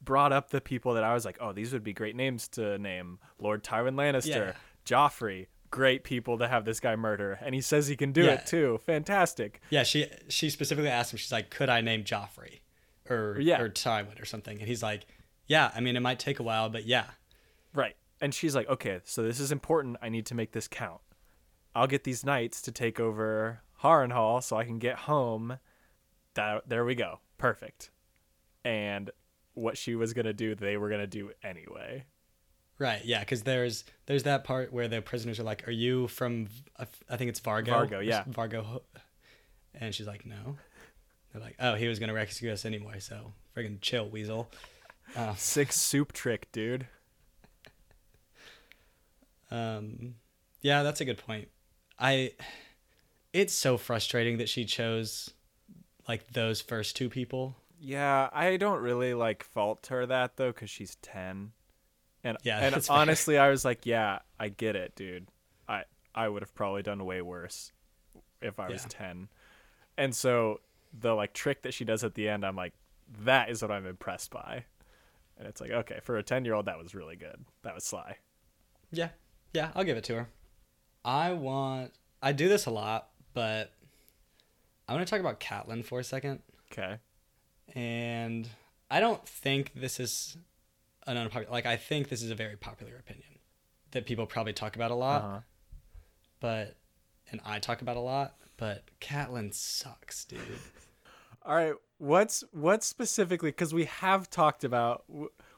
brought 0.00 0.32
up 0.32 0.50
the 0.50 0.60
people 0.60 0.94
that 0.94 1.02
I 1.04 1.14
was 1.14 1.24
like, 1.24 1.38
"Oh, 1.40 1.52
these 1.52 1.72
would 1.72 1.82
be 1.82 1.92
great 1.92 2.14
names 2.14 2.46
to 2.48 2.78
name. 2.78 3.18
Lord 3.38 3.64
Tywin 3.64 3.94
Lannister, 3.94 4.54
Yeah. 4.54 4.54
Joffrey, 4.84 5.46
great 5.70 6.04
people 6.04 6.38
to 6.38 6.46
have 6.48 6.64
this 6.64 6.78
guy 6.80 6.94
murder." 6.94 7.38
And 7.42 7.54
he 7.54 7.60
says 7.60 7.88
he 7.88 7.96
can 7.96 8.12
do 8.12 8.24
Yeah. 8.24 8.34
it 8.34 8.46
too. 8.46 8.78
Fantastic. 8.84 9.60
Yeah, 9.70 9.82
she 9.82 10.06
she 10.28 10.50
specifically 10.50 10.90
asked 10.90 11.12
him. 11.12 11.18
She's 11.18 11.32
like, 11.32 11.50
"Could 11.50 11.68
I 11.68 11.80
name 11.80 12.04
Joffrey, 12.04 12.60
or 13.10 13.38
Yeah. 13.40 13.60
or 13.60 13.68
Tywin 13.68 14.20
or 14.20 14.24
something?" 14.24 14.58
And 14.60 14.68
he's 14.68 14.82
like, 14.82 15.06
"Yeah. 15.46 15.72
I 15.74 15.80
mean, 15.80 15.96
it 15.96 16.00
might 16.00 16.18
take 16.18 16.38
a 16.38 16.42
while, 16.42 16.68
but 16.68 16.84
yeah." 16.84 17.06
Right. 17.74 17.96
And 18.20 18.34
she's 18.34 18.54
like, 18.54 18.68
"Okay, 18.68 19.00
so 19.04 19.22
this 19.22 19.40
is 19.40 19.50
important. 19.52 19.96
I 20.02 20.08
need 20.08 20.26
to 20.26 20.34
make 20.34 20.52
this 20.52 20.68
count. 20.68 21.00
I'll 21.74 21.86
get 21.86 22.04
these 22.04 22.24
knights 22.24 22.60
to 22.62 22.72
take 22.72 22.98
over 22.98 23.62
Harrenhal 23.82 24.42
so 24.42 24.56
I 24.56 24.64
can 24.64 24.78
get 24.78 24.96
home." 24.96 25.58
That 26.34 26.68
there 26.68 26.84
we 26.84 26.94
go. 26.94 27.20
Perfect. 27.36 27.90
And 28.64 29.10
what 29.54 29.78
she 29.78 29.94
was 29.94 30.12
going 30.12 30.26
to 30.26 30.32
do, 30.32 30.54
they 30.54 30.76
were 30.76 30.88
going 30.88 31.00
to 31.00 31.06
do 31.06 31.30
anyway. 31.42 32.04
Right. 32.78 33.04
Yeah. 33.04 33.20
Because 33.20 33.42
there's 33.42 33.84
there's 34.06 34.22
that 34.24 34.44
part 34.44 34.72
where 34.72 34.88
the 34.88 35.02
prisoners 35.02 35.40
are 35.40 35.44
like, 35.44 35.66
"Are 35.66 35.72
you 35.72 36.08
from? 36.08 36.48
I 36.78 37.16
think 37.16 37.28
it's 37.28 37.40
Vargo. 37.40 37.88
Vargo, 37.88 38.04
yeah. 38.04 38.24
Vargo." 38.24 38.82
And 39.74 39.94
she's 39.94 40.06
like, 40.06 40.24
"No." 40.26 40.56
They're 41.32 41.42
like, 41.42 41.56
"Oh, 41.60 41.74
he 41.74 41.88
was 41.88 41.98
gonna 41.98 42.14
rescue 42.14 42.52
us 42.52 42.64
anyway, 42.64 43.00
so 43.00 43.32
friggin' 43.56 43.80
chill, 43.80 44.08
Weasel." 44.08 44.48
Uh, 45.16 45.34
Sick 45.36 45.72
soup 45.72 46.12
trick, 46.12 46.50
dude. 46.52 46.86
Um, 49.50 50.14
yeah, 50.62 50.82
that's 50.82 51.00
a 51.00 51.04
good 51.04 51.18
point. 51.18 51.48
I, 51.98 52.32
it's 53.32 53.52
so 53.52 53.76
frustrating 53.76 54.38
that 54.38 54.48
she 54.48 54.64
chose, 54.64 55.30
like 56.08 56.32
those 56.32 56.60
first 56.60 56.96
two 56.96 57.08
people. 57.08 57.56
Yeah, 57.80 58.28
I 58.32 58.56
don't 58.56 58.80
really 58.80 59.14
like 59.14 59.44
fault 59.44 59.86
her 59.88 60.04
that 60.06 60.36
though 60.36 60.52
cuz 60.52 60.70
she's 60.70 60.96
10. 60.96 61.52
And 62.24 62.36
Yeah, 62.42 62.58
and 62.58 62.74
that's 62.74 62.88
fair. 62.88 62.96
honestly, 62.96 63.38
I 63.38 63.50
was 63.50 63.64
like, 63.64 63.86
yeah, 63.86 64.18
I 64.40 64.48
get 64.48 64.74
it, 64.74 64.96
dude. 64.96 65.28
I 65.68 65.84
I 66.14 66.28
would 66.28 66.42
have 66.42 66.54
probably 66.54 66.82
done 66.82 67.04
way 67.04 67.22
worse 67.22 67.72
if 68.40 68.58
I 68.58 68.68
was 68.68 68.82
Yeah. 68.82 68.88
10. 68.88 69.28
And 69.96 70.14
so 70.16 70.60
the 70.92 71.14
like 71.14 71.34
trick 71.34 71.62
that 71.62 71.74
she 71.74 71.84
does 71.84 72.02
at 72.02 72.14
the 72.14 72.28
end, 72.28 72.44
I'm 72.44 72.56
like 72.56 72.74
that 73.24 73.48
is 73.50 73.62
what 73.62 73.70
I'm 73.70 73.86
impressed 73.86 74.30
by. 74.30 74.64
And 75.38 75.46
it's 75.46 75.60
like, 75.60 75.70
okay, 75.70 76.00
for 76.02 76.18
a 76.18 76.24
10-year-old 76.24 76.66
that 76.66 76.78
was 76.78 76.94
really 76.96 77.14
good. 77.16 77.44
That 77.62 77.74
was 77.74 77.84
sly. 77.84 78.16
Yeah, 78.90 79.10
yeah, 79.52 79.70
I'll 79.74 79.84
give 79.84 79.96
it 79.96 80.04
to 80.04 80.14
her. 80.16 80.28
I 81.04 81.32
want. 81.32 81.92
I 82.20 82.32
do 82.32 82.48
this 82.48 82.66
a 82.66 82.70
lot, 82.70 83.10
but 83.38 83.72
I 84.88 84.94
want 84.94 85.06
to 85.06 85.10
talk 85.10 85.20
about 85.20 85.38
Catelyn 85.38 85.84
for 85.84 86.00
a 86.00 86.04
second. 86.04 86.40
Okay. 86.72 86.96
and 87.74 88.48
I 88.90 88.98
don't 89.00 89.24
think 89.28 89.72
this 89.76 90.00
is 90.00 90.36
an 91.06 91.16
unpopular. 91.16 91.52
Like 91.52 91.66
I 91.66 91.76
think 91.76 92.08
this 92.08 92.20
is 92.22 92.30
a 92.32 92.34
very 92.34 92.56
popular 92.56 92.96
opinion 92.96 93.38
that 93.92 94.06
people 94.06 94.26
probably 94.26 94.52
talk 94.52 94.74
about 94.76 94.90
a 94.90 94.94
lot, 94.94 95.22
Uh-huh. 95.22 95.40
but 96.40 96.76
and 97.30 97.40
I 97.44 97.58
talk 97.60 97.80
about 97.82 97.96
a 97.96 98.00
lot. 98.00 98.34
But 98.56 98.84
Catelyn 99.00 99.54
sucks, 99.54 100.24
dude. 100.24 100.40
All 101.46 101.54
right, 101.54 101.74
what's 101.98 102.42
what's 102.52 102.86
specifically 102.86 103.52
cuz 103.52 103.72
we 103.72 103.84
have 103.84 104.28
talked 104.30 104.64
about 104.64 105.04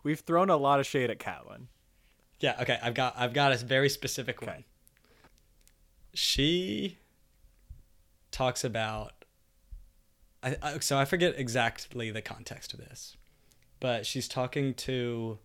we've 0.02 0.20
thrown 0.20 0.50
a 0.50 0.56
lot 0.56 0.80
of 0.80 0.86
shade 0.86 1.08
at 1.10 1.18
Catelyn. 1.18 1.66
Yeah, 2.40 2.56
okay. 2.60 2.78
I've 2.82 2.94
got 2.94 3.14
I've 3.16 3.32
got 3.32 3.52
a 3.52 3.56
very 3.64 3.88
specific 3.88 4.42
Okay. 4.42 4.52
one. 4.52 4.64
She 6.14 6.98
talks 8.30 8.64
about. 8.64 9.12
I, 10.42 10.56
I 10.62 10.78
so 10.78 10.98
I 10.98 11.04
forget 11.04 11.34
exactly 11.36 12.10
the 12.10 12.22
context 12.22 12.72
of 12.72 12.80
this, 12.80 13.16
but 13.78 14.06
she's 14.06 14.28
talking 14.28 14.74
to, 14.74 15.38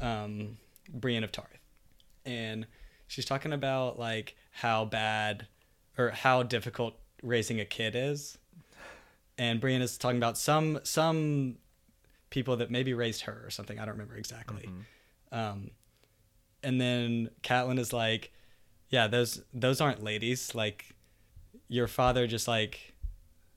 um, 0.00 0.58
Brienne 0.92 1.22
of 1.24 1.30
Tarth, 1.32 1.60
and 2.24 2.66
she's 3.06 3.24
talking 3.24 3.52
about 3.52 3.98
like 3.98 4.34
how 4.52 4.84
bad, 4.84 5.46
or 5.96 6.10
how 6.10 6.42
difficult 6.42 6.94
raising 7.22 7.60
a 7.60 7.64
kid 7.64 7.94
is, 7.94 8.38
and 9.38 9.60
Brienne 9.60 9.82
is 9.82 9.96
talking 9.96 10.18
about 10.18 10.36
some 10.36 10.80
some 10.82 11.56
people 12.30 12.56
that 12.56 12.70
maybe 12.70 12.94
raised 12.94 13.22
her 13.22 13.42
or 13.44 13.50
something. 13.50 13.78
I 13.78 13.84
don't 13.84 13.94
remember 13.94 14.16
exactly. 14.16 14.68
Um, 15.32 15.70
and 16.62 16.80
then 16.80 17.30
Catelyn 17.42 17.78
is 17.78 17.92
like, 17.92 18.32
"Yeah, 18.88 19.06
those 19.06 19.42
those 19.54 19.80
aren't 19.80 20.02
ladies. 20.02 20.54
Like, 20.54 20.94
your 21.70 21.86
father 21.86 22.26
just 22.26 22.48
like 22.48 22.92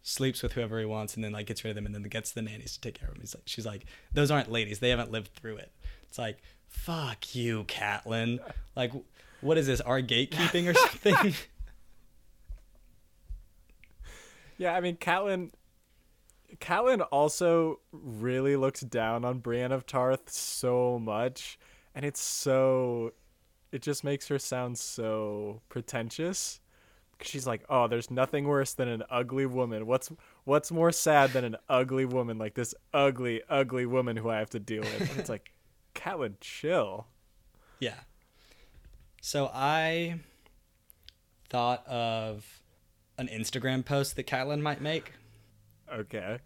sleeps 0.03 0.43
with 0.43 0.53
whoever 0.53 0.79
he 0.79 0.85
wants, 0.85 1.15
and 1.15 1.23
then 1.23 1.31
like 1.31 1.47
gets 1.47 1.63
rid 1.63 1.71
of 1.71 1.75
them, 1.75 1.87
and 1.87 1.95
then 1.95 2.03
gets 2.03 2.31
the 2.31 2.41
nannies 2.41 2.73
to 2.73 2.81
take 2.81 2.93
care 2.93 3.09
of 3.09 3.15
him." 3.15 3.21
He's 3.21 3.33
like, 3.35 3.43
"She's 3.47 3.65
like, 3.65 3.85
those 4.13 4.29
aren't 4.31 4.51
ladies. 4.51 4.79
They 4.79 4.89
haven't 4.89 5.11
lived 5.11 5.33
through 5.33 5.57
it." 5.57 5.71
It's 6.07 6.19
like, 6.19 6.37
"Fuck 6.69 7.35
you, 7.35 7.63
Catelyn. 7.63 8.39
Like, 8.75 8.93
what 9.41 9.57
is 9.57 9.65
this? 9.65 9.81
Our 9.81 10.01
gatekeeping 10.01 10.69
or 10.69 10.73
something?" 10.89 11.33
Yeah, 14.57 14.75
I 14.75 14.79
mean, 14.79 14.95
Catelyn. 14.95 15.51
Catelyn 16.59 17.05
also 17.11 17.79
really 17.91 18.55
looks 18.55 18.81
down 18.81 19.25
on 19.25 19.39
Brienne 19.39 19.71
of 19.71 19.87
Tarth 19.87 20.29
so 20.29 20.99
much, 20.99 21.57
and 21.95 22.05
it's 22.05 22.21
so. 22.21 23.13
It 23.71 23.81
just 23.81 24.03
makes 24.03 24.27
her 24.27 24.37
sound 24.37 24.77
so 24.77 25.61
pretentious. 25.67 26.59
She's 27.21 27.47
like, 27.47 27.63
"Oh, 27.69 27.87
there's 27.87 28.11
nothing 28.11 28.45
worse 28.47 28.73
than 28.73 28.87
an 28.87 29.03
ugly 29.09 29.45
woman. 29.45 29.85
What's 29.85 30.11
what's 30.43 30.71
more 30.71 30.91
sad 30.91 31.31
than 31.31 31.43
an 31.45 31.55
ugly 31.69 32.05
woman 32.05 32.37
like 32.37 32.55
this 32.55 32.73
ugly, 32.93 33.41
ugly 33.49 33.85
woman 33.85 34.17
who 34.17 34.29
I 34.29 34.39
have 34.39 34.49
to 34.51 34.59
deal 34.59 34.81
with?" 34.81 35.09
And 35.11 35.19
it's 35.19 35.29
like, 35.29 35.51
Catelyn, 35.95 36.35
chill. 36.41 37.07
Yeah. 37.79 37.99
So 39.21 39.49
I 39.53 40.19
thought 41.49 41.85
of 41.87 42.61
an 43.17 43.27
Instagram 43.27 43.85
post 43.85 44.15
that 44.15 44.27
Catelyn 44.27 44.61
might 44.61 44.81
make. 44.81 45.13
Okay. 45.91 46.39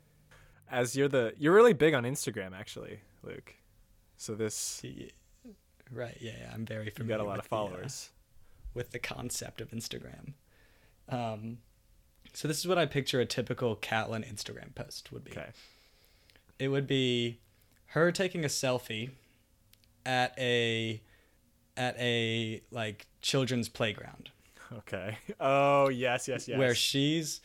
As 0.70 0.95
you're 0.95 1.07
the 1.07 1.34
you're 1.38 1.53
really 1.53 1.74
big 1.74 1.93
on 1.93 2.03
Instagram, 2.03 2.53
actually, 2.57 2.99
Luke. 3.24 3.55
So 4.18 4.36
this 4.36 4.84
Right. 5.91 6.18
Yeah, 6.20 6.34
yeah. 6.39 6.51
I'm 6.53 6.65
very 6.65 6.89
familiar. 6.89 7.13
you 7.13 7.18
got 7.18 7.26
a 7.26 7.30
lot 7.30 7.39
of 7.39 7.47
the, 7.49 7.55
uh, 7.55 7.57
followers. 7.57 8.09
with 8.74 8.91
the 8.91 8.99
concept 8.99 9.61
of 9.61 9.72
Instagram. 9.72 10.34
Um, 11.10 11.60
so 12.34 12.47
this 12.47 12.60
is 12.60 12.68
what 12.68 12.78
I 12.78 12.86
picture 12.86 13.20
a 13.20 13.26
typical 13.26 13.76
Catelyn 13.76 14.26
Instagram 14.32 14.76
post 14.76 15.12
would 15.12 15.24
be. 15.24 15.32
Okay. 15.32 15.47
It 16.60 16.70
would 16.70 16.88
be 16.88 17.39
her 17.88 18.12
taking 18.12 18.43
a 18.43 18.47
selfie 18.47 19.12
at 20.05 20.34
a 20.38 21.01
at 21.76 21.95
a 21.99 22.62
like 22.72 23.05
children's 23.22 23.70
playground 23.70 24.32
Okay. 24.74 25.18
Oh 25.39 25.89
yes, 25.89 26.28
yes, 26.28 26.47
yes. 26.47 26.58
where 26.58 26.76
she's 26.76 27.41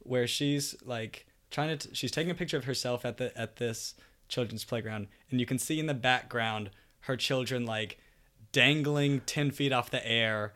where 0.00 0.26
she's 0.26 0.74
like 0.84 1.26
trying 1.50 1.76
to 1.76 1.88
t- 1.88 1.94
she's 1.94 2.10
taking 2.10 2.30
a 2.30 2.34
picture 2.34 2.56
of 2.56 2.64
herself 2.64 3.04
at 3.04 3.16
the 3.16 3.36
at 3.38 3.56
this 3.56 3.94
children's 4.28 4.64
playground 4.64 5.06
and 5.30 5.38
you 5.40 5.46
can 5.46 5.58
see 5.58 5.78
in 5.78 5.86
the 5.86 5.94
background 5.94 6.70
her 7.00 7.16
children 7.16 7.64
like 7.64 7.98
dangling 8.52 9.20
10 9.20 9.52
feet 9.52 9.72
off 9.72 9.90
the 9.90 10.04
air 10.06 10.52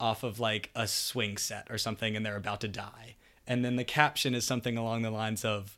off 0.00 0.22
of 0.22 0.40
like 0.40 0.70
a 0.74 0.88
swing 0.88 1.36
set 1.36 1.66
or 1.70 1.78
something 1.78 2.16
and 2.16 2.24
they're 2.26 2.36
about 2.36 2.60
to 2.60 2.68
die 2.68 3.14
and 3.46 3.64
then 3.64 3.76
the 3.76 3.84
caption 3.84 4.34
is 4.34 4.44
something 4.44 4.76
along 4.76 5.02
the 5.02 5.10
lines 5.10 5.44
of 5.44 5.76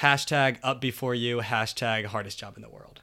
hashtag 0.00 0.58
up 0.62 0.80
before 0.80 1.14
you 1.14 1.38
hashtag 1.40 2.04
hardest 2.06 2.38
job 2.38 2.56
in 2.56 2.62
the 2.62 2.68
world 2.68 3.00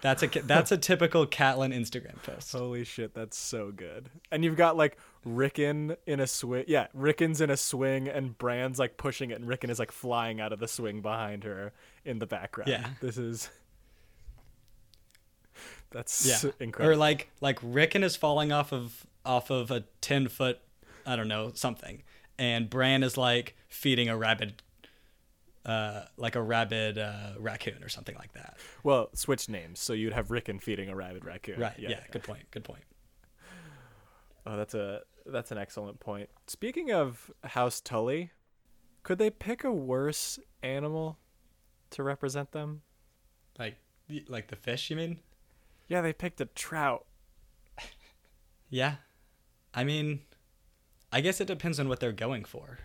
That's 0.00 0.22
a 0.22 0.26
that's 0.44 0.70
a 0.70 0.78
typical 0.78 1.26
Catelyn 1.26 1.74
Instagram 1.74 2.22
post. 2.22 2.52
Holy 2.52 2.84
shit, 2.84 3.14
that's 3.14 3.36
so 3.36 3.72
good. 3.72 4.10
And 4.30 4.44
you've 4.44 4.56
got 4.56 4.76
like 4.76 4.96
Rickon 5.24 5.96
in 6.06 6.20
a 6.20 6.26
swing. 6.26 6.64
Yeah, 6.68 6.86
Rickon's 6.94 7.40
in 7.40 7.50
a 7.50 7.56
swing, 7.56 8.08
and 8.08 8.36
Bran's 8.38 8.78
like 8.78 8.96
pushing 8.96 9.30
it, 9.30 9.40
and 9.40 9.48
Rickon 9.48 9.70
is 9.70 9.78
like 9.78 9.90
flying 9.92 10.40
out 10.40 10.52
of 10.52 10.60
the 10.60 10.68
swing 10.68 11.00
behind 11.02 11.42
her 11.44 11.72
in 12.04 12.18
the 12.20 12.26
background. 12.26 12.70
Yeah. 12.70 12.86
this 13.00 13.18
is 13.18 13.50
that's 15.90 16.26
Yeah. 16.26 16.50
incredible. 16.60 16.94
Or 16.94 16.96
like 16.96 17.30
like 17.40 17.58
Rickon 17.62 18.02
is 18.04 18.16
falling 18.16 18.52
off 18.52 18.72
of 18.72 19.06
off 19.24 19.50
of 19.50 19.70
a 19.70 19.84
ten 20.00 20.28
foot, 20.28 20.60
I 21.06 21.16
don't 21.16 21.28
know 21.28 21.52
something, 21.54 22.02
and 22.38 22.68
Bran 22.70 23.02
is 23.02 23.16
like 23.16 23.56
feeding 23.68 24.08
a 24.08 24.16
rabid, 24.16 24.62
uh, 25.66 26.02
like 26.16 26.34
a 26.36 26.42
rabid 26.42 26.98
uh, 26.98 27.32
raccoon 27.38 27.82
or 27.82 27.88
something 27.88 28.14
like 28.16 28.32
that. 28.32 28.56
well, 28.82 29.10
switch 29.14 29.48
names, 29.48 29.80
so 29.80 29.92
you'd 29.92 30.12
have 30.14 30.30
Rickon 30.30 30.58
feeding 30.58 30.88
a 30.88 30.96
rabid 30.96 31.24
raccoon. 31.24 31.60
Right. 31.60 31.74
Yeah. 31.78 32.00
Good 32.10 32.22
point. 32.22 32.50
Good 32.50 32.64
point. 32.64 32.82
Oh, 34.46 34.56
that's 34.56 34.74
a 34.74 35.02
that's 35.26 35.50
an 35.50 35.58
excellent 35.58 36.00
point. 36.00 36.30
Speaking 36.46 36.90
of 36.90 37.30
House 37.44 37.80
Tully, 37.80 38.30
could 39.02 39.18
they 39.18 39.28
pick 39.30 39.62
a 39.64 39.72
worse 39.72 40.38
animal 40.62 41.18
to 41.90 42.02
represent 42.02 42.52
them? 42.52 42.80
Like 43.58 43.76
like 44.28 44.48
the 44.48 44.56
fish, 44.56 44.88
you 44.88 44.96
mean? 44.96 45.18
Yeah, 45.88 46.02
they 46.02 46.12
picked 46.12 46.40
a 46.40 46.46
trout. 46.46 47.06
Yeah. 48.70 48.96
I 49.74 49.84
mean, 49.84 50.20
I 51.10 51.20
guess 51.20 51.40
it 51.40 51.46
depends 51.46 51.80
on 51.80 51.88
what 51.88 52.00
they're 52.00 52.12
going 52.12 52.44
for. 52.44 52.78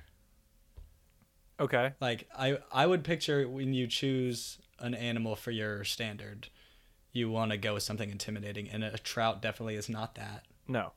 Okay. 1.60 1.94
Like 2.00 2.28
I 2.38 2.58
I 2.72 2.88
would 2.88 3.04
picture 3.04 3.48
when 3.48 3.74
you 3.74 3.88
choose 3.88 4.60
an 4.80 4.96
animal 4.96 5.36
for 5.36 5.52
your 5.52 5.84
standard, 5.84 6.48
you 7.12 7.30
want 7.30 7.52
to 7.52 7.58
go 7.58 7.76
with 7.76 7.84
something 7.84 8.10
intimidating, 8.10 8.70
and 8.70 8.84
a 8.84 8.98
trout 8.98 9.42
definitely 9.42 9.76
is 9.76 9.90
not 9.90 10.16
that. 10.16 10.46
No, 10.68 10.94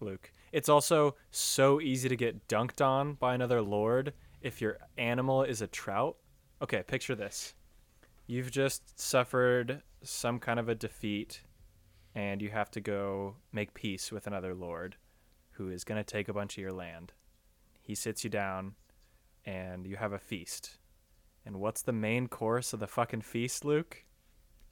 Luke. 0.00 0.32
It's 0.52 0.68
also 0.68 1.16
so 1.30 1.80
easy 1.80 2.08
to 2.08 2.16
get 2.16 2.48
dunked 2.48 2.84
on 2.84 3.14
by 3.14 3.34
another 3.34 3.60
lord 3.60 4.12
if 4.40 4.60
your 4.60 4.78
animal 4.96 5.42
is 5.42 5.60
a 5.60 5.66
trout. 5.66 6.16
Okay, 6.62 6.82
picture 6.82 7.14
this. 7.14 7.54
You've 8.26 8.50
just 8.50 8.98
suffered 8.98 9.82
some 10.02 10.38
kind 10.38 10.58
of 10.58 10.68
a 10.68 10.74
defeat, 10.74 11.42
and 12.14 12.42
you 12.42 12.50
have 12.50 12.70
to 12.72 12.80
go 12.80 13.36
make 13.52 13.74
peace 13.74 14.10
with 14.10 14.26
another 14.26 14.54
lord 14.54 14.96
who 15.52 15.70
is 15.70 15.84
going 15.84 16.02
to 16.02 16.04
take 16.04 16.28
a 16.28 16.34
bunch 16.34 16.56
of 16.58 16.62
your 16.62 16.72
land. 16.72 17.12
He 17.80 17.94
sits 17.94 18.24
you 18.24 18.30
down, 18.30 18.74
and 19.44 19.86
you 19.86 19.96
have 19.96 20.12
a 20.12 20.18
feast. 20.18 20.78
And 21.44 21.60
what's 21.60 21.82
the 21.82 21.92
main 21.92 22.26
course 22.26 22.72
of 22.72 22.80
the 22.80 22.88
fucking 22.88 23.20
feast, 23.22 23.64
Luke? 23.64 24.04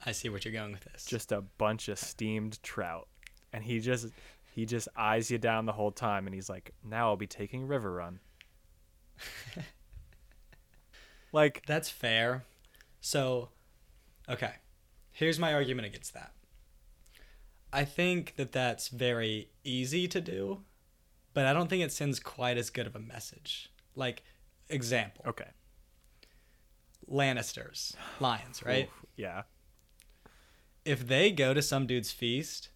I 0.05 0.11
see 0.11 0.29
what 0.29 0.43
you're 0.43 0.53
going 0.53 0.73
with 0.73 0.83
this. 0.83 1.05
just 1.05 1.31
a 1.31 1.41
bunch 1.41 1.87
of 1.87 1.97
steamed 1.97 2.61
trout 2.61 3.07
and 3.53 3.63
he 3.63 3.79
just 3.79 4.07
he 4.53 4.65
just 4.65 4.87
eyes 4.97 5.31
you 5.31 5.37
down 5.37 5.65
the 5.65 5.71
whole 5.71 5.91
time 5.91 6.27
and 6.27 6.35
he's 6.35 6.49
like 6.49 6.71
now 6.83 7.07
i'll 7.07 7.15
be 7.15 7.25
taking 7.27 7.67
Riverrun 7.67 8.17
like 11.31 11.63
That's 11.65 11.89
fair. 11.89 12.43
So, 13.05 13.49
okay. 14.27 14.53
Here's 15.11 15.37
my 15.37 15.53
argument 15.53 15.85
against 15.85 16.15
that. 16.15 16.31
I 17.71 17.85
think 17.85 18.35
that 18.37 18.51
that's 18.51 18.87
very 18.87 19.49
easy 19.63 20.07
to 20.07 20.19
do, 20.19 20.61
but 21.35 21.45
I 21.45 21.53
don't 21.53 21.69
think 21.69 21.83
it 21.83 21.91
sends 21.91 22.19
quite 22.19 22.57
as 22.57 22.71
good 22.71 22.87
of 22.87 22.95
a 22.95 22.99
message. 22.99 23.69
Like, 23.95 24.23
example 24.67 25.23
okay 25.27 25.49
Lannisters, 27.07 27.93
lions, 28.19 28.65
right? 28.65 28.85
Oof, 28.85 29.05
yeah 29.15 29.43
If 30.83 31.07
they 31.07 31.29
go 31.29 31.53
to 31.53 31.61
some 31.61 31.85
dude's 31.85 32.11
feast 32.11 32.69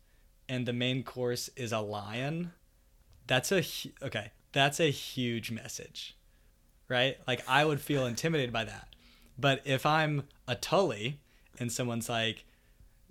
and 0.48 0.68
the 0.68 0.74
main 0.74 1.02
course 1.02 1.50
is 1.56 1.72
a 1.72 1.80
lion, 1.80 2.52
that's 3.26 3.52
a 3.52 3.64
okay, 4.04 4.32
that's 4.52 4.80
a 4.80 4.92
huge 4.92 5.50
message. 5.50 6.16
Right? 6.88 7.18
Like 7.28 7.42
I 7.48 7.66
would 7.66 7.82
feel 7.82 8.06
intimidated 8.06 8.54
by 8.54 8.66
that. 8.66 8.90
But 9.40 9.62
if 9.64 9.86
I'm 9.86 10.24
a 10.48 10.56
Tully 10.56 11.20
and 11.60 11.72
someone's 11.72 12.10
like 12.10 12.46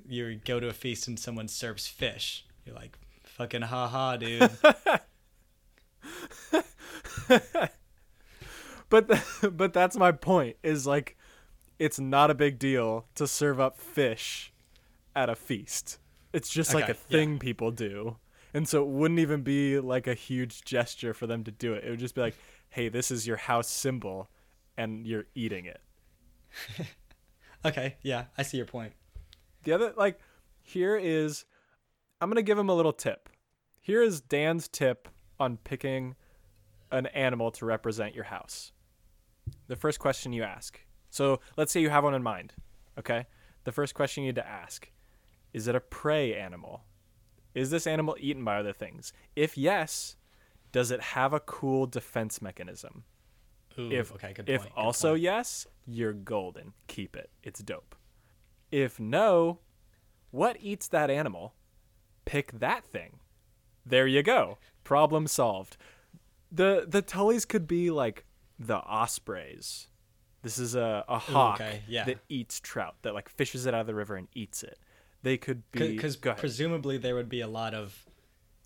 you 0.06 0.40
go 0.44 0.60
to 0.60 0.68
a 0.68 0.72
feast 0.72 1.08
and 1.08 1.18
someone 1.18 1.48
serves 1.48 1.86
fish, 1.86 2.44
you're 2.64 2.74
like 2.74 2.98
fucking 3.24 3.62
haha, 3.62 4.16
dude. 4.16 4.50
but 8.90 9.08
th- 9.08 9.22
but 9.52 9.72
that's 9.72 9.96
my 9.96 10.12
point 10.12 10.56
is 10.62 10.86
like 10.86 11.16
it's 11.78 11.98
not 11.98 12.30
a 12.30 12.34
big 12.34 12.58
deal 12.58 13.06
to 13.14 13.26
serve 13.26 13.58
up 13.60 13.78
fish 13.78 14.52
at 15.16 15.30
a 15.30 15.34
feast. 15.34 15.98
It's 16.32 16.50
just 16.50 16.74
like 16.74 16.88
a 16.88 16.94
thing 16.94 17.38
people 17.38 17.70
do. 17.70 18.16
And 18.52 18.68
so 18.68 18.82
it 18.82 18.88
wouldn't 18.88 19.20
even 19.20 19.42
be 19.42 19.78
like 19.78 20.06
a 20.06 20.14
huge 20.14 20.64
gesture 20.64 21.14
for 21.14 21.26
them 21.26 21.44
to 21.44 21.50
do 21.50 21.74
it. 21.74 21.84
It 21.84 21.90
would 21.90 22.00
just 22.00 22.14
be 22.14 22.20
like 22.20 22.34
hey 22.70 22.88
this 22.90 23.10
is 23.10 23.26
your 23.26 23.38
house 23.38 23.70
symbol 23.70 24.28
and 24.76 25.06
you're 25.06 25.24
eating 25.34 25.64
it 25.64 25.80
okay, 27.64 27.96
yeah, 28.02 28.24
I 28.36 28.42
see 28.42 28.56
your 28.56 28.66
point. 28.66 28.92
the 29.64 29.72
other 29.72 29.92
like 29.96 30.20
here 30.60 30.96
is 30.96 31.44
i'm 32.20 32.28
gonna 32.28 32.42
give 32.42 32.58
him 32.58 32.68
a 32.68 32.74
little 32.74 32.92
tip. 32.92 33.28
Here 33.80 34.02
is 34.02 34.20
dan's 34.20 34.68
tip 34.68 35.08
on 35.40 35.56
picking 35.58 36.14
an 36.90 37.06
animal 37.06 37.50
to 37.52 37.64
represent 37.64 38.14
your 38.14 38.24
house. 38.24 38.72
The 39.66 39.76
first 39.76 39.98
question 39.98 40.32
you 40.32 40.42
ask. 40.42 40.80
So 41.10 41.40
let's 41.56 41.72
say 41.72 41.80
you 41.80 41.90
have 41.90 42.04
one 42.04 42.14
in 42.14 42.22
mind 42.22 42.52
okay? 42.98 43.26
The 43.64 43.72
first 43.72 43.94
question 43.94 44.24
you 44.24 44.28
need 44.28 44.36
to 44.36 44.46
ask 44.46 44.90
is 45.52 45.66
it 45.66 45.74
a 45.74 45.80
prey 45.80 46.34
animal? 46.34 46.84
Is 47.54 47.70
this 47.70 47.86
animal 47.86 48.16
eaten 48.20 48.44
by 48.44 48.58
other 48.58 48.72
things? 48.74 49.12
If 49.34 49.56
yes 49.56 50.16
does 50.72 50.90
it 50.90 51.00
have 51.00 51.32
a 51.32 51.40
cool 51.40 51.86
defense 51.86 52.42
mechanism 52.42 53.04
Ooh, 53.78 53.92
if 53.92 54.12
okay, 54.12 54.32
good 54.32 54.48
if 54.48 54.62
point. 54.62 54.74
good 54.74 54.80
also 54.80 55.10
point. 55.12 55.22
yes, 55.22 55.66
you're 55.86 56.12
golden. 56.12 56.72
Keep 56.86 57.16
it. 57.16 57.30
It's 57.42 57.60
dope. 57.60 57.94
If 58.70 58.98
no, 58.98 59.60
what 60.30 60.56
eats 60.60 60.88
that 60.88 61.10
animal? 61.10 61.54
Pick 62.24 62.52
that 62.52 62.84
thing. 62.84 63.20
There 63.86 64.06
you 64.06 64.22
go. 64.22 64.58
Problem 64.84 65.26
solved. 65.26 65.76
The 66.50 66.84
the 66.86 67.02
Tullys 67.02 67.46
could 67.46 67.66
be 67.66 67.90
like 67.90 68.24
the 68.58 68.76
ospreys. 68.76 69.88
This 70.42 70.58
is 70.58 70.74
a, 70.74 71.04
a 71.08 71.18
hawk 71.18 71.60
okay, 71.60 71.82
yeah. 71.88 72.04
that 72.04 72.18
eats 72.28 72.60
trout, 72.60 72.94
that 73.02 73.12
like 73.12 73.28
fishes 73.28 73.66
it 73.66 73.74
out 73.74 73.80
of 73.80 73.86
the 73.86 73.94
river 73.94 74.16
and 74.16 74.28
eats 74.34 74.62
it. 74.62 74.78
They 75.22 75.36
could 75.36 75.68
be 75.72 75.94
because 75.94 76.16
presumably 76.16 76.96
there 76.96 77.14
would 77.14 77.28
be 77.28 77.40
a 77.40 77.48
lot 77.48 77.74
of 77.74 78.06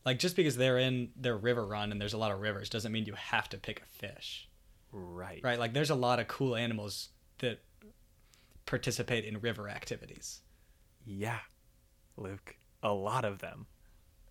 like 0.05 0.19
just 0.19 0.37
because 0.37 0.57
they're 0.57 0.79
in 0.79 1.11
their 1.17 1.39
Riverrun 1.39 1.91
and 1.91 2.01
there's 2.01 2.13
a 2.13 2.19
lot 2.19 2.31
of 2.31 2.41
rivers 2.41 2.69
doesn't 2.69 2.93
mean 2.93 3.07
you 3.07 3.15
have 3.15 3.49
to 3.51 3.59
pick 3.59 3.81
a 3.81 3.87
fish 3.87 4.49
right. 4.93 5.41
right 5.43 5.59
like 5.59 5.73
there's 5.73 5.91
a 5.91 5.95
lot 5.95 6.21
of 6.21 6.29
cool 6.29 6.55
animals 6.55 7.09
that 7.39 7.61
participate 8.67 9.25
in 9.25 9.41
river 9.41 9.69
activities 9.69 10.41
Yeah. 11.05 11.39
Luke, 12.17 12.57
a 12.83 12.93
lot 12.93 13.25
of 13.25 13.39
them. 13.41 13.67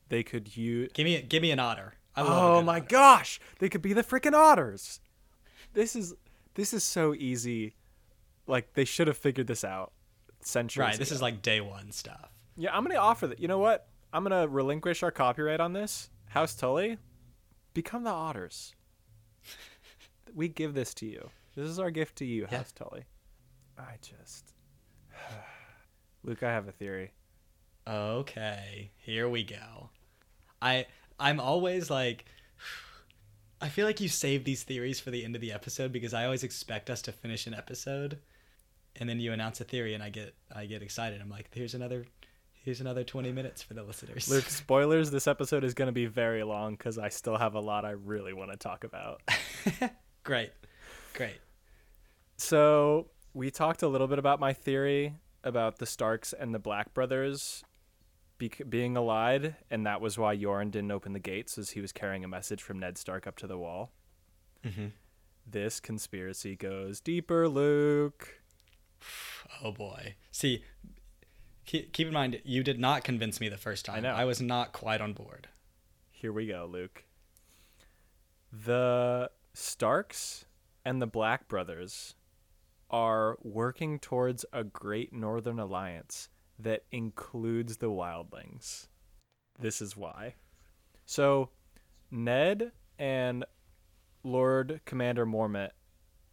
They 0.09 0.23
could 0.23 0.55
use 0.55 0.91
give 0.93 1.05
me 1.05 1.21
give 1.21 1.41
me 1.41 1.51
an 1.51 1.59
otter 1.59 1.95
I 2.15 2.21
love 2.21 2.31
oh 2.57 2.61
my 2.61 2.77
otter. 2.77 2.85
gosh, 2.89 3.39
they 3.59 3.69
could 3.69 3.81
be 3.81 3.93
the 3.93 4.03
freaking 4.03 4.33
otters. 4.33 4.99
This 5.73 5.95
is 5.95 6.13
this 6.53 6.73
is 6.73 6.83
so 6.83 7.13
easy. 7.13 7.75
Like 8.47 8.73
they 8.73 8.85
should 8.85 9.07
have 9.07 9.17
figured 9.17 9.47
this 9.47 9.63
out 9.63 9.93
centuries. 10.41 10.85
right 10.85 10.97
this 10.99 11.09
ago. 11.09 11.15
is 11.15 11.21
like 11.21 11.41
day 11.41 11.61
one 11.61 11.91
stuff 11.91 12.29
yeah. 12.57 12.75
I'm 12.75 12.83
gonna 12.83 12.99
offer 12.99 13.27
that. 13.27 13.39
You 13.39 13.47
know 13.47 13.59
what? 13.59 13.87
I'm 14.13 14.23
gonna 14.23 14.47
relinquish 14.47 15.03
our 15.03 15.11
copyright 15.11 15.59
on 15.59 15.73
this. 15.73 16.09
House 16.27 16.53
Tully, 16.55 16.97
become 17.73 18.03
the 18.03 18.09
otters. 18.11 18.75
We 20.33 20.47
give 20.47 20.73
this 20.73 20.93
to 20.95 21.05
you. 21.05 21.29
This 21.55 21.67
is 21.67 21.79
our 21.79 21.91
gift 21.91 22.17
to 22.17 22.25
you, 22.25 22.47
Yeah. 22.51 22.57
House 22.59 22.71
Tully. 22.71 23.03
I 23.77 23.95
just, 24.01 24.53
Luke, 26.23 26.43
I 26.43 26.51
have 26.51 26.67
a 26.67 26.71
theory. 26.71 27.11
okay 27.87 28.91
here 28.97 29.27
we 29.27 29.43
go 29.43 29.89
i 30.61 30.85
i'm 31.19 31.39
always 31.39 31.89
like 31.89 32.25
i 33.61 33.67
feel 33.67 33.87
like 33.87 33.99
you 33.99 34.07
save 34.07 34.43
these 34.43 34.61
theories 34.61 34.99
for 34.99 35.09
the 35.09 35.25
end 35.25 35.33
of 35.33 35.41
the 35.41 35.51
episode 35.51 35.91
because 35.91 36.13
i 36.13 36.23
always 36.25 36.43
expect 36.43 36.91
us 36.91 37.01
to 37.01 37.11
finish 37.11 37.47
an 37.47 37.55
episode 37.55 38.19
and 38.97 39.09
then 39.09 39.19
you 39.19 39.33
announce 39.33 39.59
a 39.61 39.63
theory 39.63 39.95
and 39.95 40.03
i 40.03 40.09
get 40.11 40.35
i 40.55 40.67
get 40.67 40.83
excited 40.83 41.19
i'm 41.19 41.29
like 41.29 41.49
here's 41.55 41.73
another 41.73 42.05
here's 42.63 42.81
another 42.81 43.03
20 43.03 43.31
minutes 43.31 43.63
for 43.63 43.73
the 43.73 43.81
listeners 43.81 44.29
Luke, 44.29 44.45
spoilers. 44.47 45.09
This 45.09 45.25
episode 45.27 45.63
is 45.63 45.73
gonna 45.73 45.91
be 45.91 46.05
very 46.05 46.43
long 46.43 46.73
because 46.75 46.99
I 46.99 47.09
still 47.09 47.35
have 47.37 47.55
a 47.55 47.59
lot 47.59 47.83
I 47.83 47.91
really 47.91 48.33
want 48.33 48.51
to 48.51 48.57
talk 48.57 48.83
about. 48.83 49.21
great 50.23 50.51
great 51.13 51.39
So 52.37 53.07
we 53.33 53.51
talked 53.51 53.81
a 53.81 53.87
little 53.87 54.07
bit 54.07 54.19
about 54.19 54.39
my 54.39 54.53
theory 54.53 55.15
about 55.43 55.77
the 55.77 55.85
Starks 55.85 56.33
and 56.33 56.53
the 56.53 56.59
Black 56.59 56.93
brothers 56.93 57.63
bec 58.37 58.61
being 58.69 58.95
allied, 58.97 59.55
and 59.69 59.85
that 59.85 60.01
was 60.01 60.17
why 60.17 60.35
Yoren 60.35 60.71
didn't 60.71 60.91
open 60.91 61.13
the 61.13 61.19
gates, 61.19 61.57
as 61.57 61.71
he 61.71 61.81
was 61.81 61.91
carrying 61.91 62.23
a 62.23 62.27
message 62.27 62.61
from 62.61 62.79
Ned 62.79 62.97
Stark 62.97 63.27
up 63.27 63.37
to 63.37 63.47
the 63.47 63.57
wall. 63.57 63.91
mm-hmm. 64.65 64.87
This 65.45 65.79
conspiracy 65.79 66.55
goes 66.55 66.99
deeper, 66.99 67.47
Luke. 67.47 68.41
oh 69.63 69.71
boy 69.71 70.15
see 70.31 70.63
keep, 71.65 71.91
keep 71.93 72.07
in 72.07 72.13
mind 72.13 72.39
you 72.43 72.63
did 72.63 72.79
not 72.79 73.03
convince 73.03 73.39
me 73.39 73.49
the 73.49 73.57
first 73.57 73.85
time. 73.85 73.97
I 73.97 73.99
know. 74.01 74.13
I 74.13 74.25
was 74.25 74.41
not 74.41 74.73
quite 74.73 75.01
on 75.01 75.13
board. 75.13 75.47
Here 76.11 76.31
we 76.31 76.45
go, 76.45 76.67
Luke. 76.69 77.03
The 78.51 79.31
Starks 79.53 80.45
and 80.85 81.01
the 81.01 81.07
Black 81.07 81.47
Brothers 81.47 82.15
are 82.89 83.37
working 83.41 83.99
towards 83.99 84.45
a 84.51 84.63
great 84.63 85.13
northern 85.13 85.59
alliance 85.59 86.29
that 86.59 86.83
includes 86.91 87.77
the 87.77 87.89
wildlings. 87.89 88.87
This 89.59 89.81
is 89.81 89.95
why. 89.95 90.35
So, 91.05 91.49
Ned 92.09 92.71
and 92.99 93.45
Lord 94.23 94.81
Commander 94.85 95.25
Mormont, 95.25 95.71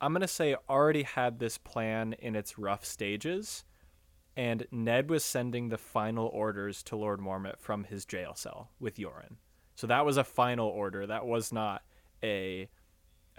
I'm 0.00 0.12
going 0.12 0.20
to 0.20 0.28
say, 0.28 0.56
already 0.68 1.02
had 1.02 1.38
this 1.38 1.58
plan 1.58 2.14
in 2.14 2.36
its 2.36 2.58
rough 2.58 2.84
stages, 2.84 3.64
and 4.36 4.66
Ned 4.70 5.10
was 5.10 5.24
sending 5.24 5.68
the 5.68 5.78
final 5.78 6.28
orders 6.28 6.82
to 6.84 6.96
Lord 6.96 7.20
Mormont 7.20 7.58
from 7.58 7.84
his 7.84 8.04
jail 8.04 8.34
cell 8.34 8.70
with 8.78 8.96
Yoren. 8.96 9.36
So 9.74 9.86
that 9.86 10.04
was 10.04 10.16
a 10.16 10.24
final 10.24 10.68
order. 10.68 11.06
That 11.06 11.26
was 11.26 11.52
not 11.52 11.82
a 12.22 12.68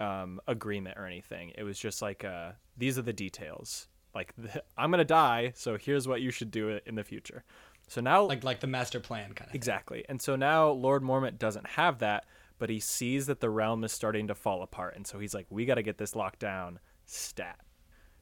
um, 0.00 0.40
agreement 0.48 0.98
or 0.98 1.06
anything. 1.06 1.52
It 1.56 1.62
was 1.62 1.78
just 1.78 2.02
like, 2.02 2.24
uh, 2.24 2.52
these 2.76 2.98
are 2.98 3.02
the 3.02 3.12
details. 3.12 3.88
Like, 4.14 4.34
I'm 4.78 4.90
going 4.90 4.98
to 4.98 5.04
die, 5.04 5.52
so 5.54 5.76
here's 5.76 6.08
what 6.08 6.22
you 6.22 6.30
should 6.30 6.50
do 6.50 6.70
it 6.70 6.82
in 6.86 6.94
the 6.94 7.04
future. 7.04 7.44
So 7.88 8.00
now, 8.00 8.22
Like 8.24 8.44
like 8.44 8.60
the 8.60 8.66
master 8.68 9.00
plan 9.00 9.32
kind 9.32 9.48
of. 9.48 9.54
Exactly. 9.54 10.04
And 10.08 10.22
so 10.22 10.36
now 10.36 10.70
Lord 10.70 11.02
Mormont 11.02 11.38
doesn't 11.38 11.66
have 11.66 11.98
that, 11.98 12.24
but 12.58 12.70
he 12.70 12.78
sees 12.78 13.26
that 13.26 13.40
the 13.40 13.50
realm 13.50 13.82
is 13.82 13.90
starting 13.92 14.28
to 14.28 14.34
fall 14.34 14.62
apart. 14.62 14.94
And 14.94 15.06
so 15.06 15.18
he's 15.18 15.34
like, 15.34 15.46
we 15.50 15.64
got 15.64 15.74
to 15.74 15.82
get 15.82 15.98
this 15.98 16.14
locked 16.14 16.38
down 16.38 16.78
stat. 17.04 17.58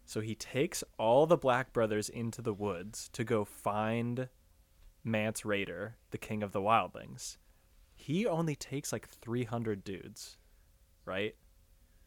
So 0.06 0.20
he 0.22 0.34
takes 0.34 0.82
all 0.98 1.26
the 1.26 1.36
Black 1.36 1.74
Brothers 1.74 2.08
into 2.08 2.40
the 2.40 2.54
woods 2.54 3.10
to 3.12 3.24
go 3.24 3.44
find 3.44 4.28
Mance 5.04 5.42
Rayder, 5.42 5.92
the 6.12 6.18
king 6.18 6.42
of 6.42 6.52
the 6.52 6.62
wildlings. 6.62 7.36
He 7.94 8.26
only 8.26 8.56
takes 8.56 8.90
like 8.90 9.06
300 9.06 9.84
dudes, 9.84 10.38
right? 11.04 11.34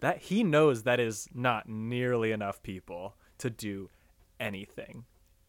That 0.01 0.17
he 0.23 0.43
knows 0.43 0.83
that 0.83 0.99
is 0.99 1.27
not 1.33 1.69
nearly 1.69 2.31
enough 2.31 2.61
people 2.61 3.15
to 3.37 3.49
do 3.49 3.89
anything. 4.39 5.05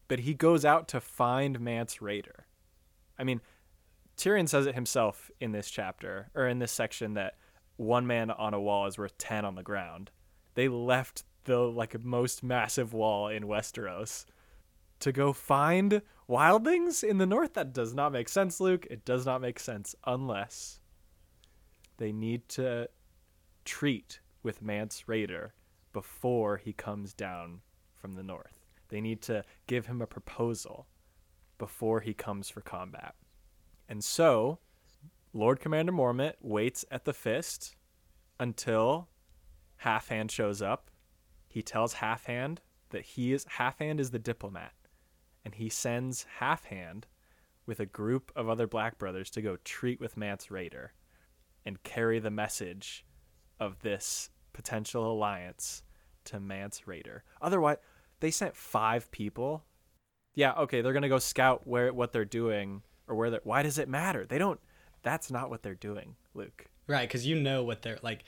But 0.09 0.21
he 0.21 0.35
goes 0.35 0.65
out 0.65 0.89
to 0.89 1.01
find 1.01 1.59
Mance 1.59 1.97
Rayder. 1.97 2.45
I 3.19 3.25
mean, 3.25 3.41
Tyrion 4.17 4.49
says 4.49 4.67
it 4.67 4.75
himself 4.75 5.31
in 5.41 5.53
this 5.53 5.71
chapter 5.71 6.31
or 6.35 6.47
in 6.47 6.59
this 6.59 6.73
section 6.73 7.15
that 7.15 7.37
one 7.77 8.07
man 8.07 8.31
on 8.31 8.55
a 8.55 8.61
wall 8.61 8.87
is 8.87 8.99
worth 8.99 9.17
10 9.19 9.45
on 9.45 9.55
the 9.55 9.63
ground. 9.63 10.11
They 10.55 10.69
left 10.69 11.25
the 11.45 11.59
like 11.59 12.03
most 12.05 12.43
massive 12.43 12.93
wall 12.93 13.29
in 13.29 13.45
Westeros 13.45 14.27
to 15.01 15.13
go 15.13 15.33
find 15.33 16.03
wildlings 16.29 17.03
in 17.03 17.19
the 17.19 17.27
north 17.27 17.55
that 17.55 17.73
does 17.73 17.95
not 17.95 18.13
make 18.13 18.29
sense, 18.29 18.61
Luke. 18.61 18.87
It 18.91 19.05
does 19.05 19.27
not 19.27 19.41
make 19.41 19.59
sense 19.59 19.95
unless 20.05 20.81
they 21.97 22.13
need 22.13 22.49
to 22.51 22.89
treat 23.65 24.21
with 24.43 24.63
Mance 24.63 25.05
Rayder 25.07 25.51
before 25.93 26.57
he 26.57 26.73
comes 26.73 27.13
down 27.13 27.61
from 27.95 28.13
the 28.13 28.23
north. 28.23 28.67
They 28.89 29.01
need 29.01 29.23
to 29.23 29.45
give 29.67 29.87
him 29.87 30.03
a 30.03 30.07
proposal 30.07 30.87
before 31.59 32.01
he 32.01 32.15
comes 32.15 32.51
for 32.51 32.61
combat. 32.61 33.15
And 33.89 34.03
so, 34.03 34.59
Lord 35.33 35.61
Commander 35.61 35.93
Mormont 35.93 36.35
waits 36.41 36.85
at 36.91 37.05
the 37.05 37.13
fist 37.13 37.77
until 38.39 39.09
Halfhand 39.85 40.31
shows 40.31 40.61
up. 40.61 40.91
He 41.49 41.63
tells 41.63 41.95
Halfhand 41.95 42.59
that 42.91 43.03
he 43.03 43.33
is 43.33 43.45
Halfhand 43.59 44.01
is 44.01 44.11
the 44.11 44.19
diplomat, 44.19 44.75
and 45.45 45.55
he 45.55 45.69
sends 45.69 46.27
Halfhand 46.41 47.05
with 47.65 47.81
a 47.81 47.87
group 47.87 48.33
of 48.35 48.49
other 48.49 48.67
Black 48.67 48.99
Brothers 48.99 49.31
to 49.31 49.43
go 49.43 49.57
treat 49.65 50.01
with 50.01 50.17
Mance 50.17 50.49
Rayder 50.49 50.89
and 51.65 51.83
carry 51.83 52.19
the 52.19 52.31
message 52.31 53.05
of 53.61 53.81
this 53.83 54.31
potential 54.53 55.11
alliance 55.11 55.83
to 56.25 56.41
Mance 56.41 56.83
Rayder. 56.87 57.21
Otherwise, 57.41 57.79
they 58.21 58.31
sent 58.31 58.57
five 58.57 59.11
people. 59.11 59.65
Yeah, 60.35 60.53
okay, 60.55 60.81
they're 60.81 60.93
gonna 60.93 61.09
go 61.09 61.19
scout 61.19 61.67
where 61.67 61.93
what 61.93 62.13
they're 62.13 62.25
doing 62.25 62.83
or 63.07 63.15
where 63.17 63.31
they're. 63.31 63.41
Why 63.45 63.63
does 63.63 63.79
it 63.79 63.89
matter? 63.89 64.25
They 64.25 64.39
don't. 64.39 64.61
That's 65.03 65.31
not 65.31 65.51
what 65.51 65.63
they're 65.63 65.75
doing, 65.75 66.17
Luke. 66.35 66.67
Right, 66.87 67.09
because 67.09 67.27
you 67.27 67.39
know 67.41 67.65
what 67.65 67.83
they're 67.83 67.99
like. 68.03 68.25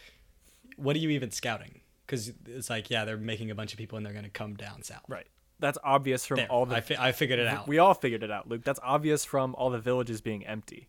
What 0.77 0.97
are 0.97 0.99
you 0.99 1.11
even 1.11 1.31
scouting? 1.31 1.81
Because 2.07 2.33
it's 2.47 2.69
like, 2.69 2.91
yeah, 2.91 3.05
they're 3.05 3.17
making 3.17 3.51
a 3.51 3.55
bunch 3.55 3.73
of 3.73 3.79
people 3.79 3.97
and 3.97 4.05
they're 4.05 4.13
gonna 4.13 4.29
come 4.29 4.55
down 4.55 4.83
south. 4.83 5.05
Right. 5.09 5.27
That's 5.61 5.79
obvious 5.85 6.27
from 6.27 6.39
There, 6.39 6.51
all 6.51 6.67
the. 6.67 6.77
I, 6.77 6.81
fi- 6.81 6.97
I 6.99 7.13
figured 7.13 7.39
it 7.39 7.47
out. 7.47 7.69
We 7.69 7.79
all 7.79 7.95
figured 7.95 8.23
it 8.25 8.31
out, 8.31 8.49
Luke. 8.49 8.65
That's 8.65 8.81
obvious 8.83 9.25
from 9.25 9.55
all 9.55 9.71
the 9.71 9.79
villages 9.79 10.21
being 10.21 10.45
empty. 10.45 10.89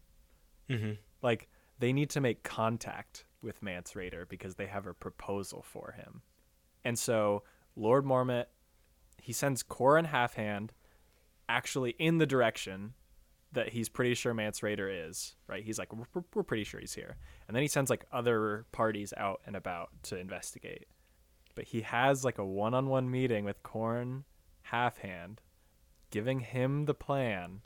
hmm 0.69 0.93
Like 1.21 1.47
they 1.79 1.93
need 1.93 2.09
to 2.11 2.21
make 2.21 2.41
contact 2.43 3.24
with 3.45 3.63
Mance 3.63 3.93
Rayder 3.93 4.27
because 4.27 4.55
they 4.55 4.67
have 4.67 4.87
a 4.87 4.93
proposal 4.93 5.61
for 5.61 5.93
him. 5.97 6.21
And 6.83 6.97
so 6.99 7.43
Lord 7.75 8.05
Mormont, 8.05 8.45
he 9.21 9.33
sends 9.33 9.63
Qhorin 9.63 10.09
Halfhand 10.09 10.69
actually 11.47 11.91
in 11.99 12.17
the 12.17 12.25
direction 12.25 12.93
that 13.51 13.69
he's 13.69 13.87
pretty 13.87 14.15
sure 14.15 14.33
Mance 14.33 14.59
Rayder 14.59 15.07
is, 15.07 15.35
right? 15.47 15.63
He's 15.63 15.79
like, 15.79 15.93
we're, 15.93 16.23
we're 16.33 16.43
pretty 16.43 16.65
sure 16.65 16.79
he's 16.79 16.93
here. 16.93 17.15
And 17.47 17.55
then 17.55 17.61
he 17.61 17.69
sends 17.69 17.89
like 17.89 18.05
other 18.11 18.65
parties 18.71 19.13
out 19.15 19.41
and 19.45 19.55
about 19.55 19.89
to 20.03 20.17
investigate. 20.17 20.87
But 21.53 21.65
he 21.65 21.81
has 21.81 22.25
like 22.25 22.37
a 22.37 22.45
one 22.45 22.73
on 22.73 22.89
one 22.89 23.09
meeting 23.09 23.45
with 23.45 23.63
Qhorin 23.63 24.23
Halfhand, 24.71 25.37
giving 26.11 26.41
him 26.41 26.85
the 26.85 26.93
plan 26.93 27.61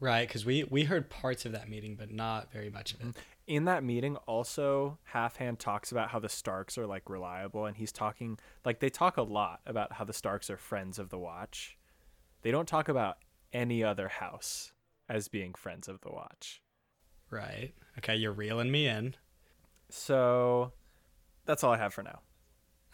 Right, 0.00 0.26
because 0.26 0.44
we 0.44 0.64
we 0.64 0.84
heard 0.84 1.08
parts 1.08 1.46
of 1.46 1.52
that 1.52 1.68
meeting, 1.68 1.96
but 1.96 2.10
not 2.10 2.52
very 2.52 2.70
much 2.70 2.92
of 2.92 3.00
it. 3.00 3.06
Mm-hmm. 3.06 3.20
In 3.46 3.64
that 3.66 3.84
meeting 3.84 4.16
also 4.26 4.98
halfhand 5.12 5.58
talks 5.58 5.92
about 5.92 6.10
how 6.10 6.18
the 6.18 6.28
starks 6.28 6.78
are 6.78 6.86
like 6.86 7.08
reliable 7.10 7.66
and 7.66 7.76
he's 7.76 7.92
talking 7.92 8.38
like 8.64 8.80
they 8.80 8.88
talk 8.88 9.16
a 9.18 9.22
lot 9.22 9.60
about 9.66 9.92
how 9.94 10.04
the 10.04 10.12
starks 10.14 10.48
are 10.48 10.56
friends 10.56 10.98
of 10.98 11.10
the 11.10 11.18
watch 11.18 11.76
they 12.42 12.50
don't 12.50 12.66
talk 12.68 12.88
about 12.88 13.18
any 13.52 13.84
other 13.84 14.08
house 14.08 14.72
as 15.08 15.28
being 15.28 15.52
friends 15.54 15.88
of 15.88 16.00
the 16.00 16.10
watch 16.10 16.60
Right. 17.30 17.74
Okay, 17.98 18.14
you're 18.16 18.32
reeling 18.32 18.70
me 18.70 18.86
in. 18.86 19.16
so 19.90 20.72
that's 21.46 21.62
all 21.62 21.72
i 21.72 21.76
have 21.76 21.92
for 21.92 22.02
now 22.02 22.20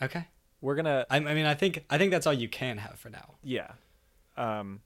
Okay. 0.03 0.27
we're 0.61 0.75
gonna 0.75 1.07
I, 1.11 1.17
I 1.19 1.35
mean, 1.35 1.47
I 1.47 1.55
think 1.55 1.85
I 1.91 1.99
think 1.99 2.11
that's 2.11 2.27
all 2.27 2.33
you 2.33 2.49
can 2.49 2.79
have 2.79 2.99
for 2.99 3.11
now. 3.11 3.35
yeah 3.43 3.73
um 4.37 4.81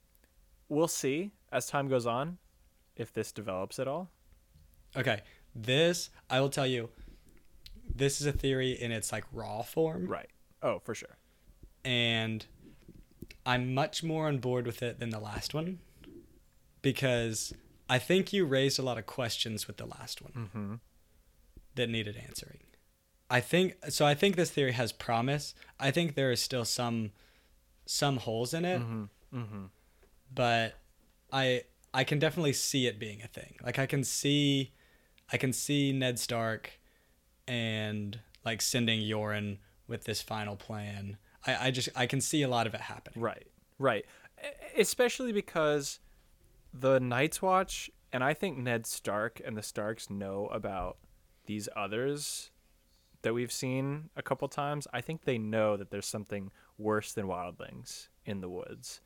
we'll 0.69 0.89
see 0.89 1.31
as 1.53 1.67
time 1.67 1.89
goes 1.89 2.05
on 2.07 2.39
if 2.97 3.13
this 3.13 3.33
develops 3.33 3.79
at 3.79 3.89
all 3.89 4.11
Okay. 4.97 5.23
This 5.55 6.11
I 6.29 6.41
will 6.41 6.51
tell 6.51 6.67
you. 6.67 6.91
This 7.95 8.21
is 8.21 8.27
a 8.27 8.33
theory 8.33 8.73
in 8.73 8.91
its 8.91 9.13
like 9.13 9.25
raw 9.33 9.63
form, 9.63 10.07
right 10.07 10.29
oh 10.63 10.81
for 10.81 10.95
sure 10.95 11.17
and 11.85 12.47
I'm 13.47 13.75
much 13.75 14.03
more 14.03 14.27
on 14.27 14.39
board 14.39 14.67
with 14.67 14.83
it 14.83 14.99
than 15.01 15.11
the 15.11 15.21
last 15.21 15.53
one 15.53 15.81
because 16.83 17.53
I 17.89 17.99
think 17.99 18.33
you 18.33 18.47
raised 18.47 18.79
a 18.79 18.83
lot 18.83 18.99
of 18.99 19.07
questions 19.07 19.67
with 19.67 19.77
the 19.77 19.87
last 19.87 20.23
one 20.23 20.33
mm-hmm. 20.33 20.75
that 21.75 21.89
needed 21.91 22.17
answering. 22.17 22.61
I 23.31 23.41
think 23.41 23.75
so. 23.91 24.07
I 24.07 24.15
think 24.15 24.37
this 24.37 24.51
theory 24.51 24.73
has 24.73 24.93
promise. 24.93 25.55
I 25.79 25.91
think 25.91 26.15
there 26.15 26.33
is 26.33 26.41
still 26.41 26.65
some 26.65 27.13
some 27.87 28.17
holes 28.19 28.55
in 28.55 28.65
it, 28.65 28.81
Mm-hmm. 28.81 29.05
Mm-hmm. 29.39 29.65
but 30.33 30.75
I 31.33 31.63
I 31.93 32.05
can 32.05 32.19
definitely 32.19 32.53
see 32.53 32.87
it 32.87 32.99
being 32.99 33.23
a 33.23 33.27
thing. 33.27 33.57
Like 33.63 33.79
I 33.79 33.87
can 33.87 34.05
see 34.05 34.73
I 35.33 35.37
can 35.37 35.53
see 35.53 35.93
Ned 35.93 36.19
Stark 36.19 36.81
and 37.47 38.19
like 38.45 38.63
sending 38.63 39.01
Yoren 39.01 39.59
with 39.87 40.05
this 40.05 40.23
final 40.23 40.57
plan. 40.57 41.17
I, 41.47 41.69
I 41.69 41.71
just 41.71 41.89
I 41.97 42.07
can 42.07 42.21
see 42.21 42.43
a 42.43 42.49
lot 42.49 42.67
of 42.67 42.75
it 42.75 42.81
happening. 42.81 43.23
Right, 43.23 43.47
right. 43.79 44.05
Especially 44.77 45.33
because 45.33 46.01
the 46.73 46.99
Night's 46.99 47.41
Watch, 47.41 47.91
and 48.13 48.23
I 48.23 48.35
think 48.35 48.59
Ned 48.59 48.87
Stark 48.87 49.41
and 49.45 49.57
the 49.57 49.63
Starks 49.63 50.11
know 50.11 50.47
about 50.49 50.99
these 51.47 51.69
others 51.77 52.51
that 53.23 53.35
we've 53.35 53.53
seen 53.53 54.11
a 54.17 54.23
couple 54.23 54.47
times. 54.49 54.87
I 54.93 55.01
think 55.01 55.25
they 55.25 55.39
know 55.39 55.77
that 55.77 55.91
there's 55.91 56.07
something 56.07 56.51
worse 56.79 57.13
than 57.13 57.27
wildlings 57.27 58.09
in 58.27 58.41
the 58.41 58.49
woods. 58.49 59.01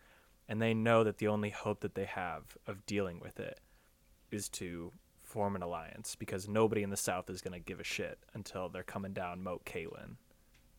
And 0.49 0.61
they 0.61 0.75
know 0.75 1.05
that 1.05 1.19
the 1.19 1.29
only 1.29 1.51
hope 1.51 1.81
that 1.81 1.95
they 1.95 2.07
have 2.07 2.57
of 2.67 2.85
dealing 2.87 3.21
with 3.21 3.39
it 3.39 3.61
is 4.31 4.49
to 4.51 4.93
form 5.29 5.55
an 5.55 5.63
alliance 5.63 6.17
because 6.17 6.49
nobody 6.49 6.83
in 6.83 6.91
the 6.91 6.97
South 6.97 7.29
is 7.29 7.41
going 7.41 7.53
to 7.53 7.65
give 7.65 7.81
a 7.81 7.85
shit 7.85 8.19
until 8.35 8.69
they're 8.69 8.83
coming 8.83 9.13
down 9.13 9.43
Moat 9.43 9.65
Cailin. 9.65 10.17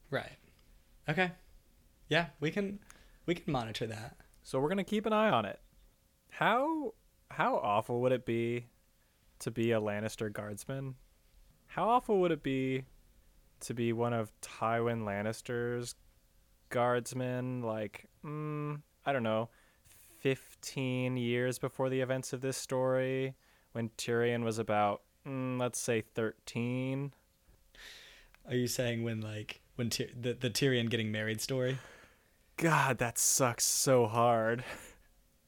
Right. 0.10 0.38
Okay. 1.08 1.32
Yeah, 2.08 2.28
we 2.39 2.50
can 2.52 2.80
we 3.26 3.36
can 3.36 3.54
monitor 3.54 3.86
that. 3.88 4.18
So 4.43 4.60
we're 4.60 4.70
gonna 4.70 4.84
keep 4.84 5.06
an 5.06 5.14
eye 5.14 5.30
on 5.30 5.45
it. 5.45 5.60
How 6.30 6.93
how 7.30 7.58
awful 7.58 8.02
would 8.02 8.12
it 8.12 8.26
be 8.26 8.66
to 9.39 9.52
be 9.52 9.72
a 9.72 9.80
Lannister 9.80 10.34
guardsman? 10.34 10.95
How 11.68 11.88
awful 11.88 12.20
would 12.22 12.32
it 12.32 12.41
be 12.41 12.86
to 13.62 13.74
be 13.76 13.93
one 13.93 14.14
of 14.14 14.32
Tywin 14.41 15.04
Lannister's 15.04 15.93
guardsmen? 16.70 17.62
Like, 17.62 18.08
mm, 18.26 18.82
I 19.06 19.14
don't 19.14 19.24
know, 19.24 19.50
15 20.22 21.16
years 21.18 21.60
before 21.60 21.89
the 21.89 22.02
events 22.02 22.34
of 22.34 22.41
this 22.41 22.58
story 22.58 23.36
when 23.72 23.89
Tyrion 23.97 24.43
was 24.43 24.59
about, 24.59 25.01
mm, 25.28 25.59
let's 25.59 25.80
say, 25.80 26.01
13. 26.01 27.13
Are 28.47 28.55
you 28.55 28.67
saying 28.67 29.03
when 29.03 29.22
like 29.22 29.61
when 29.76 29.89
Tyr- 29.89 30.09
the 30.20 30.34
the 30.34 30.49
Tyrion 30.49 30.89
getting 30.89 31.11
married 31.11 31.39
story? 31.39 31.78
God, 32.57 32.97
that 32.97 33.17
sucks 33.17 33.63
so 33.63 34.07
hard. 34.07 34.63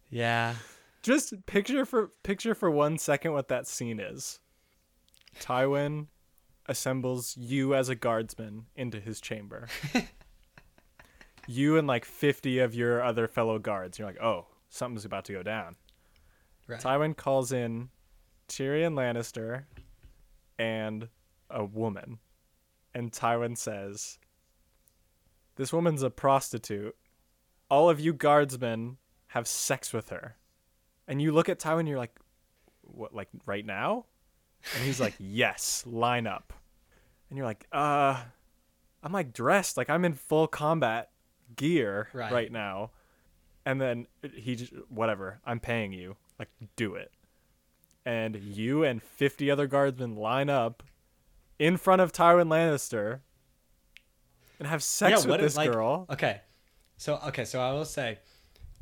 Yeah. 0.09 0.55
Just 1.01 1.45
picture 1.45 1.84
for 1.86 2.11
picture 2.22 2.53
for 2.53 2.69
one 2.69 2.97
second 2.97 3.34
what 3.34 3.47
that 3.47 3.67
scene 3.67 3.99
is. 3.99 4.39
Tywin 5.39 6.07
assembles 6.67 7.36
you 7.38 7.74
as 7.74 7.89
a 7.89 7.95
guardsman 7.95 8.65
into 8.76 8.99
his 8.99 9.19
chamber. 9.19 9.67
you 11.47 11.78
and 11.78 11.88
like 11.88 12.05
50 12.05 12.59
of 12.59 12.76
your 12.76 13.01
other 13.01 13.28
fellow 13.28 13.57
guards. 13.57 13.97
You're 13.97 14.07
like, 14.07 14.22
"Oh, 14.22 14.45
something's 14.69 15.05
about 15.05 15.26
to 15.26 15.34
go 15.34 15.41
down." 15.41 15.76
Right. 16.67 16.80
Tywin 16.80 17.17
calls 17.17 17.51
in 17.51 17.89
Tyrion 18.52 18.93
Lannister 18.95 19.64
and 20.60 21.08
a 21.49 21.64
woman. 21.64 22.20
And 22.93 23.10
Tywin 23.12 23.58
says, 23.58 24.20
This 25.56 25.72
woman's 25.72 26.04
a 26.04 26.10
prostitute. 26.10 26.95
All 27.70 27.89
of 27.89 28.02
you 28.02 28.14
guardsmen 28.14 28.97
have 29.28 29.47
sex 29.47 29.93
with 29.93 30.10
her. 30.10 30.36
And 31.08 31.22
you 31.22 31.32
look 31.32 31.47
at 31.47 31.60
Tywin 31.60 31.88
you're 31.88 31.97
like, 31.97 32.20
What, 32.82 33.14
like 33.16 33.30
right 33.45 33.66
now? 33.66 34.06
And 34.76 34.84
he's 34.84 34.99
like, 34.99 35.14
Yes, 35.20 35.84
line 35.88 36.28
up. 36.28 36.52
And 37.30 37.38
you're 37.38 37.47
like, 37.47 37.66
Uh, 37.72 38.22
I'm 39.02 39.14
like 39.14 39.32
dressed, 39.32 39.78
like 39.78 39.89
I'm 39.89 40.04
in 40.04 40.14
full 40.14 40.47
combat 40.47 41.10
gear 41.56 42.10
Right. 42.12 42.32
right 42.34 42.52
now. 42.52 42.91
And 43.66 43.80
then 43.80 44.08
he 44.36 44.56
just, 44.56 44.74
whatever, 44.89 45.39
I'm 45.45 45.62
paying 45.62 45.93
you. 45.93 46.18
Like, 46.38 46.49
do 46.76 46.95
it 46.95 47.12
and 48.06 48.36
you 48.36 48.84
and 48.84 49.02
50 49.02 49.52
other 49.52 49.68
guardsmen 49.68 50.16
line 50.16 50.49
up 50.49 50.84
in 51.60 51.78
front 51.78 52.02
of 52.02 52.12
Tywin 52.12 52.47
Lannister 52.47 53.20
and 54.60 54.68
have 54.68 54.84
sex 54.84 55.22
with 55.22 55.30
what 55.30 55.39
if, 55.39 55.45
this 55.45 55.58
like- 55.58 55.72
girl. 55.72 56.06
Okay. 56.10 56.41
So 56.97 57.20
okay, 57.28 57.45
so 57.45 57.60
I 57.60 57.72
will 57.74 57.86
say 57.86 58.20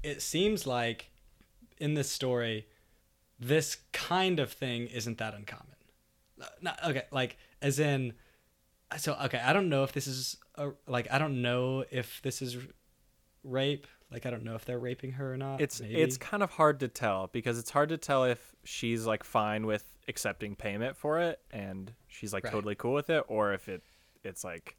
it 0.04 0.22
seems 0.22 0.68
like 0.68 1.10
in 1.78 1.94
this 1.94 2.10
story 2.10 2.68
this 3.40 3.78
kind 3.94 4.40
of 4.40 4.52
thing 4.52 4.88
isn't 4.88 5.18
that 5.20 5.34
uncommon. 5.34 5.76
Not, 6.62 6.80
okay, 6.86 7.04
like 7.12 7.38
as 7.62 7.80
in 7.80 8.14
so 8.98 9.16
okay, 9.26 9.40
I 9.40 9.54
don't 9.54 9.70
know 9.70 9.84
if 9.84 9.94
this 9.94 10.08
is 10.08 10.38
a, 10.56 10.72
like 10.88 11.08
I 11.12 11.18
don't 11.18 11.42
know 11.42 11.86
if 11.92 12.22
this 12.22 12.42
is 12.42 12.58
rape. 13.44 13.88
Like 14.12 14.26
I 14.26 14.32
don't 14.32 14.44
know 14.44 14.56
if 14.56 14.66
they're 14.66 14.80
raping 14.80 15.14
her 15.14 15.34
or 15.34 15.38
not. 15.38 15.62
It's 15.62 15.80
maybe. 15.82 15.96
it's 16.02 16.18
kind 16.18 16.42
of 16.42 16.52
hard 16.52 16.80
to 16.80 16.88
tell 16.88 17.28
because 17.32 17.60
it's 17.60 17.70
hard 17.70 17.90
to 17.90 17.98
tell 17.98 18.24
if 18.24 18.56
she's 18.64 19.06
like 19.06 19.24
fine 19.24 19.66
with 19.66 19.86
accepting 20.08 20.56
payment 20.56 20.98
for 20.98 21.20
it 21.20 21.40
and 21.52 21.92
she's 22.08 22.34
like 22.34 22.44
Right. 22.44 22.52
totally 22.54 22.74
cool 22.76 22.94
with 22.94 23.12
it 23.12 23.24
or 23.28 23.54
if 23.54 23.70
it 23.70 23.84
it's 24.24 24.44
like 24.44 24.76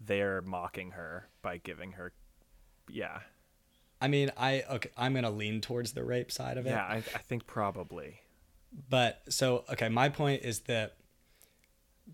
they're 0.00 0.40
mocking 0.42 0.92
her 0.92 1.28
by 1.42 1.56
giving 1.58 1.92
her 1.92 2.12
yeah. 2.88 3.20
I 4.00 4.08
mean, 4.08 4.30
I 4.36 4.62
okay, 4.70 4.90
I'm 4.96 5.12
going 5.12 5.24
to 5.24 5.30
lean 5.30 5.60
towards 5.60 5.92
the 5.92 6.02
rape 6.04 6.32
side 6.32 6.56
of 6.56 6.66
it. 6.66 6.70
Yeah, 6.70 6.84
I, 6.84 6.96
I 6.96 7.18
think 7.18 7.46
probably. 7.46 8.20
But 8.88 9.20
so 9.28 9.64
okay, 9.70 9.88
my 9.88 10.08
point 10.08 10.42
is 10.42 10.60
that 10.60 10.94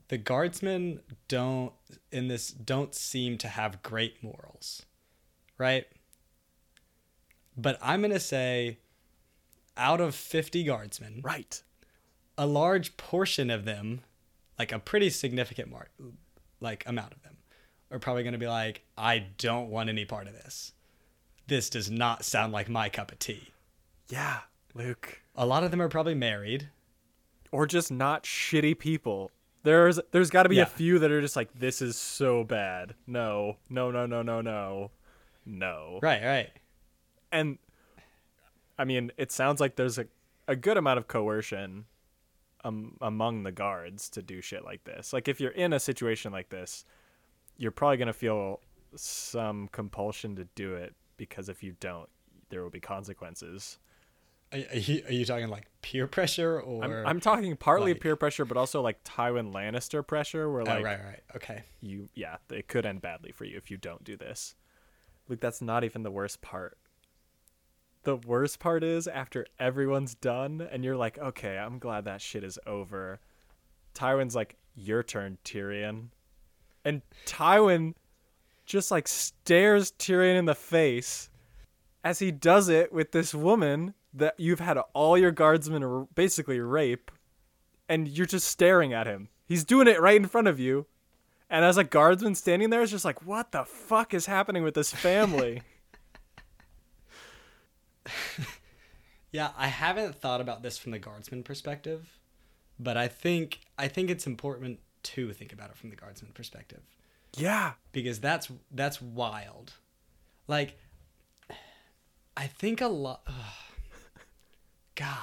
the 0.08 0.18
guardsmen 0.18 1.00
don't 1.28 1.72
in 2.10 2.28
this 2.28 2.48
don't 2.50 2.94
seem 2.94 3.38
to 3.38 3.48
have 3.48 3.82
great 3.82 4.22
morals. 4.22 4.82
Right? 5.58 5.86
But 7.56 7.78
I'm 7.82 8.00
going 8.00 8.12
to 8.12 8.20
say 8.20 8.78
out 9.76 10.00
of 10.00 10.14
50 10.14 10.64
guardsmen, 10.64 11.20
Right. 11.22 11.62
a 12.38 12.46
large 12.46 12.96
portion 12.96 13.50
of 13.50 13.64
them, 13.64 14.00
like 14.58 14.72
a 14.72 14.78
pretty 14.78 15.10
significant 15.10 15.70
mark, 15.70 15.90
like 16.60 16.84
amount 16.86 17.12
of 17.12 17.22
them 17.22 17.36
are 17.90 17.98
probably 17.98 18.22
going 18.22 18.32
to 18.32 18.38
be 18.38 18.48
like 18.48 18.84
I 18.98 19.18
don't 19.38 19.70
want 19.70 19.88
any 19.88 20.04
part 20.04 20.26
of 20.26 20.32
this. 20.34 20.72
This 21.46 21.70
does 21.70 21.90
not 21.90 22.24
sound 22.24 22.52
like 22.52 22.68
my 22.68 22.88
cup 22.88 23.12
of 23.12 23.18
tea. 23.18 23.48
Yeah, 24.08 24.40
Luke. 24.74 25.20
A 25.36 25.46
lot 25.46 25.62
of 25.64 25.70
them 25.70 25.80
are 25.82 25.88
probably 25.88 26.14
married. 26.14 26.70
or 27.52 27.64
just 27.66 27.90
not 27.92 28.24
shitty 28.24 28.78
people. 28.78 29.30
There's 29.62 30.00
there's 30.10 30.30
got 30.30 30.42
to 30.42 30.48
be 30.48 30.56
Yeah. 30.56 30.62
a 30.64 30.66
few 30.66 30.98
that 30.98 31.10
are 31.10 31.20
just 31.20 31.36
like 31.36 31.48
this 31.58 31.80
is 31.80 31.96
so 31.96 32.42
bad. 32.44 32.94
No, 33.06 33.56
no, 33.70 33.90
no, 33.90 34.04
no, 34.04 34.20
no, 34.22 34.40
no, 34.40 34.90
no. 35.46 35.98
Right, 36.02 36.22
right. 36.24 36.50
And 37.36 37.58
I 38.78 38.84
mean, 38.84 39.12
it 39.16 39.30
sounds 39.32 39.60
like 39.60 39.76
there's 39.76 39.98
a 39.98 40.06
a 40.48 40.54
good 40.56 40.76
amount 40.76 40.98
of 40.98 41.08
coercion 41.08 41.86
um, 42.64 42.96
among 43.00 43.42
the 43.42 43.50
guards 43.52 44.08
to 44.10 44.22
do 44.22 44.40
shit 44.40 44.64
like 44.64 44.84
this. 44.84 45.12
Like 45.12 45.26
if 45.28 45.40
you're 45.40 45.50
in 45.50 45.72
a 45.72 45.80
situation 45.80 46.30
like 46.32 46.50
this, 46.50 46.84
you're 47.56 47.72
probably 47.72 47.96
gonna 47.96 48.12
feel 48.12 48.60
some 48.94 49.68
compulsion 49.72 50.36
to 50.36 50.44
do 50.54 50.74
it 50.74 50.94
because 51.16 51.48
if 51.48 51.62
you 51.62 51.74
don't, 51.80 52.08
there 52.48 52.62
will 52.62 52.70
be 52.70 52.80
consequences. 52.80 53.78
Are, 54.52 54.60
are, 54.72 54.76
you, 54.78 55.02
are 55.08 55.12
you 55.12 55.24
talking 55.24 55.48
like 55.48 55.66
peer 55.82 56.06
pressure 56.06 56.60
or? 56.60 56.84
I'm, 56.84 57.06
I'm 57.06 57.20
talking 57.20 57.56
partly 57.56 57.92
like- 57.92 58.00
peer 58.02 58.14
pressure, 58.14 58.44
but 58.44 58.56
also 58.56 58.80
like 58.82 59.02
Tywin 59.02 59.52
Lannister 59.52 60.06
pressure, 60.06 60.48
where 60.50 60.60
Oh, 60.62 60.64
like 60.64 60.84
right, 60.84 61.00
right. 61.04 61.20
Okay. 61.34 61.64
you 61.80 62.08
yeah 62.14 62.36
it 62.50 62.68
could 62.68 62.86
end 62.86 63.02
badly 63.02 63.32
for 63.32 63.44
you 63.44 63.56
if 63.56 63.70
you 63.70 63.76
don't 63.76 64.04
do 64.04 64.16
this 64.16 64.54
luke 65.28 65.40
that's 65.40 65.60
not 65.60 65.82
even 65.82 66.04
the 66.04 66.10
worst 66.10 66.40
part 66.40 66.78
the 68.06 68.16
worst 68.16 68.60
part 68.60 68.82
is 68.82 69.06
after 69.06 69.44
everyone's 69.58 70.14
done 70.14 70.66
and 70.70 70.84
you're 70.84 70.96
like 70.96 71.18
okay 71.18 71.58
i'm 71.58 71.78
glad 71.78 72.04
that 72.04 72.22
shit 72.22 72.44
is 72.44 72.58
over. 72.66 73.20
Tywin's 73.96 74.36
like 74.36 74.56
your 74.76 75.02
turn 75.02 75.38
tyrion. 75.44 76.08
And 76.84 77.02
tywin 77.24 77.94
just 78.64 78.90
like 78.90 79.08
stares 79.08 79.92
tyrion 79.92 80.36
in 80.36 80.44
the 80.44 80.54
face 80.54 81.30
as 82.04 82.20
he 82.20 82.30
does 82.30 82.68
it 82.68 82.92
with 82.92 83.10
this 83.10 83.34
woman 83.34 83.94
that 84.14 84.34
you've 84.38 84.60
had 84.60 84.78
all 84.92 85.18
your 85.18 85.32
guardsmen 85.32 85.82
r- 85.82 86.06
basically 86.14 86.60
rape 86.60 87.10
and 87.88 88.06
you're 88.06 88.26
just 88.26 88.46
staring 88.46 88.92
at 88.92 89.06
him. 89.06 89.28
He's 89.46 89.64
doing 89.64 89.88
it 89.88 90.00
right 90.00 90.16
in 90.16 90.28
front 90.28 90.48
of 90.48 90.60
you. 90.60 90.86
And 91.48 91.64
as 91.64 91.76
a 91.76 91.84
guardsman 91.84 92.34
standing 92.34 92.70
there, 92.70 92.82
it's 92.82 92.90
just 92.90 93.04
like, 93.04 93.24
what 93.24 93.52
the 93.52 93.64
fuck 93.64 94.14
is 94.14 94.26
happening 94.26 94.62
with 94.62 94.74
this 94.74 94.92
family? 94.92 95.62
Yeah, 99.32 99.50
I 99.58 99.66
haven't 99.66 100.14
thought 100.14 100.40
about 100.40 100.62
this 100.62 100.78
from 100.78 100.92
the 100.92 100.98
guardsman 100.98 101.42
perspective, 101.42 102.18
but 102.78 102.96
I 102.96 103.06
think 103.06 103.60
I 103.76 103.86
think 103.86 104.08
it's 104.08 104.26
important 104.26 104.78
to 105.02 105.32
think 105.34 105.52
about 105.52 105.68
it 105.68 105.76
from 105.76 105.90
the 105.90 105.96
guardsman 105.96 106.32
perspective 106.32 106.80
yeah. 107.36 107.72
because 107.92 108.18
that's 108.18 108.50
that's 108.70 109.02
wild. 109.02 109.74
Like, 110.48 110.78
I 112.36 112.46
think 112.46 112.80
a 112.80 112.88
lot. 112.88 113.28
God, 114.94 115.18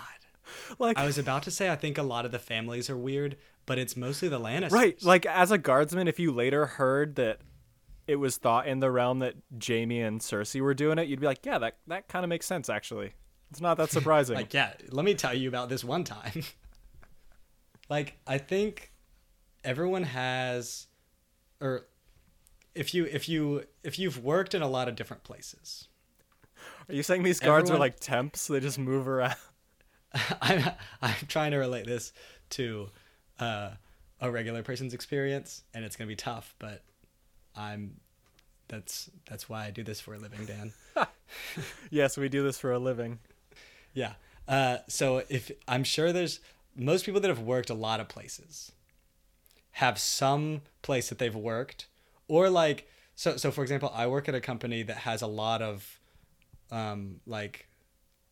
Like, 0.78 1.00
I 1.00 1.06
was 1.06 1.18
about 1.18 1.42
to 1.44 1.52
say 1.52 1.70
I 1.70 1.76
think 1.76 1.98
a 1.98 2.04
lot 2.04 2.26
of 2.26 2.32
the 2.32 2.38
families 2.38 2.92
are 2.92 2.98
weird, 2.98 3.38
but 3.66 3.80
it's 3.80 3.98
mostly 3.98 4.28
the 4.28 4.40
Lannisters. 4.40 4.72
right. 4.72 5.04
Like, 5.04 5.26
as 5.26 5.50
a 5.50 5.58
guardsman, 5.58 6.08
if 6.08 6.20
you 6.20 6.32
later 6.32 6.68
heard 6.68 7.16
that 7.16 7.40
it 8.08 8.18
was 8.18 8.38
thought 8.38 8.68
in 8.68 8.80
the 8.80 8.91
realm 8.91 9.20
that 9.20 9.36
Jaime 9.66 10.01
and 10.01 10.20
Cersei 10.20 10.62
were 10.62 10.74
doing 10.74 10.97
it, 10.97 11.08
you'd 11.08 11.20
be 11.20 11.26
like, 11.26 11.45
yeah, 11.45 11.58
that, 11.60 11.78
that 11.88 12.08
kind 12.08 12.26
of 12.26 12.30
makes 12.30 12.45
sense, 12.45 12.70
actually. 12.70 13.14
It's 13.51 13.62
not 13.62 13.78
that 13.78 13.91
surprising. 13.91 14.36
Like, 14.36 14.54
yeah, 14.54 14.74
let 14.89 15.06
me 15.06 15.14
tell 15.14 15.34
you 15.34 15.47
about 15.47 15.70
this 15.70 15.84
one 15.84 16.04
time. 16.04 16.43
like, 17.89 18.18
I 18.28 18.38
think 18.38 18.91
everyone 19.64 20.04
has 20.04 20.88
or 21.62 21.88
if 22.76 22.93
you 22.93 23.06
if 23.06 23.30
you 23.30 23.64
if 23.84 23.97
you've 23.97 24.24
worked 24.24 24.54
in 24.54 24.62
a 24.62 24.68
lot 24.68 24.88
of 24.88 24.95
different 24.95 25.24
places. 25.24 25.88
Are 26.89 26.93
you 26.93 27.04
saying 27.04 27.24
these 27.24 27.39
guards 27.39 27.70
are 27.70 27.78
like 27.78 27.99
temps? 27.99 28.47
They 28.47 28.60
just 28.60 28.78
move 28.78 29.08
around? 29.08 29.36
I'm 30.41 30.64
I'm 31.01 31.16
trying 31.28 31.51
to 31.51 31.58
relate 31.58 31.86
this 31.86 32.14
to 32.51 32.89
uh, 33.39 33.72
a 34.20 34.32
regular 34.32 34.64
person's 34.64 34.93
experience 34.93 35.64
and 35.74 35.86
it's 35.86 35.95
going 35.95 36.08
to 36.08 36.12
be 36.12 36.16
tough, 36.16 36.56
but 36.60 36.84
I'm 37.56 37.95
that's 38.68 39.10
that's 39.30 39.47
why 39.49 39.66
I 39.66 39.72
do 39.72 39.84
this 39.84 39.99
for 39.99 40.14
a 40.14 40.18
living, 40.18 40.45
Dan. 40.45 40.74
yes, 41.89 42.18
we 42.18 42.30
do 42.30 42.43
this 42.43 42.58
for 42.60 42.72
a 42.72 42.80
living. 42.80 43.20
Yeah. 43.93 44.14
Uh, 44.47 44.78
so 44.88 45.24
if 45.30 45.51
I'm 45.68 45.84
sure 45.84 46.12
there's 46.12 46.39
most 46.76 47.06
people 47.06 47.22
that 47.22 47.28
have 47.30 47.39
worked 47.39 47.70
a 47.70 47.74
lot 47.76 47.99
of 47.99 48.10
places 48.10 48.72
have 49.78 49.97
some 49.97 50.62
place 50.82 51.10
that 51.10 51.18
they've 51.20 51.36
worked 51.36 51.88
or 52.28 52.49
like 52.49 52.88
so 53.16 53.38
so 53.38 53.51
for 53.51 53.62
example 53.64 53.91
I 53.95 54.06
work 54.08 54.28
at 54.28 54.36
a 54.36 54.41
company 54.41 54.84
that 54.84 54.97
has 54.97 55.22
a 55.22 55.28
lot 55.28 55.62
of 55.62 55.99
um 56.72 57.22
like 57.26 57.68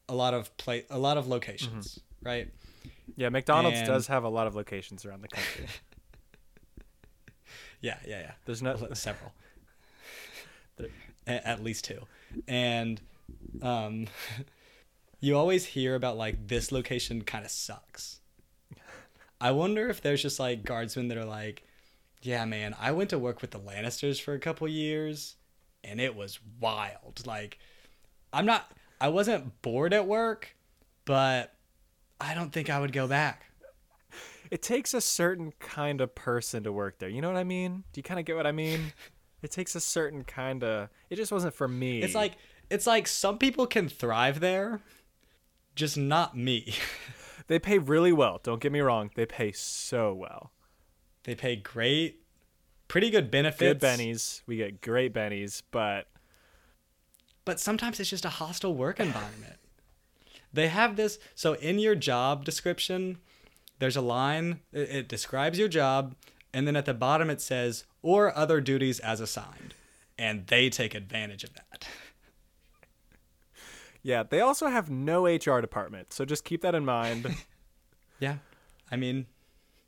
a 0.10 0.14
lot 0.16 0.34
of 0.34 0.56
play 0.58 0.86
a 0.90 0.98
lot 1.00 1.18
of 1.18 1.28
locations 1.28 2.00
right 2.22 2.50
Yeah, 3.16 3.30
McDonald's 3.30 3.78
And- 3.80 3.88
does 3.88 4.08
have 4.08 4.24
a 4.24 4.30
lot 4.30 4.48
of 4.48 4.56
locations 4.56 5.06
around 5.06 5.22
the 5.22 5.28
country. 5.30 5.66
yeah 7.82 7.98
yeah 8.08 8.20
yeah 8.20 8.32
There's 8.46 8.62
no. 8.62 8.78
Several 8.94 9.34
at 11.28 11.64
least 11.64 11.86
two 11.86 12.02
and 12.48 13.00
um 13.62 14.08
you 15.22 15.38
always 15.38 15.66
hear 15.66 15.96
about 15.96 16.18
like 16.18 16.48
this 16.48 16.72
location 16.72 17.22
kind 17.22 17.46
of 17.46 17.52
sucks. 17.52 18.20
I 19.40 19.52
wonder 19.52 19.88
if 19.88 20.02
there's 20.02 20.22
just 20.22 20.40
like 20.40 20.66
guardsmen 20.66 21.08
that 21.08 21.18
are 21.18 21.26
like, 21.26 21.64
yeah, 22.22 22.44
man, 22.46 22.76
I 22.80 22.92
went 22.92 23.12
to 23.12 23.20
work 23.20 23.42
with 23.42 23.52
the 23.52 23.60
Lannisters 23.60 24.20
for 24.20 24.34
a 24.34 24.40
couple 24.40 24.68
years 24.68 25.36
and 25.84 26.02
it 26.02 26.16
was 26.16 26.40
wild. 26.60 27.26
Like, 27.26 27.60
I'm 28.34 28.46
not, 28.46 28.72
I 29.00 29.10
wasn't 29.10 29.62
bored 29.62 29.94
at 29.94 30.08
work, 30.08 30.56
but 31.06 31.54
I 32.20 32.34
don't 32.34 32.52
think 32.52 32.70
I 32.70 32.80
would 32.80 32.94
go 32.94 33.08
back. 33.08 33.46
It 34.52 34.62
takes 34.62 34.94
a 34.94 35.02
certain 35.02 35.54
kind 35.60 36.02
of 36.02 36.14
person 36.14 36.64
to 36.64 36.72
work 36.72 37.00
there. 37.00 37.10
You 37.10 37.22
know 37.22 37.30
what 37.30 37.38
I 37.38 37.46
mean? 37.46 37.86
Do 37.94 38.00
you 38.00 38.04
kind 38.04 38.20
of 38.20 38.26
get 38.26 38.36
what 38.36 38.46
I 38.46 38.52
mean? 38.52 38.94
it 39.42 39.50
takes 39.50 39.74
a 39.76 39.82
certain 39.82 40.24
kind 40.24 40.64
of. 40.64 40.90
It 41.10 41.16
just 41.16 41.32
wasn't 41.32 41.54
for 41.54 41.68
me. 41.68 42.02
It's 42.02 42.14
like 42.14 42.34
it's 42.70 42.86
like 42.86 43.08
some 43.08 43.38
people 43.38 43.66
can 43.66 43.90
thrive 43.90 44.40
there, 44.40 44.82
just 45.76 45.98
not 45.98 46.38
me. 46.38 46.74
they 47.48 47.60
pay 47.60 47.78
really 47.78 48.14
well. 48.14 48.40
Don't 48.44 48.62
get 48.62 48.72
me 48.72 48.80
wrong. 48.80 49.12
They 49.16 49.26
pay 49.26 49.52
so 49.52 50.14
well. 50.14 50.52
They 51.24 51.36
pay 51.36 51.56
great, 51.56 52.22
pretty 52.88 53.10
good 53.10 53.30
benefits. 53.32 53.80
Good 53.80 53.80
bennies. 53.80 54.42
We 54.48 54.58
get 54.58 54.82
great 54.82 55.14
bennies, 55.14 55.62
but 55.72 56.08
but 57.46 57.60
sometimes 57.60 58.00
it's 58.00 58.10
just 58.10 58.26
a 58.26 58.30
hostile 58.30 58.76
work 58.76 59.00
environment. 59.00 59.58
they 60.54 60.68
have 60.68 60.96
this 60.96 61.20
so 61.36 61.54
in 61.54 61.80
your 61.80 61.96
job 61.96 62.46
description, 62.46 63.18
there's 63.82 63.98
a 63.98 64.02
line 64.02 64.60
it, 64.72 64.90
it 64.90 65.08
describes 65.10 65.58
your 65.58 65.68
job 65.68 66.16
and 66.54 66.68
then 66.68 66.76
at 66.76 66.86
the 66.86 66.94
bottom 66.94 67.30
it 67.30 67.42
says 67.42 67.84
or 68.02 68.36
other 68.38 68.62
duties 68.62 69.00
as 69.00 69.20
assigned. 69.20 69.74
And 70.18 70.46
they 70.48 70.70
take 70.70 70.94
advantage 70.94 71.44
of 71.44 71.54
that. 71.56 71.88
Yeah, 74.04 74.24
they 74.24 74.40
also 74.40 74.68
have 74.68 74.90
no 74.90 75.28
HR 75.28 75.62
department, 75.62 76.12
so 76.12 76.26
just 76.26 76.44
keep 76.44 76.62
that 76.62 76.74
in 76.74 76.84
mind. 76.84 77.36
yeah. 78.20 78.38
I 78.92 78.96
mean, 78.96 79.28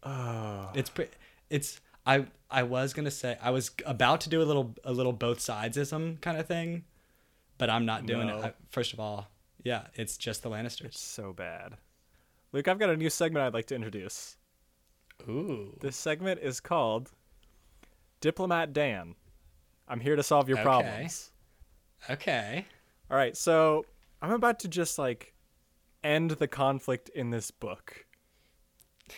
oh. 0.04 0.70
it's 0.76 0.92
pretty 0.92 1.10
it's 1.50 1.82
I 2.06 2.28
I 2.52 2.62
was 2.62 2.94
gonna 2.94 3.10
say 3.10 3.40
I 3.42 3.50
was 3.50 3.72
about 3.88 4.22
to 4.22 4.30
do 4.30 4.40
a 4.40 4.46
little 4.46 4.76
a 4.84 4.94
little 4.94 5.14
both 5.14 5.40
sidesism 5.40 6.22
kind 6.22 6.38
of 6.38 6.46
thing, 6.46 6.84
but 7.58 7.72
I'm 7.72 7.88
not 7.88 8.06
doing 8.06 8.28
No. 8.28 8.38
it. 8.38 8.46
I, 8.46 8.54
first 8.70 8.94
of 8.94 9.00
all, 9.00 9.30
yeah, 9.64 9.88
it's 9.96 10.16
just 10.16 10.44
the 10.44 10.50
Lannisters. 10.52 10.94
so 10.94 11.34
bad. 11.34 11.78
Luke, 12.54 12.68
I've 12.68 12.80
got 12.80 12.90
a 12.90 12.96
new 12.98 13.10
segment 13.10 13.46
I'd 13.46 13.54
like 13.54 13.66
to 13.68 13.76
introduce. 13.76 14.38
Ooh, 15.28 15.76
This 15.82 15.96
segment 15.96 16.40
is 16.42 16.60
called 16.60 17.12
Diplomat 18.22 18.74
Dan. 18.74 19.16
I'm 19.88 20.00
here 20.00 20.16
to 20.16 20.24
solve 20.24 20.48
your 20.48 20.58
Okay. 20.60 20.64
problems. 20.64 21.32
okay. 22.10 22.66
All 23.12 23.18
right, 23.18 23.36
so 23.36 23.86
I'm 24.22 24.32
about 24.32 24.60
to 24.60 24.68
just 24.68 24.98
like 24.98 25.34
end 26.04 26.32
the 26.32 26.48
conflict 26.48 27.10
in 27.10 27.30
this 27.32 27.52
book. 27.52 28.06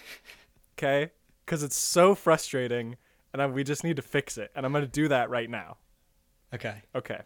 Okay? 0.78 1.12
Because 1.46 1.64
it's 1.64 1.78
so 1.78 2.16
frustrating 2.16 2.98
and 3.32 3.42
I, 3.42 3.48
we 3.48 3.64
just 3.64 3.86
need 3.86 3.96
to 3.96 4.02
fix 4.02 4.38
it. 4.38 4.52
And 4.54 4.66
I'm 4.66 4.74
going 4.74 4.84
to 4.84 4.92
do 4.92 5.08
that 5.08 5.30
right 5.30 5.50
now. 5.50 5.78
Okay. 6.54 6.82
Okay. 6.94 7.22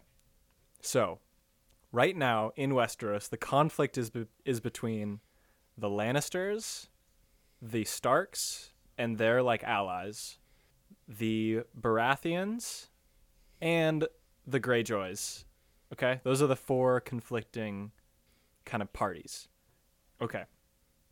So, 0.80 1.18
right 1.90 2.16
now 2.16 2.52
in 2.54 2.70
Westeros, 2.70 3.28
the 3.28 3.36
conflict 3.36 3.98
is 3.98 4.08
be- 4.08 4.28
is 4.44 4.60
between 4.60 5.18
the 5.80 5.88
Lannisters, 5.88 6.88
the 7.60 7.84
Starks, 7.84 8.72
and 8.98 9.18
their 9.18 9.42
like 9.42 9.64
allies, 9.64 10.38
the 11.08 11.62
Baratheons, 11.78 12.88
and 13.60 14.06
the 14.46 14.60
Greyjoys. 14.60 15.44
Okay, 15.92 16.20
those 16.22 16.40
are 16.42 16.46
the 16.46 16.56
four 16.56 17.00
conflicting 17.00 17.90
kind 18.64 18.82
of 18.82 18.92
parties. 18.92 19.48
Okay, 20.20 20.44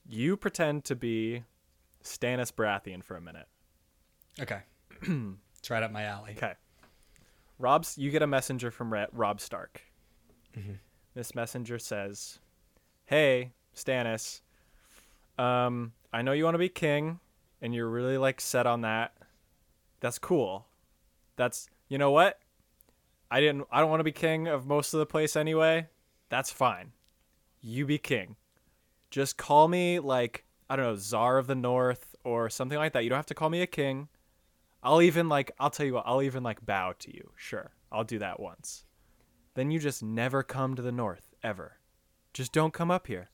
you 0.07 0.37
pretend 0.37 0.85
to 0.85 0.95
be 0.95 1.45
Stannis 2.05 2.53
Baratheon 2.53 3.03
for 3.03 3.17
a 3.17 3.21
minute. 3.21 3.49
Okay. 4.41 4.61
it's 5.03 5.71
right 5.71 5.83
up 5.83 5.91
my 5.91 6.05
alley. 6.05 6.35
Okay. 6.37 6.55
Robb's, 7.59 7.99
you 7.99 8.11
get 8.11 8.23
a 8.23 8.27
messenger 8.27 8.71
from 8.71 8.95
Robb 9.13 9.41
Stark. 9.41 9.83
Mhm. 10.57 10.79
This 11.15 11.35
messenger 11.35 11.79
says, 11.79 12.39
"Hey, 13.07 13.53
Stannis, 13.75 14.43
um, 15.39 15.93
I 16.13 16.23
know 16.23 16.33
you 16.33 16.45
want 16.45 16.55
to 16.55 16.59
be 16.59 16.69
king, 16.69 17.21
and 17.61 17.75
you're 17.75 17.89
really 17.89 18.19
like 18.19 18.41
set 18.41 18.67
on 18.67 18.83
that. 18.83 19.15
That's 20.01 20.19
cool. 20.19 20.67
That's 21.37 21.69
you 21.89 21.99
know 21.99 22.11
what? 22.11 22.39
I 23.31 23.41
didn't. 23.41 23.67
I 23.71 23.81
don't 23.81 23.91
want 23.91 24.01
to 24.01 24.05
be 24.05 24.13
king 24.13 24.49
of 24.49 24.67
most 24.67 24.95
of 24.95 25.01
the 25.01 25.07
place 25.07 25.37
anyway. 25.37 25.89
That's 26.29 26.51
fine. 26.51 26.93
You 27.61 27.87
be 27.87 27.99
king. 27.99 28.37
Just 29.11 29.37
call 29.37 29.69
me 29.69 29.99
like 29.99 30.45
I 30.69 30.77
don't 30.77 30.85
know, 30.85 30.97
Czar 30.97 31.39
of 31.39 31.47
the 31.47 31.55
North 31.55 32.15
or 32.25 32.51
something 32.51 32.79
like 32.79 32.93
that. 32.93 33.05
You 33.05 33.11
don't 33.11 33.19
have 33.19 33.27
to 33.27 33.35
call 33.35 33.51
me 33.51 33.63
a 33.63 33.67
king." 33.67 34.09
I'll 34.83 35.03
even 35.03 35.29
like 35.29 35.51
I'll 35.59 35.71
tell 35.71 35.87
you 35.87 35.95
what, 35.95 36.05
I'll 36.07 36.23
even 36.23 36.43
like 36.43 36.65
bow 36.65 36.95
to 37.01 37.15
you. 37.15 37.33
Sure. 37.37 37.73
I'll 37.91 38.05
do 38.05 38.19
that 38.19 38.41
once. 38.41 38.85
Then 39.55 39.71
you 39.71 39.79
just 39.79 40.03
never 40.03 40.43
come 40.43 40.77
to 40.77 40.83
the 40.83 40.93
north 40.93 41.35
ever. 41.43 41.79
Just 42.33 42.53
don't 42.53 42.73
come 42.73 42.91
up 42.91 43.07
here. 43.07 43.31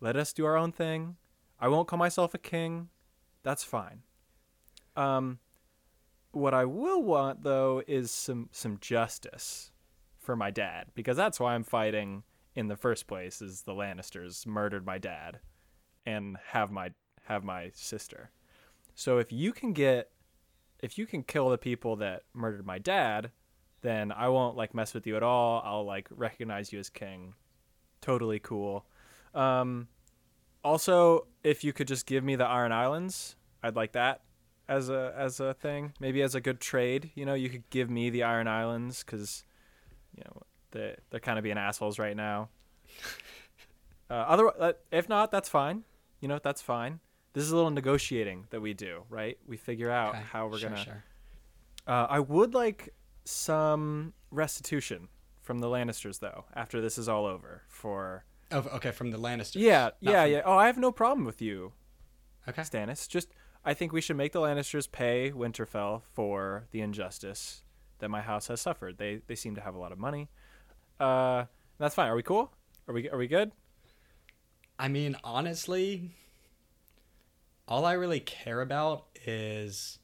Let 0.00 0.16
us 0.16 0.32
do 0.32 0.44
our 0.46 0.56
own 0.56 0.72
thing. 0.72 1.16
I 1.60 1.68
won't 1.68 1.88
call 1.88 1.98
myself 1.98 2.34
a 2.34 2.38
king. 2.38 2.88
That's 3.42 3.64
fine. 3.64 4.02
Um 4.96 5.38
what 6.32 6.54
I 6.54 6.64
will 6.64 7.02
want 7.02 7.42
though 7.42 7.82
is 7.86 8.10
some 8.10 8.48
some 8.52 8.78
justice 8.80 9.72
for 10.18 10.36
my 10.36 10.50
dad 10.50 10.86
because 10.94 11.16
that's 11.16 11.40
why 11.40 11.54
I'm 11.54 11.64
fighting 11.64 12.22
in 12.54 12.68
the 12.68 12.76
first 12.76 13.06
place 13.06 13.40
is 13.40 13.62
the 13.62 13.72
Lannisters 13.72 14.46
murdered 14.46 14.84
my 14.86 14.98
dad 14.98 15.40
and 16.06 16.36
have 16.48 16.70
my 16.70 16.90
have 17.24 17.44
my 17.44 17.70
sister. 17.74 18.30
So 18.94 19.18
if 19.18 19.32
you 19.32 19.52
can 19.52 19.72
get 19.72 20.10
if 20.80 20.98
you 20.98 21.06
can 21.06 21.22
kill 21.22 21.48
the 21.50 21.58
people 21.58 21.96
that 21.96 22.22
murdered 22.32 22.66
my 22.66 22.78
dad, 22.78 23.30
then 23.82 24.12
I 24.12 24.28
won't 24.28 24.56
like 24.56 24.74
mess 24.74 24.94
with 24.94 25.06
you 25.06 25.16
at 25.16 25.22
all. 25.22 25.62
I'll 25.64 25.84
like 25.84 26.08
recognize 26.10 26.72
you 26.72 26.78
as 26.78 26.90
king. 26.90 27.34
Totally 28.00 28.38
cool. 28.38 28.86
Um, 29.34 29.88
also, 30.64 31.26
if 31.44 31.64
you 31.64 31.72
could 31.72 31.88
just 31.88 32.06
give 32.06 32.22
me 32.24 32.36
the 32.36 32.44
Iron 32.46 32.72
Islands, 32.72 33.36
I'd 33.62 33.76
like 33.76 33.92
that 33.92 34.22
as 34.68 34.88
a 34.90 35.12
as 35.16 35.40
a 35.40 35.54
thing. 35.54 35.92
Maybe 36.00 36.22
as 36.22 36.34
a 36.34 36.40
good 36.40 36.60
trade. 36.60 37.10
You 37.14 37.24
know, 37.26 37.34
you 37.34 37.48
could 37.48 37.68
give 37.70 37.90
me 37.90 38.10
the 38.10 38.22
Iron 38.22 38.48
Islands 38.48 39.02
because 39.04 39.44
you 40.16 40.22
know 40.24 40.42
they 40.72 40.96
they're 41.10 41.20
kind 41.20 41.38
of 41.38 41.42
being 41.44 41.58
assholes 41.58 41.98
right 41.98 42.16
now. 42.16 42.48
Uh, 44.08 44.14
other, 44.26 44.48
uh, 44.60 44.72
if 44.90 45.08
not, 45.08 45.30
that's 45.30 45.48
fine. 45.48 45.84
You 46.18 46.26
know, 46.26 46.40
that's 46.42 46.60
fine. 46.60 46.98
This 47.32 47.44
is 47.44 47.52
a 47.52 47.54
little 47.54 47.70
negotiating 47.70 48.48
that 48.50 48.60
we 48.60 48.74
do, 48.74 49.04
right? 49.08 49.38
We 49.46 49.56
figure 49.56 49.88
out 49.88 50.16
Okay. 50.16 50.24
how 50.32 50.48
we're 50.48 50.58
Sure, 50.58 50.70
gonna. 50.70 50.82
Sure. 50.84 51.04
Uh, 51.86 52.06
I 52.10 52.18
would 52.18 52.52
like 52.52 52.92
some 53.24 54.12
restitution 54.32 55.06
from 55.40 55.60
the 55.60 55.68
Lannisters, 55.68 56.18
though, 56.18 56.46
after 56.54 56.80
this 56.80 56.98
is 56.98 57.08
all 57.08 57.24
over. 57.24 57.62
For 57.68 58.24
Oh, 58.52 58.58
okay. 58.74 58.90
From 58.90 59.10
the 59.10 59.18
Lannisters. 59.18 59.56
yeah, 59.60 59.90
yeah, 60.00 60.22
from- 60.24 60.32
yeah. 60.32 60.42
Oh, 60.44 60.56
I 60.56 60.66
have 60.66 60.78
no 60.78 60.90
problem 60.92 61.24
with 61.24 61.40
you, 61.40 61.72
Okay. 62.48 62.62
Stannis. 62.62 63.08
Just 63.08 63.28
I 63.64 63.74
think 63.74 63.92
we 63.92 64.00
should 64.00 64.16
make 64.16 64.32
the 64.32 64.40
Lannisters 64.40 64.90
pay 64.90 65.30
Winterfell 65.30 66.02
for 66.12 66.66
the 66.72 66.80
injustice 66.80 67.62
that 67.98 68.08
my 68.08 68.22
house 68.22 68.48
has 68.48 68.60
suffered. 68.60 68.98
They 68.98 69.20
they 69.26 69.34
seem 69.34 69.54
to 69.54 69.60
have 69.60 69.74
a 69.74 69.78
lot 69.78 69.92
of 69.92 69.98
money. 69.98 70.28
Uh, 70.98 71.44
that's 71.78 71.94
fine. 71.94 72.08
Are 72.08 72.16
we 72.16 72.22
cool? 72.22 72.52
Are 72.88 72.94
we 72.94 73.08
are 73.10 73.18
we 73.18 73.26
good? 73.28 73.52
I 74.78 74.88
mean, 74.88 75.16
honestly, 75.22 76.10
all 77.68 77.84
I 77.84 77.92
really 77.92 78.20
care 78.20 78.60
about 78.62 79.06
is 79.26 79.98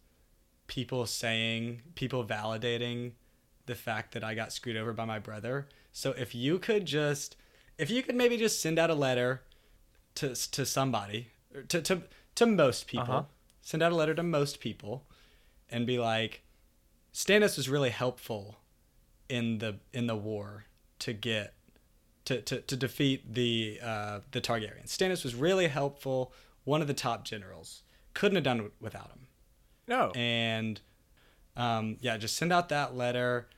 people 0.67 1.07
saying, 1.07 1.83
people 1.95 2.25
validating 2.25 3.13
the 3.67 3.75
fact 3.75 4.13
that 4.13 4.23
I 4.23 4.35
got 4.35 4.53
screwed 4.53 4.77
over 4.77 4.93
by 4.93 5.05
my 5.05 5.19
brother. 5.19 5.69
So 5.93 6.13
if 6.13 6.35
you 6.35 6.59
could 6.59 6.85
just, 6.85 7.37
if 7.79 7.91
you 7.91 8.03
could 8.03 8.15
maybe 8.15 8.37
just 8.37 8.61
send 8.61 8.79
out 8.79 8.91
a 8.91 8.95
letter 8.95 9.43
to 10.17 10.35
to 10.35 10.65
somebody, 10.67 11.29
to 11.69 11.81
to 11.83 12.03
to 12.37 12.47
most 12.47 12.87
people, 12.87 13.05
Uh-huh. 13.15 13.23
send 13.63 13.83
out 13.83 13.93
a 13.93 13.95
letter 13.97 14.15
to 14.15 14.23
most 14.23 14.61
people, 14.61 15.07
and 15.71 15.87
be 15.87 15.99
like, 15.99 16.43
Stannis 17.15 17.57
was 17.57 17.69
really 17.69 17.91
helpful 17.91 18.57
in 19.29 19.59
the 19.59 19.79
in 19.93 20.07
the 20.07 20.17
war 20.17 20.65
to 21.01 21.13
get 21.13 21.55
to, 22.25 22.41
to, 22.43 22.61
to 22.61 22.77
defeat 22.77 23.35
the 23.35 23.79
uh, 23.83 24.21
the 24.33 24.41
Targaryens. 24.41 24.89
Stannis 24.89 25.23
was 25.25 25.35
really 25.35 25.69
helpful, 25.69 26.33
one 26.65 26.81
of 26.81 26.87
the 26.89 26.95
top 26.95 27.25
generals. 27.25 27.83
Couldn't 28.15 28.37
have 28.37 28.45
done 28.45 28.61
it 28.61 28.73
without 28.81 29.09
him. 29.11 29.27
No. 29.87 30.11
And 30.15 30.81
um, 31.57 31.97
yeah, 32.01 32.17
just 32.17 32.37
send 32.37 32.53
out 32.53 32.69
that 32.71 32.97
letter, 32.97 33.49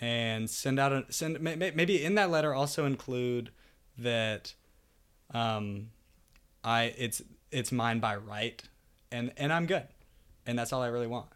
and 0.00 0.48
send 0.48 0.78
out 0.78 0.92
a 0.92 1.04
send 1.10 1.40
may- 1.40 1.56
may- 1.56 1.70
maybe 1.72 2.02
in 2.04 2.14
that 2.16 2.30
letter 2.30 2.54
also 2.54 2.84
include 2.86 3.50
that 3.98 4.54
um, 5.34 5.90
I 6.64 6.94
it's 6.96 7.22
it's 7.50 7.72
mine 7.72 8.00
by 8.00 8.16
right, 8.16 8.62
and 9.10 9.32
and 9.36 9.52
I'm 9.52 9.66
good, 9.66 9.86
and 10.46 10.58
that's 10.58 10.72
all 10.72 10.82
I 10.82 10.88
really 10.88 11.06
want. 11.06 11.28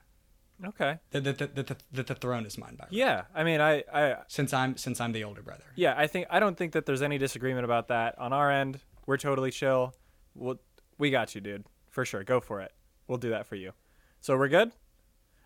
Okay. 0.64 0.98
That 1.10 1.24
that, 1.24 1.38
that, 1.38 1.54
that, 1.56 1.66
the, 1.66 1.76
that 1.92 2.06
the 2.06 2.14
throne 2.14 2.46
is 2.46 2.56
mine 2.56 2.76
by 2.76 2.84
right. 2.84 2.92
Yeah. 2.92 3.22
I 3.34 3.42
mean, 3.42 3.60
I, 3.60 3.82
I, 3.92 4.16
Since 4.28 4.52
I'm 4.54 4.76
since 4.76 5.00
I'm 5.00 5.10
the 5.12 5.24
older 5.24 5.42
brother. 5.42 5.64
yeah, 5.74 5.94
I 5.96 6.06
think 6.06 6.28
I 6.30 6.38
don't 6.38 6.56
think 6.56 6.72
that 6.74 6.86
there's 6.86 7.02
any 7.02 7.18
disagreement 7.18 7.64
about 7.64 7.88
that 7.88 8.16
on 8.18 8.32
our 8.32 8.50
end. 8.50 8.78
We're 9.06 9.16
totally 9.16 9.50
chill. 9.50 9.94
We'll, 10.36 10.60
we 10.98 11.10
got 11.10 11.34
you, 11.34 11.40
dude. 11.40 11.64
For 11.90 12.04
sure. 12.04 12.22
Go 12.22 12.38
for 12.40 12.60
it. 12.60 12.70
We'll 13.08 13.18
do 13.18 13.30
that 13.30 13.46
for 13.46 13.56
you. 13.56 13.72
So 14.20 14.36
we're 14.38 14.48
good. 14.48 14.70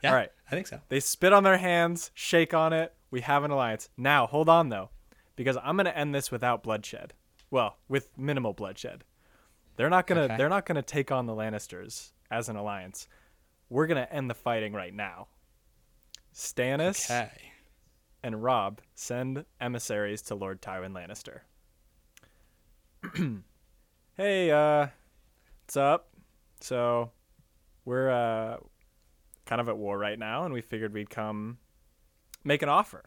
Yeah. 0.02 0.10
All 0.10 0.16
right. 0.16 0.30
I 0.46 0.50
think 0.50 0.66
so. 0.66 0.80
They 0.88 1.00
spit 1.00 1.32
on 1.32 1.42
their 1.42 1.58
hands, 1.58 2.10
shake 2.14 2.54
on 2.54 2.72
it. 2.72 2.94
We 3.10 3.20
have 3.22 3.44
an 3.44 3.50
alliance. 3.50 3.88
Now, 3.96 4.26
hold 4.26 4.48
on 4.48 4.68
though, 4.68 4.90
because 5.36 5.56
I'm 5.62 5.76
gonna 5.76 5.90
end 5.90 6.14
this 6.14 6.30
without 6.30 6.62
bloodshed. 6.62 7.14
Well, 7.50 7.76
with 7.88 8.10
minimal 8.18 8.52
bloodshed. 8.52 9.04
They're 9.76 9.90
not 9.90 10.06
gonna. 10.06 10.22
Okay. 10.22 10.36
They're 10.36 10.48
not 10.48 10.66
gonna 10.66 10.82
take 10.82 11.10
on 11.12 11.26
the 11.26 11.32
Lannisters 11.34 12.10
as 12.30 12.48
an 12.48 12.56
alliance. 12.56 13.08
We're 13.68 13.86
gonna 13.86 14.08
end 14.10 14.28
the 14.30 14.34
fighting 14.34 14.72
right 14.72 14.94
now. 14.94 15.28
Stannis 16.34 17.06
Okay. 17.10 17.30
and 18.22 18.42
Robb 18.42 18.80
send 18.94 19.44
emissaries 19.60 20.22
to 20.22 20.34
Lord 20.34 20.60
Tywin 20.60 20.92
Lannister. 20.92 21.40
hey, 24.16 24.50
uh, 24.50 24.88
what's 25.64 25.76
up? 25.76 26.08
So, 26.60 27.10
we're 27.84 28.10
uh, 28.10 28.56
kind 29.46 29.60
of 29.60 29.68
at 29.68 29.76
war 29.78 29.96
right 29.98 30.18
now, 30.18 30.44
and 30.44 30.52
we 30.52 30.60
figured 30.60 30.92
we'd 30.92 31.08
come 31.10 31.58
make 32.44 32.62
an 32.62 32.68
offer, 32.68 33.02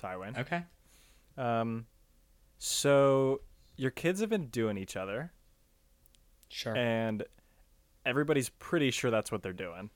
Tywin. 0.00 0.38
Okay. 0.38 0.62
Um, 1.36 1.86
so 2.58 3.42
your 3.76 3.90
kids 3.90 4.20
have 4.20 4.30
been 4.30 4.46
doing 4.46 4.76
each 4.78 4.96
other, 4.96 5.32
Sure. 6.48 6.76
and 6.76 7.24
everybody's 8.06 8.48
pretty 8.48 8.90
sure 8.90 9.10
that's 9.10 9.30
what 9.30 9.42
they're 9.42 9.52
doing. 9.52 9.90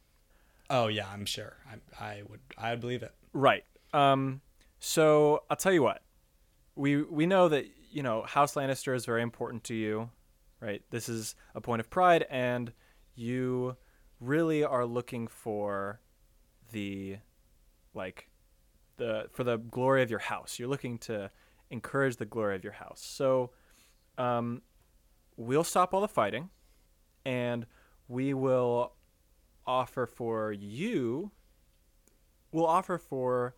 oh 0.70 0.86
yeah, 0.88 1.06
I'm 1.12 1.24
sure. 1.26 1.56
I 2.00 2.04
I 2.04 2.22
would 2.28 2.40
I 2.58 2.70
would 2.70 2.80
believe 2.80 3.02
it. 3.02 3.12
Right. 3.32 3.64
Um, 3.92 4.40
so 4.78 5.42
I'll 5.50 5.56
tell 5.56 5.72
you 5.72 5.82
what. 5.82 6.02
We 6.76 7.02
we 7.02 7.26
know 7.26 7.48
that 7.48 7.66
you 7.90 8.02
know 8.02 8.22
House 8.22 8.54
Lannister 8.54 8.94
is 8.94 9.04
very 9.04 9.22
important 9.22 9.64
to 9.64 9.74
you, 9.74 10.10
right? 10.60 10.82
This 10.90 11.08
is 11.08 11.34
a 11.54 11.60
point 11.60 11.80
of 11.80 11.90
pride, 11.90 12.26
and 12.30 12.72
you 13.14 13.76
really 14.22 14.64
are 14.64 14.86
looking 14.86 15.26
for 15.26 16.00
the 16.70 17.18
like 17.94 18.28
the 18.96 19.28
for 19.32 19.44
the 19.44 19.58
glory 19.58 20.02
of 20.02 20.10
your 20.10 20.20
house. 20.20 20.58
You're 20.58 20.68
looking 20.68 20.98
to 20.98 21.30
encourage 21.70 22.16
the 22.16 22.26
glory 22.26 22.56
of 22.56 22.64
your 22.64 22.74
house. 22.74 23.02
So, 23.04 23.50
um, 24.18 24.62
we'll 25.36 25.64
stop 25.64 25.94
all 25.94 26.00
the 26.00 26.08
fighting, 26.08 26.50
and 27.24 27.66
we 28.08 28.34
will 28.34 28.92
offer 29.66 30.06
for 30.06 30.52
you 30.52 31.30
we'll 32.52 32.66
offer 32.66 32.98
for 32.98 33.56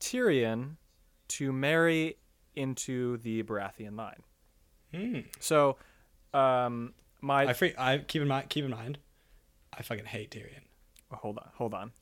Tyrion 0.00 0.76
to 1.28 1.52
marry 1.52 2.18
into 2.54 3.16
the 3.18 3.42
Baratheon 3.44 3.96
line. 3.96 4.22
Hmm. 4.94 5.20
So, 5.40 5.76
um, 6.34 6.92
my 7.20 7.46
I 7.46 7.52
free, 7.52 7.74
I 7.78 7.98
keep 7.98 8.20
in 8.22 8.28
mind 8.28 8.48
keep 8.50 8.64
in 8.64 8.72
mind, 8.72 8.98
I 9.76 9.82
fucking 9.82 10.06
hate 10.06 10.30
Tyrion. 10.30 10.62
oh, 11.12 11.16
hold 11.16 11.38
on, 11.38 11.48
hold 11.54 11.74
on. 11.74 11.92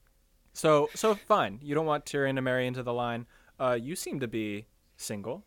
So, 0.52 0.90
so 0.94 1.14
fine. 1.14 1.58
You 1.62 1.74
don't 1.74 1.86
want 1.86 2.04
Tyrion 2.04 2.34
to 2.36 2.42
marry 2.42 2.66
into 2.66 2.82
the 2.82 2.92
line. 2.92 3.26
Uh, 3.58 3.78
you 3.80 3.96
seem 3.96 4.20
to 4.20 4.28
be 4.28 4.66
single, 4.96 5.44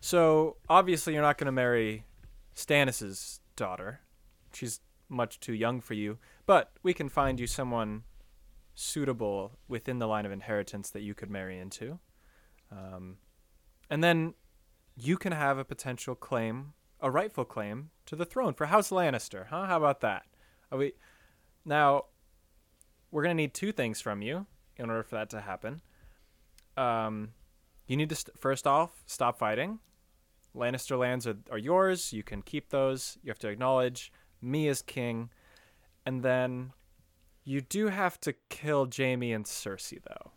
so 0.00 0.56
obviously 0.68 1.14
you're 1.14 1.22
not 1.22 1.38
going 1.38 1.46
to 1.46 1.52
marry 1.52 2.04
Stannis's 2.54 3.40
daughter. 3.56 4.00
She's 4.52 4.80
much 5.08 5.40
too 5.40 5.54
young 5.54 5.80
for 5.80 5.94
you. 5.94 6.18
But 6.46 6.72
we 6.82 6.94
can 6.94 7.08
find 7.08 7.38
you 7.38 7.46
someone 7.46 8.04
suitable 8.74 9.58
within 9.66 9.98
the 9.98 10.06
line 10.06 10.26
of 10.26 10.32
inheritance 10.32 10.90
that 10.90 11.02
you 11.02 11.14
could 11.14 11.30
marry 11.30 11.58
into. 11.58 11.98
Um, 12.70 13.18
and 13.90 14.04
then 14.04 14.34
you 14.96 15.16
can 15.16 15.32
have 15.32 15.58
a 15.58 15.64
potential 15.64 16.14
claim, 16.14 16.74
a 17.00 17.10
rightful 17.10 17.44
claim 17.44 17.90
to 18.06 18.16
the 18.16 18.24
throne 18.24 18.54
for 18.54 18.66
House 18.66 18.90
Lannister. 18.90 19.46
Huh? 19.48 19.66
How 19.66 19.78
about 19.78 20.00
that? 20.00 20.22
Are 20.70 20.78
we 20.78 20.92
now? 21.64 22.04
We're 23.10 23.22
gonna 23.22 23.34
need 23.34 23.54
two 23.54 23.72
things 23.72 24.00
from 24.00 24.22
you 24.22 24.46
in 24.76 24.90
order 24.90 25.02
for 25.02 25.16
that 25.16 25.30
to 25.30 25.40
happen. 25.40 25.80
Um, 26.76 27.30
you 27.86 27.96
need 27.96 28.10
to 28.10 28.14
st- 28.14 28.38
first 28.38 28.66
off 28.66 29.02
stop 29.06 29.38
fighting. 29.38 29.80
Lannister 30.54 30.98
lands 30.98 31.26
are, 31.26 31.36
are 31.50 31.58
yours. 31.58 32.12
You 32.12 32.22
can 32.22 32.42
keep 32.42 32.70
those. 32.70 33.18
You 33.22 33.30
have 33.30 33.38
to 33.40 33.48
acknowledge 33.48 34.12
me 34.40 34.68
as 34.68 34.82
king, 34.82 35.30
and 36.04 36.22
then 36.22 36.72
you 37.44 37.60
do 37.60 37.88
have 37.88 38.20
to 38.20 38.34
kill 38.50 38.88
Jaime 38.94 39.32
and 39.32 39.44
Cersei 39.44 40.00
though. 40.02 40.32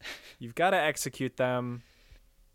You've 0.38 0.54
got 0.54 0.70
to 0.70 0.76
execute 0.76 1.36
them. 1.36 1.82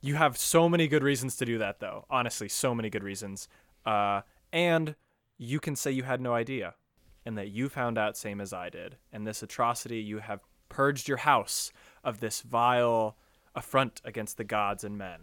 You 0.02 0.16
have 0.16 0.38
so 0.38 0.68
many 0.68 0.88
good 0.88 1.04
reasons 1.04 1.36
to 1.38 1.46
do 1.46 1.60
that, 1.60 1.80
though. 1.80 2.06
Honestly, 2.10 2.50
so 2.50 2.74
many 2.74 2.90
good 2.90 3.04
reasons. 3.04 3.48
Uh, 3.86 4.22
and 4.52 4.96
you 5.38 5.60
can 5.60 5.76
say 5.76 5.92
you 5.92 6.04
had 6.04 6.22
no 6.22 6.34
idea 6.34 6.74
and 7.26 7.38
that 7.38 7.50
you 7.50 7.70
found 7.70 7.98
out 7.98 8.18
same 8.18 8.42
as 8.42 8.54
I 8.54 8.70
did. 8.70 8.98
And 9.12 9.26
this 9.26 9.44
atrocity, 9.44 10.00
you 10.00 10.20
have 10.20 10.42
purged 10.70 11.08
your 11.08 11.18
house 11.18 11.72
of 12.04 12.20
this 12.20 12.42
vile 12.42 13.18
affront 13.56 14.02
against 14.06 14.38
the 14.38 14.44
gods 14.44 14.84
and 14.84 14.98
men, 14.98 15.20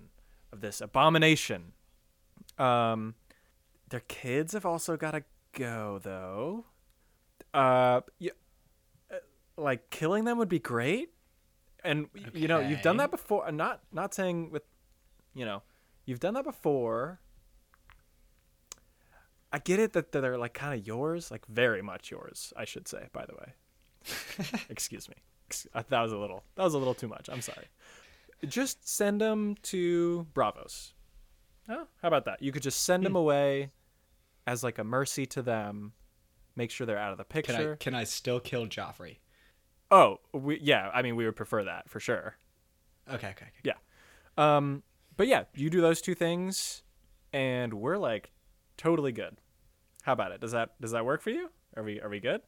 of 0.53 0.61
this 0.61 0.81
abomination. 0.81 1.73
Um, 2.59 3.15
their 3.89 4.01
kids 4.01 4.53
have 4.53 4.67
also 4.67 4.97
got 4.97 5.13
to 5.13 5.25
go, 5.53 5.99
though. 6.03 6.67
Uh, 7.55 8.01
uh, 9.11 9.17
like 9.57 9.91
killing 9.91 10.25
them 10.25 10.39
would 10.39 10.51
be 10.51 10.59
great 10.59 11.11
and 11.85 12.09
y- 12.15 12.25
you 12.35 12.49
know 12.49 12.61
you've 12.61 12.83
done 12.83 12.99
that 12.99 13.11
before 13.11 13.47
I'm 13.47 13.57
not 13.57 13.81
not 13.93 14.13
saying 14.13 14.51
with 14.51 14.63
you 15.35 15.45
know 15.47 15.63
you've 16.05 16.21
done 16.21 16.35
that 16.35 16.45
before 16.45 17.21
i 19.53 19.59
get 19.59 19.79
it 19.79 19.93
that 19.93 20.13
they're 20.13 20.39
like 20.39 20.55
kind 20.55 20.79
of 20.79 20.87
yours 20.87 21.31
like 21.31 21.47
very 21.47 21.83
much 21.83 22.11
yours 22.11 22.53
i 22.57 22.65
should 22.65 22.87
say 22.89 23.09
by 23.13 23.25
the 23.27 23.35
way. 23.35 23.55
Excuse 24.71 25.09
me. 25.09 25.17
Uh, 25.75 25.83
that 25.89 26.01
was 26.01 26.13
a 26.13 26.17
little 26.17 26.45
that 26.57 26.63
was 26.63 26.75
a 26.75 26.79
little 26.79 26.95
too 26.95 27.09
much. 27.09 27.29
I'm 27.31 27.41
sorry. 27.41 27.67
Just 28.47 28.89
send 28.89 29.21
them 29.21 29.57
to 29.65 30.27
Braavos. 30.35 30.93
Oh, 31.69 31.87
how 32.01 32.09
about 32.09 32.25
that? 32.27 32.43
You 32.43 32.53
could 32.53 32.63
just 32.63 32.85
send 32.85 33.05
them 33.05 33.17
away 33.17 33.71
as 34.47 34.63
like 34.63 34.79
a 34.79 34.85
mercy 34.85 35.27
to 35.27 35.43
them 35.43 35.93
make 36.57 36.71
sure 36.71 36.87
they're 36.87 36.99
out 36.99 37.13
of 37.13 37.19
the 37.19 37.25
Can 37.25 37.43
picture. 37.43 37.73
I 37.73 37.77
can 37.77 37.95
I 37.95 38.05
still 38.05 38.41
kill 38.41 38.67
Joffrey? 38.67 39.19
oh 39.91 40.19
we, 40.35 40.61
yeah 40.61 40.91
i 40.93 41.01
mean 41.01 41.17
we 41.17 41.25
would 41.25 41.37
prefer 41.37 41.65
that 41.65 41.89
for 41.89 41.99
sure. 41.99 42.37
Okay, 43.09 43.29
okay, 43.29 43.47
okay. 43.47 43.51
Yeah. 43.65 43.73
Um, 44.37 44.83
but 45.17 45.29
yeah, 45.29 45.45
you 45.55 45.71
do 45.71 45.81
those 45.81 46.03
two 46.03 46.15
things, 46.15 46.83
and 47.33 47.73
we're 47.73 47.97
like 47.97 48.31
totally 48.79 49.13
good. 49.13 49.37
How 50.03 50.15
about 50.15 50.33
it? 50.33 50.41
Does 50.41 50.53
that 50.53 50.81
does 50.81 50.93
that 50.93 51.05
work 51.05 51.21
for 51.21 51.31
you? 51.31 51.51
Are 51.77 51.83
we 51.83 52.01
are 52.01 52.09
we 52.09 52.21
good? 52.21 52.41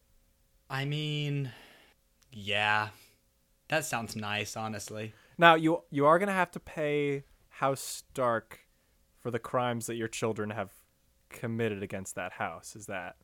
I 0.71 0.87
mean, 0.87 1.53
yeah, 2.33 2.89
that 3.69 3.85
sounds 3.85 4.17
nice, 4.17 4.57
honestly. 4.57 5.13
Now 5.37 5.57
you 5.57 5.83
you 5.91 6.07
are 6.07 6.19
gonna 6.19 6.33
have 6.33 6.51
to 6.53 6.61
pay 6.61 7.25
House 7.49 7.81
Stark 7.81 8.61
for 9.19 9.31
the 9.31 9.39
crimes 9.39 9.87
that 9.87 9.97
your 9.97 10.09
children 10.09 10.51
have 10.51 10.71
committed 11.29 11.83
against 11.83 12.15
that 12.15 12.33
house. 12.33 12.75
Is 12.75 12.87
that 12.87 13.17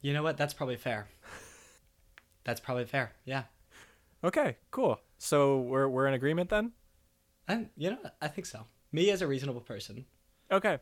You 0.00 0.12
know 0.14 0.22
what? 0.22 0.36
That's 0.38 0.54
probably 0.54 0.76
fair. 0.76 1.08
That's 2.44 2.60
probably 2.60 2.86
fair. 2.86 3.12
Yeah. 3.24 3.44
okay? 4.24 4.56
Cool. 4.70 4.98
So 5.18 5.60
we're 5.60 5.88
we're 5.88 6.06
in 6.06 6.14
agreement 6.14 6.48
then. 6.50 6.72
And 7.46 7.68
you 7.76 7.90
know. 7.90 7.98
I 8.20 8.28
think 8.28 8.46
so. 8.46 8.66
Me 8.92 9.10
as 9.10 9.22
a 9.22 9.26
reasonable 9.26 9.60
person. 9.60 10.06
Okay. 10.50 10.78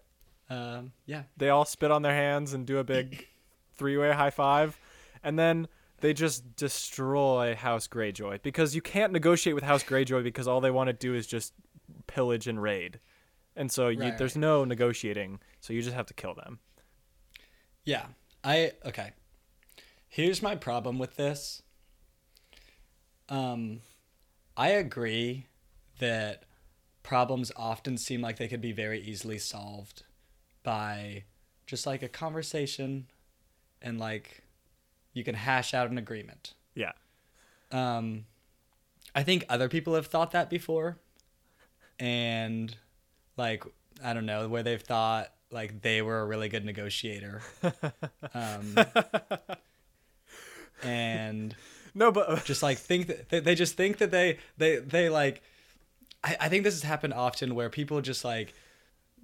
Um, 0.51 0.92
yeah. 1.07 1.22
They 1.36 1.48
all 1.48 1.64
spit 1.64 1.90
on 1.90 2.03
their 2.03 2.14
hands 2.14 2.53
and 2.53 2.66
do 2.66 2.78
a 2.78 2.84
big 2.84 3.26
three 3.74 3.96
way 3.96 4.12
high 4.12 4.30
five, 4.30 4.78
and 5.22 5.38
then 5.38 5.68
they 6.01 6.12
just 6.12 6.57
destroy 6.57 7.55
House 7.55 7.86
Greyjoy 7.86 8.42
because 8.42 8.74
you 8.74 8.82
can't 8.82 9.12
negotiate 9.12 9.55
with 9.55 9.64
House 9.64 9.84
Greyjoy 9.84 10.24
because 10.24 10.48
all 10.48 10.61
they 10.61 10.70
want 10.70 10.88
to 10.88 10.92
do 10.92 11.14
is 11.14 11.26
just 11.26 11.53
pillage 12.07 12.46
and 12.48 12.61
raid, 12.61 12.98
and 13.55 13.70
so 13.70 13.88
you, 13.88 14.01
Right, 14.01 14.18
there's 14.18 14.34
right. 14.34 14.40
no 14.40 14.64
negotiating. 14.64 15.38
So 15.61 15.72
you 15.72 15.82
just 15.82 15.94
have 15.94 16.07
to 16.07 16.14
kill 16.14 16.34
them. 16.34 16.59
Yeah. 17.84 18.07
I 18.42 18.72
okay. 18.86 19.12
Here's 20.09 20.42
my 20.42 20.57
problem 20.57 20.98
with 20.98 21.16
this. 21.16 21.62
Um 23.28 23.80
I 24.57 24.70
agree 24.70 25.46
that 25.98 26.44
problems 27.03 27.53
often 27.57 27.96
seem 27.98 28.20
like 28.20 28.36
they 28.38 28.48
could 28.48 28.61
be 28.61 28.72
very 28.72 29.01
easily 29.01 29.38
solved 29.38 30.05
by 30.70 31.24
just 31.66 31.84
like 31.84 32.00
a 32.00 32.08
conversation 32.08 33.06
and 33.82 33.98
like 33.98 34.44
you 35.12 35.24
can 35.24 35.34
hash 35.34 35.74
out 35.74 35.90
an 35.90 35.98
agreement. 35.98 36.54
Yeah. 36.76 36.92
Um, 37.72 38.26
I 39.12 39.24
think 39.24 39.44
other 39.48 39.68
people 39.68 39.96
have 39.96 40.06
thought 40.06 40.30
that 40.30 40.48
before, 40.48 40.96
and 41.98 42.76
like 43.36 43.64
I 44.00 44.14
don't 44.14 44.26
know 44.26 44.46
where 44.46 44.62
they've 44.62 44.80
thought 44.80 45.32
like 45.50 45.82
they 45.82 46.02
were 46.02 46.20
a 46.20 46.24
really 46.24 46.48
good 46.48 46.64
negotiator. 46.64 47.42
um, 48.32 48.76
and 50.84 51.52
No, 51.96 52.12
but 52.12 52.44
just 52.52 52.62
like 52.62 52.78
think 52.78 53.08
that 53.08 53.28
they, 53.28 53.40
they 53.40 53.54
just 53.56 53.76
think 53.76 53.98
that 53.98 54.12
they 54.12 54.38
they 54.56 54.76
they 54.76 55.08
like 55.08 55.42
I, 56.22 56.36
I 56.42 56.48
think 56.48 56.62
this 56.62 56.74
has 56.74 56.84
happened 56.84 57.14
often 57.14 57.56
where 57.56 57.70
people 57.70 58.00
just 58.02 58.24
like 58.24 58.54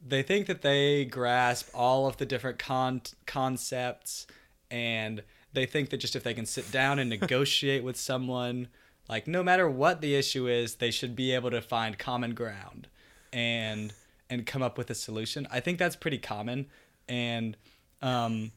they 0.08 0.22
think 0.22 0.46
that 0.46 0.62
they 0.62 1.04
grasp 1.04 1.68
all 1.74 2.06
of 2.06 2.16
the 2.16 2.26
different 2.26 2.58
con- 2.58 3.02
concepts 3.26 4.26
and 4.70 5.22
they 5.52 5.66
think 5.66 5.90
that 5.90 5.96
just 5.98 6.14
if 6.14 6.22
they 6.22 6.34
can 6.34 6.46
sit 6.46 6.70
down 6.70 6.98
and 6.98 7.08
negotiate 7.10 7.82
with 7.82 7.96
someone 7.96 8.68
like 9.08 9.26
no 9.26 9.42
matter 9.42 9.68
what 9.68 10.00
the 10.00 10.14
issue 10.14 10.46
is 10.48 10.76
they 10.76 10.90
should 10.90 11.16
be 11.16 11.32
able 11.32 11.50
to 11.50 11.60
find 11.62 11.98
common 11.98 12.34
ground 12.34 12.88
and 13.32 13.92
and 14.28 14.44
come 14.44 14.62
up 14.62 14.76
with 14.76 14.90
a 14.90 14.94
solution. 14.94 15.46
I 15.52 15.60
think 15.60 15.78
that's 15.78 15.94
pretty 15.96 16.18
common. 16.18 16.66
And 17.08 17.56
um 18.02 18.52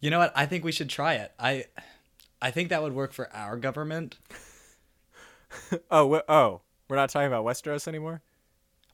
you 0.00 0.10
know 0.10 0.18
what? 0.18 0.32
I 0.36 0.46
think 0.46 0.64
we 0.64 0.72
should 0.72 0.88
try 0.88 1.14
it. 1.14 1.32
I 1.38 1.64
i 2.40 2.50
think 2.52 2.68
that 2.70 2.82
would 2.82 2.94
work 2.94 3.12
for 3.12 3.32
our 3.34 3.56
government. 3.56 4.18
Oh, 5.90 6.14
wh- 6.14 6.30
oh, 6.30 6.60
we're 6.88 6.96
not 6.96 7.08
talking 7.08 7.26
about 7.26 7.42
Westeros 7.44 7.88
anymore. 7.88 8.20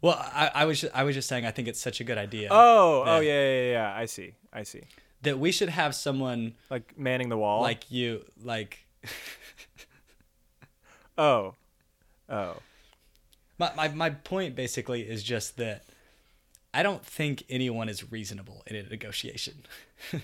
Well 0.05 0.19
i, 0.43 0.47
I 0.61 0.65
was 0.69 0.77
ju- 0.83 0.91
i 0.95 1.03
was 1.07 1.15
just 1.19 1.29
saying 1.31 1.45
i 1.47 1.51
think 1.55 1.67
it's 1.69 1.81
such 1.89 1.99
a 2.01 2.05
good 2.09 2.19
idea 2.27 2.49
Oh, 2.51 3.05
oh 3.07 3.21
yeah, 3.21 3.43
yeah, 3.57 3.73
yeah. 3.77 4.03
I 4.03 4.07
see, 4.07 4.31
I 4.53 4.63
see. 4.73 4.83
that 5.23 5.37
we 5.45 5.51
should 5.57 5.71
have 5.81 5.93
someone 6.07 6.43
Like 6.75 6.87
manning 6.99 7.29
the 7.35 7.39
wall. 7.45 7.61
like 7.71 7.83
you 7.91 8.09
like 8.53 8.73
oh, 11.19 11.55
oh, 12.29 12.57
my, 13.59 13.71
my 13.77 13.89
my 14.03 14.11
point 14.11 14.55
basically 14.57 15.03
is 15.15 15.23
just 15.23 15.57
that 15.63 15.85
I 16.73 16.83
don't 16.83 17.05
think 17.05 17.45
anyone 17.49 17.89
is 17.89 18.11
reasonable 18.11 18.63
in 18.67 18.77
a 18.77 18.83
negotiation. 18.83 19.65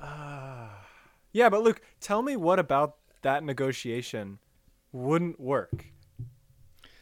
Ah. 0.00 0.86
yeah. 1.32 1.48
But 1.48 1.62
Luke, 1.62 1.80
tell 2.00 2.22
me 2.22 2.36
what 2.36 2.58
about 2.58 2.96
that 3.22 3.42
negotiation 3.42 4.38
wouldn't 4.92 5.40
work? 5.40 5.86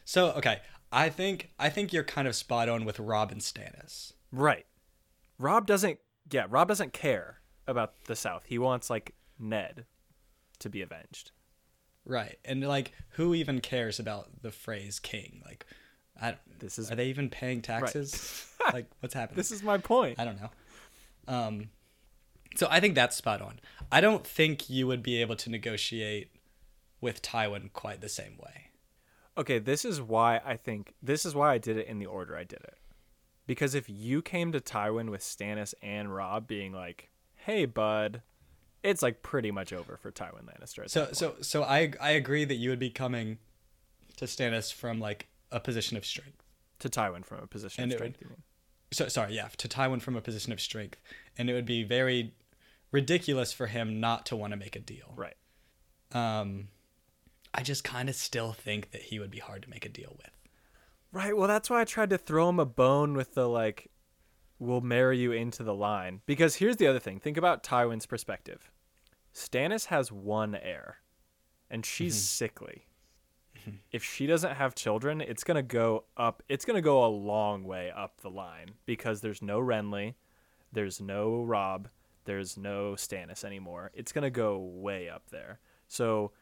so 0.03 0.31
okay, 0.31 0.59
I 0.91 1.09
think 1.09 1.49
I 1.59 1.69
think 1.69 1.91
you're 1.91 2.03
kind 2.03 2.27
of 2.27 2.35
spot 2.35 2.69
on 2.69 2.85
with 2.85 2.99
Robb 2.99 3.31
and 3.31 3.41
Stannis. 3.41 4.13
Right. 4.31 4.65
Robb 5.37 5.67
doesn't. 5.67 5.99
Yeah, 6.31 6.45
Robb 6.49 6.67
doesn't 6.67 6.93
care 6.93 7.39
about 7.67 7.93
the 8.05 8.15
South. 8.15 8.43
He 8.47 8.57
wants 8.57 8.89
like 8.89 9.13
Ned 9.39 9.85
to 10.59 10.69
be 10.69 10.81
avenged. 10.81 11.31
Right. 12.05 12.37
And 12.45 12.65
like 12.65 12.93
who 13.11 13.33
even 13.33 13.59
cares 13.59 13.99
about 13.99 14.41
the 14.41 14.51
phrase 14.51 14.99
king? 14.99 15.41
Like 15.45 15.65
I 16.19 16.27
don't, 16.31 16.59
This 16.59 16.79
is 16.79 16.89
are 16.91 16.95
they 16.95 17.07
even 17.07 17.29
paying 17.29 17.61
taxes? 17.61 18.47
like 18.73 18.87
what's 19.01 19.13
happening? 19.13 19.37
this 19.37 19.51
is 19.51 19.61
my 19.63 19.77
point. 19.77 20.19
I 20.19 20.25
don't 20.25 20.39
know. 20.41 20.49
Um, 21.27 21.69
so 22.55 22.67
I 22.71 22.79
think 22.79 22.95
that's 22.95 23.15
spot 23.15 23.41
on. 23.41 23.59
I 23.91 23.99
don't 24.01 24.25
think 24.25 24.69
you 24.69 24.87
would 24.87 25.03
be 25.03 25.21
able 25.21 25.35
to 25.35 25.49
negotiate 25.49 26.31
with 27.01 27.21
Tywin 27.21 27.71
quite 27.73 28.01
the 28.01 28.09
same 28.09 28.37
way. 28.37 28.66
Okay, 29.37 29.59
this 29.59 29.85
is 29.85 30.01
why 30.01 30.41
I 30.43 30.55
think 30.57 30.93
this 31.01 31.25
is 31.25 31.35
why 31.35 31.53
I 31.53 31.57
did 31.57 31.77
it 31.77 31.87
in 31.87 31.99
the 31.99 32.05
order 32.07 32.35
I 32.35 32.43
did 32.43 32.59
it. 32.63 32.77
Because 33.45 33.75
if 33.75 33.89
you 33.89 34.21
came 34.21 34.51
to 34.51 34.59
Tywin 34.59 35.09
with 35.09 35.21
Stannis 35.21 35.73
and 35.81 36.13
Robb 36.13 36.47
being 36.47 36.73
like, 36.73 37.09
"Hey, 37.35 37.65
bud," 37.65 38.21
it's 38.83 39.01
like 39.01 39.21
pretty 39.21 39.51
much 39.51 39.71
over 39.71 39.95
for 39.95 40.11
Tywin 40.11 40.45
Lannister. 40.45 40.89
So 40.89 41.09
so 41.13 41.35
so 41.41 41.63
I 41.63 41.91
I 42.01 42.11
agree 42.11 42.45
that 42.45 42.55
you 42.55 42.69
would 42.71 42.79
be 42.79 42.89
coming 42.89 43.37
to 44.17 44.25
Stannis 44.25 44.73
from 44.73 44.99
like 44.99 45.27
a 45.51 45.59
position 45.59 45.95
of 45.97 46.05
strength. 46.05 46.43
to 46.79 46.89
Tywin 46.89 47.25
from 47.25 47.39
a 47.43 47.47
position 47.47 47.83
And 47.83 47.91
of 47.93 47.99
it 48.01 48.03
would- 48.03 48.15
strength. 48.15 48.41
So 48.91 49.07
sorry, 49.07 49.33
yeah, 49.35 49.49
to 49.57 49.67
Tywin 49.67 50.01
from 50.01 50.15
a 50.15 50.21
position 50.21 50.53
of 50.53 50.61
strength, 50.61 50.99
and 51.37 51.49
it 51.49 51.53
would 51.53 51.65
be 51.65 51.83
very 51.83 52.33
ridiculous 52.91 53.51
for 53.51 53.67
him 53.67 53.99
not 53.99 54.25
to 54.27 54.35
want 54.35 54.51
to 54.51 54.57
make 54.57 54.75
a 54.75 54.79
deal. 54.79 55.13
Right. 55.15 55.35
Um, 56.13 56.69
I 57.57 57.63
just 57.63 57.83
kind 57.83 58.07
of 58.07 58.15
still 58.15 58.53
think 58.53 58.91
that 58.91 59.01
he 59.01 59.19
would 59.19 59.31
be 59.31 59.39
hard 59.39 59.63
to 59.63 59.69
make 59.69 59.83
a 59.85 59.89
deal 59.89 60.15
with. 60.17 60.29
Right. 61.11 61.35
Well, 61.35 61.47
that's 61.47 61.69
why 61.69 61.81
I 61.81 61.85
tried 61.85 62.11
to 62.11 62.17
throw 62.17 62.47
him 62.49 62.59
a 62.59 62.65
bone 62.65 63.15
with 63.15 63.33
the 63.33 63.49
like, 63.49 63.89
"We'll 64.59 64.81
marry 64.81 65.17
you 65.17 65.31
into 65.31 65.63
the 65.63 65.73
line." 65.73 66.21
Because 66.27 66.55
here's 66.55 66.75
the 66.75 66.85
other 66.85 66.99
thing. 66.99 67.19
Think 67.19 67.35
about 67.35 67.63
Tywin's 67.63 68.05
perspective. 68.05 68.69
Stannis 69.33 69.87
has 69.87 70.11
one 70.11 70.53
heir, 70.53 70.97
and 71.69 71.83
she's 71.83 72.15
mm-hmm. 72.15 72.21
sickly. 72.21 72.85
Mm-hmm. 73.57 73.77
If 73.91 74.03
she 74.03 74.27
doesn't 74.27 74.55
have 74.55 74.75
children, 74.75 75.21
it's 75.21 75.43
gonna 75.43 75.63
go 75.63 76.03
up. 76.15 76.43
It's 76.49 76.65
gonna 76.65 76.81
go 76.81 77.03
a 77.03 77.07
long 77.07 77.63
way 77.63 77.89
up 77.89 78.21
the 78.21 78.29
line 78.29 78.75
because 78.85 79.21
there's 79.21 79.41
no 79.41 79.59
Renly, 79.59 80.13
there's 80.71 81.01
no 81.01 81.41
Robb, 81.41 81.89
there's 82.25 82.57
no 82.57 82.93
Stannis 82.93 83.43
anymore. 83.43 83.89
It's 83.95 84.11
gonna 84.11 84.29
go 84.29 84.59
way 84.59 85.09
up 85.09 85.31
there. 85.31 85.59
So 85.87 86.33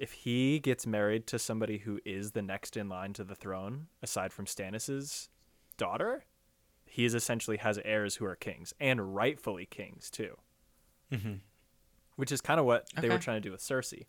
if 0.00 0.12
he 0.12 0.58
gets 0.58 0.86
married 0.86 1.26
to 1.26 1.38
somebody 1.38 1.76
who 1.76 2.00
is 2.06 2.32
the 2.32 2.40
next 2.40 2.74
in 2.74 2.88
line 2.88 3.12
to 3.12 3.22
the 3.22 3.34
throne, 3.34 3.88
aside 4.02 4.32
from 4.32 4.46
Stannis's 4.46 5.28
daughter, 5.76 6.24
he 6.86 7.04
is 7.04 7.14
essentially 7.14 7.58
has 7.58 7.78
heirs 7.84 8.16
who 8.16 8.24
are 8.24 8.34
kings 8.34 8.72
and 8.80 9.14
rightfully 9.14 9.66
kings 9.66 10.08
too. 10.10 10.38
Mm-hmm. 11.12 11.34
Which 12.16 12.32
is 12.32 12.40
kind 12.40 12.58
of 12.58 12.64
what 12.64 12.86
they 12.98 13.10
were 13.10 13.18
trying 13.18 13.42
to 13.42 13.46
do 13.46 13.52
with 13.52 13.60
Cersei. 13.60 14.06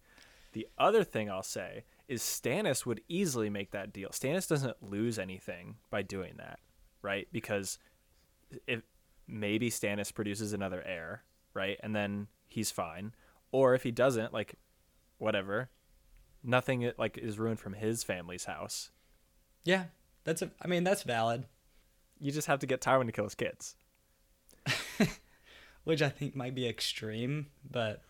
The 0.54 0.66
other 0.78 1.04
thing 1.04 1.30
I'll 1.30 1.44
say 1.44 1.84
is 2.08 2.22
Stannis 2.22 2.86
would 2.86 3.02
easily 3.10 3.50
make 3.50 3.72
that 3.72 3.92
deal. 3.92 4.10
Stannis 4.10 4.48
doesn't 4.48 4.82
lose 4.82 5.20
anything 5.20 5.76
by 5.90 6.04
doing 6.04 6.36
that, 6.38 6.60
right? 7.02 7.28
Because 7.34 7.80
if 8.66 8.82
maybe 9.28 9.70
Stannis 9.70 10.14
produces 10.14 10.54
another 10.54 10.82
heir, 10.86 11.24
right? 11.54 11.78
And 11.84 11.94
then 11.94 12.28
he's 12.48 12.72
fine. 12.72 13.14
Or 13.52 13.76
if 13.76 13.84
he 13.84 13.92
doesn't, 13.92 14.34
like 14.34 14.56
whatever, 15.18 15.70
nothing 16.44 16.92
like 16.98 17.18
is 17.18 17.38
ruined 17.40 17.60
from 17.60 17.74
his 17.74 18.04
family's 18.04 18.46
house. 18.46 18.90
Yeah, 19.64 19.86
that's 20.24 20.42
a. 20.42 20.52
I 20.62 20.68
mean, 20.68 20.84
that's 20.84 21.04
valid, 21.04 21.46
You 22.20 22.32
just 22.32 22.48
have 22.48 22.60
to 22.60 22.68
get 22.68 22.82
Tywin 22.82 23.06
to 23.06 23.12
kill 23.12 23.26
his 23.26 23.36
kids. 23.36 23.76
which 25.84 26.02
I 26.02 26.10
think 26.10 26.36
might 26.36 26.56
be 26.56 26.68
extreme, 26.68 27.48
but 27.70 28.02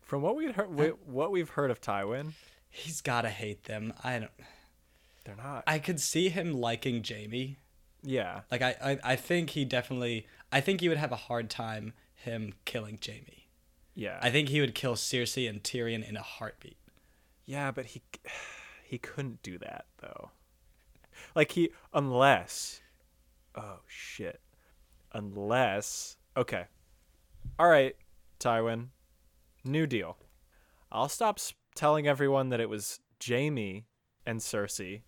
From 0.00 0.22
what 0.22 0.32
uh, 0.32 0.34
we 0.34 0.44
heard, 0.52 0.68
wi- 0.70 0.94
what 1.06 1.30
we've 1.32 1.48
heard 1.50 1.70
of 1.70 1.80
Tywin, 1.80 2.32
he's 2.68 3.00
gotta 3.00 3.30
hate 3.30 3.64
them. 3.64 3.92
I 4.04 4.18
don't. 4.18 4.30
they're 5.24 5.36
not. 5.36 5.64
I 5.66 5.78
could 5.78 6.00
see 6.00 6.28
him 6.28 6.52
liking 6.52 7.02
Jaime. 7.06 7.56
yeah, 8.02 8.40
Like 8.50 8.62
I, 8.62 8.76
I, 8.82 8.98
I 9.12 9.16
think 9.16 9.50
he 9.50 9.64
definitely. 9.64 10.26
I 10.50 10.60
think 10.60 10.80
he 10.80 10.88
would 10.88 10.98
have 10.98 11.12
a 11.12 11.16
hard 11.16 11.48
time 11.48 11.94
him 12.14 12.52
killing 12.64 12.98
Jaime. 13.04 13.48
yeah, 13.94 14.18
I 14.22 14.30
think 14.30 14.48
he 14.50 14.60
would 14.60 14.74
kill 14.74 14.94
Cersei 14.94 15.48
and 15.48 15.62
Tyrion 15.62 16.06
in 16.06 16.16
a 16.16 16.22
heartbeat. 16.22 16.76
Yeah. 17.44 17.70
But 17.70 17.86
he 17.86 18.02
he 18.84 18.98
couldn't 18.98 19.42
do 19.42 19.58
that 19.58 19.86
though. 20.00 20.30
Like 21.34 21.52
he 21.52 21.70
unless, 21.92 22.80
oh 23.54 23.80
shit, 23.86 24.40
unless 25.12 26.16
okay, 26.36 26.64
all 27.58 27.68
right, 27.68 27.94
Tywin, 28.40 28.88
new 29.64 29.86
deal. 29.86 30.16
I'll 30.90 31.08
stop 31.08 31.38
telling 31.74 32.06
everyone 32.06 32.50
that 32.50 32.60
it 32.60 32.68
was 32.68 33.00
Jaime 33.26 33.86
and 34.26 34.40
Cersei 34.40 35.02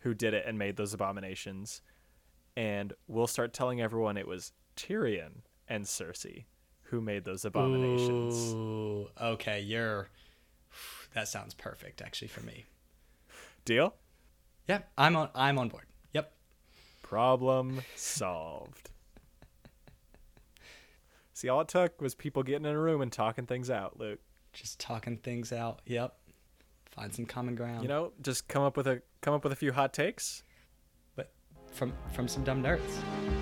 who 0.00 0.14
did 0.14 0.34
it 0.34 0.44
and 0.46 0.58
made 0.58 0.76
those 0.76 0.94
abominations, 0.94 1.82
and 2.56 2.92
we'll 3.06 3.26
start 3.26 3.52
telling 3.52 3.80
everyone 3.80 4.16
it 4.16 4.26
was 4.26 4.52
Tyrion 4.76 5.42
and 5.68 5.84
Cersei 5.84 6.44
who 6.84 7.00
made 7.00 7.24
those 7.24 7.44
abominations. 7.44 8.52
Ooh, 8.54 9.08
okay, 9.20 9.60
you're. 9.60 10.08
That 11.14 11.28
sounds 11.28 11.54
perfect, 11.54 12.00
actually, 12.02 12.28
for 12.28 12.40
me. 12.40 12.66
Deal? 13.64 13.94
Yeah, 14.68 14.80
I'm 14.96 15.16
on. 15.16 15.28
I'm 15.34 15.58
on 15.58 15.68
board. 15.68 15.84
Yep. 16.12 16.32
Problem 17.02 17.82
solved. 17.96 18.90
See, 21.34 21.48
all 21.48 21.60
it 21.60 21.68
took 21.68 22.00
was 22.00 22.14
people 22.14 22.42
getting 22.42 22.66
in 22.66 22.74
a 22.74 22.78
room 22.78 23.00
and 23.00 23.10
talking 23.10 23.46
things 23.46 23.70
out, 23.70 23.98
Luke. 23.98 24.20
Just 24.52 24.78
talking 24.78 25.16
things 25.16 25.52
out. 25.52 25.80
Yep. 25.86 26.14
Find 26.90 27.14
some 27.14 27.24
common 27.24 27.54
ground. 27.54 27.82
You 27.82 27.88
know, 27.88 28.12
just 28.20 28.48
come 28.48 28.62
up 28.62 28.76
with 28.76 28.86
a 28.86 29.02
come 29.20 29.34
up 29.34 29.44
with 29.44 29.52
a 29.52 29.56
few 29.56 29.72
hot 29.72 29.92
takes. 29.92 30.42
but 31.16 31.32
from 31.72 31.92
from 32.12 32.28
some 32.28 32.44
dumb 32.44 32.62
nerds. 32.62 33.39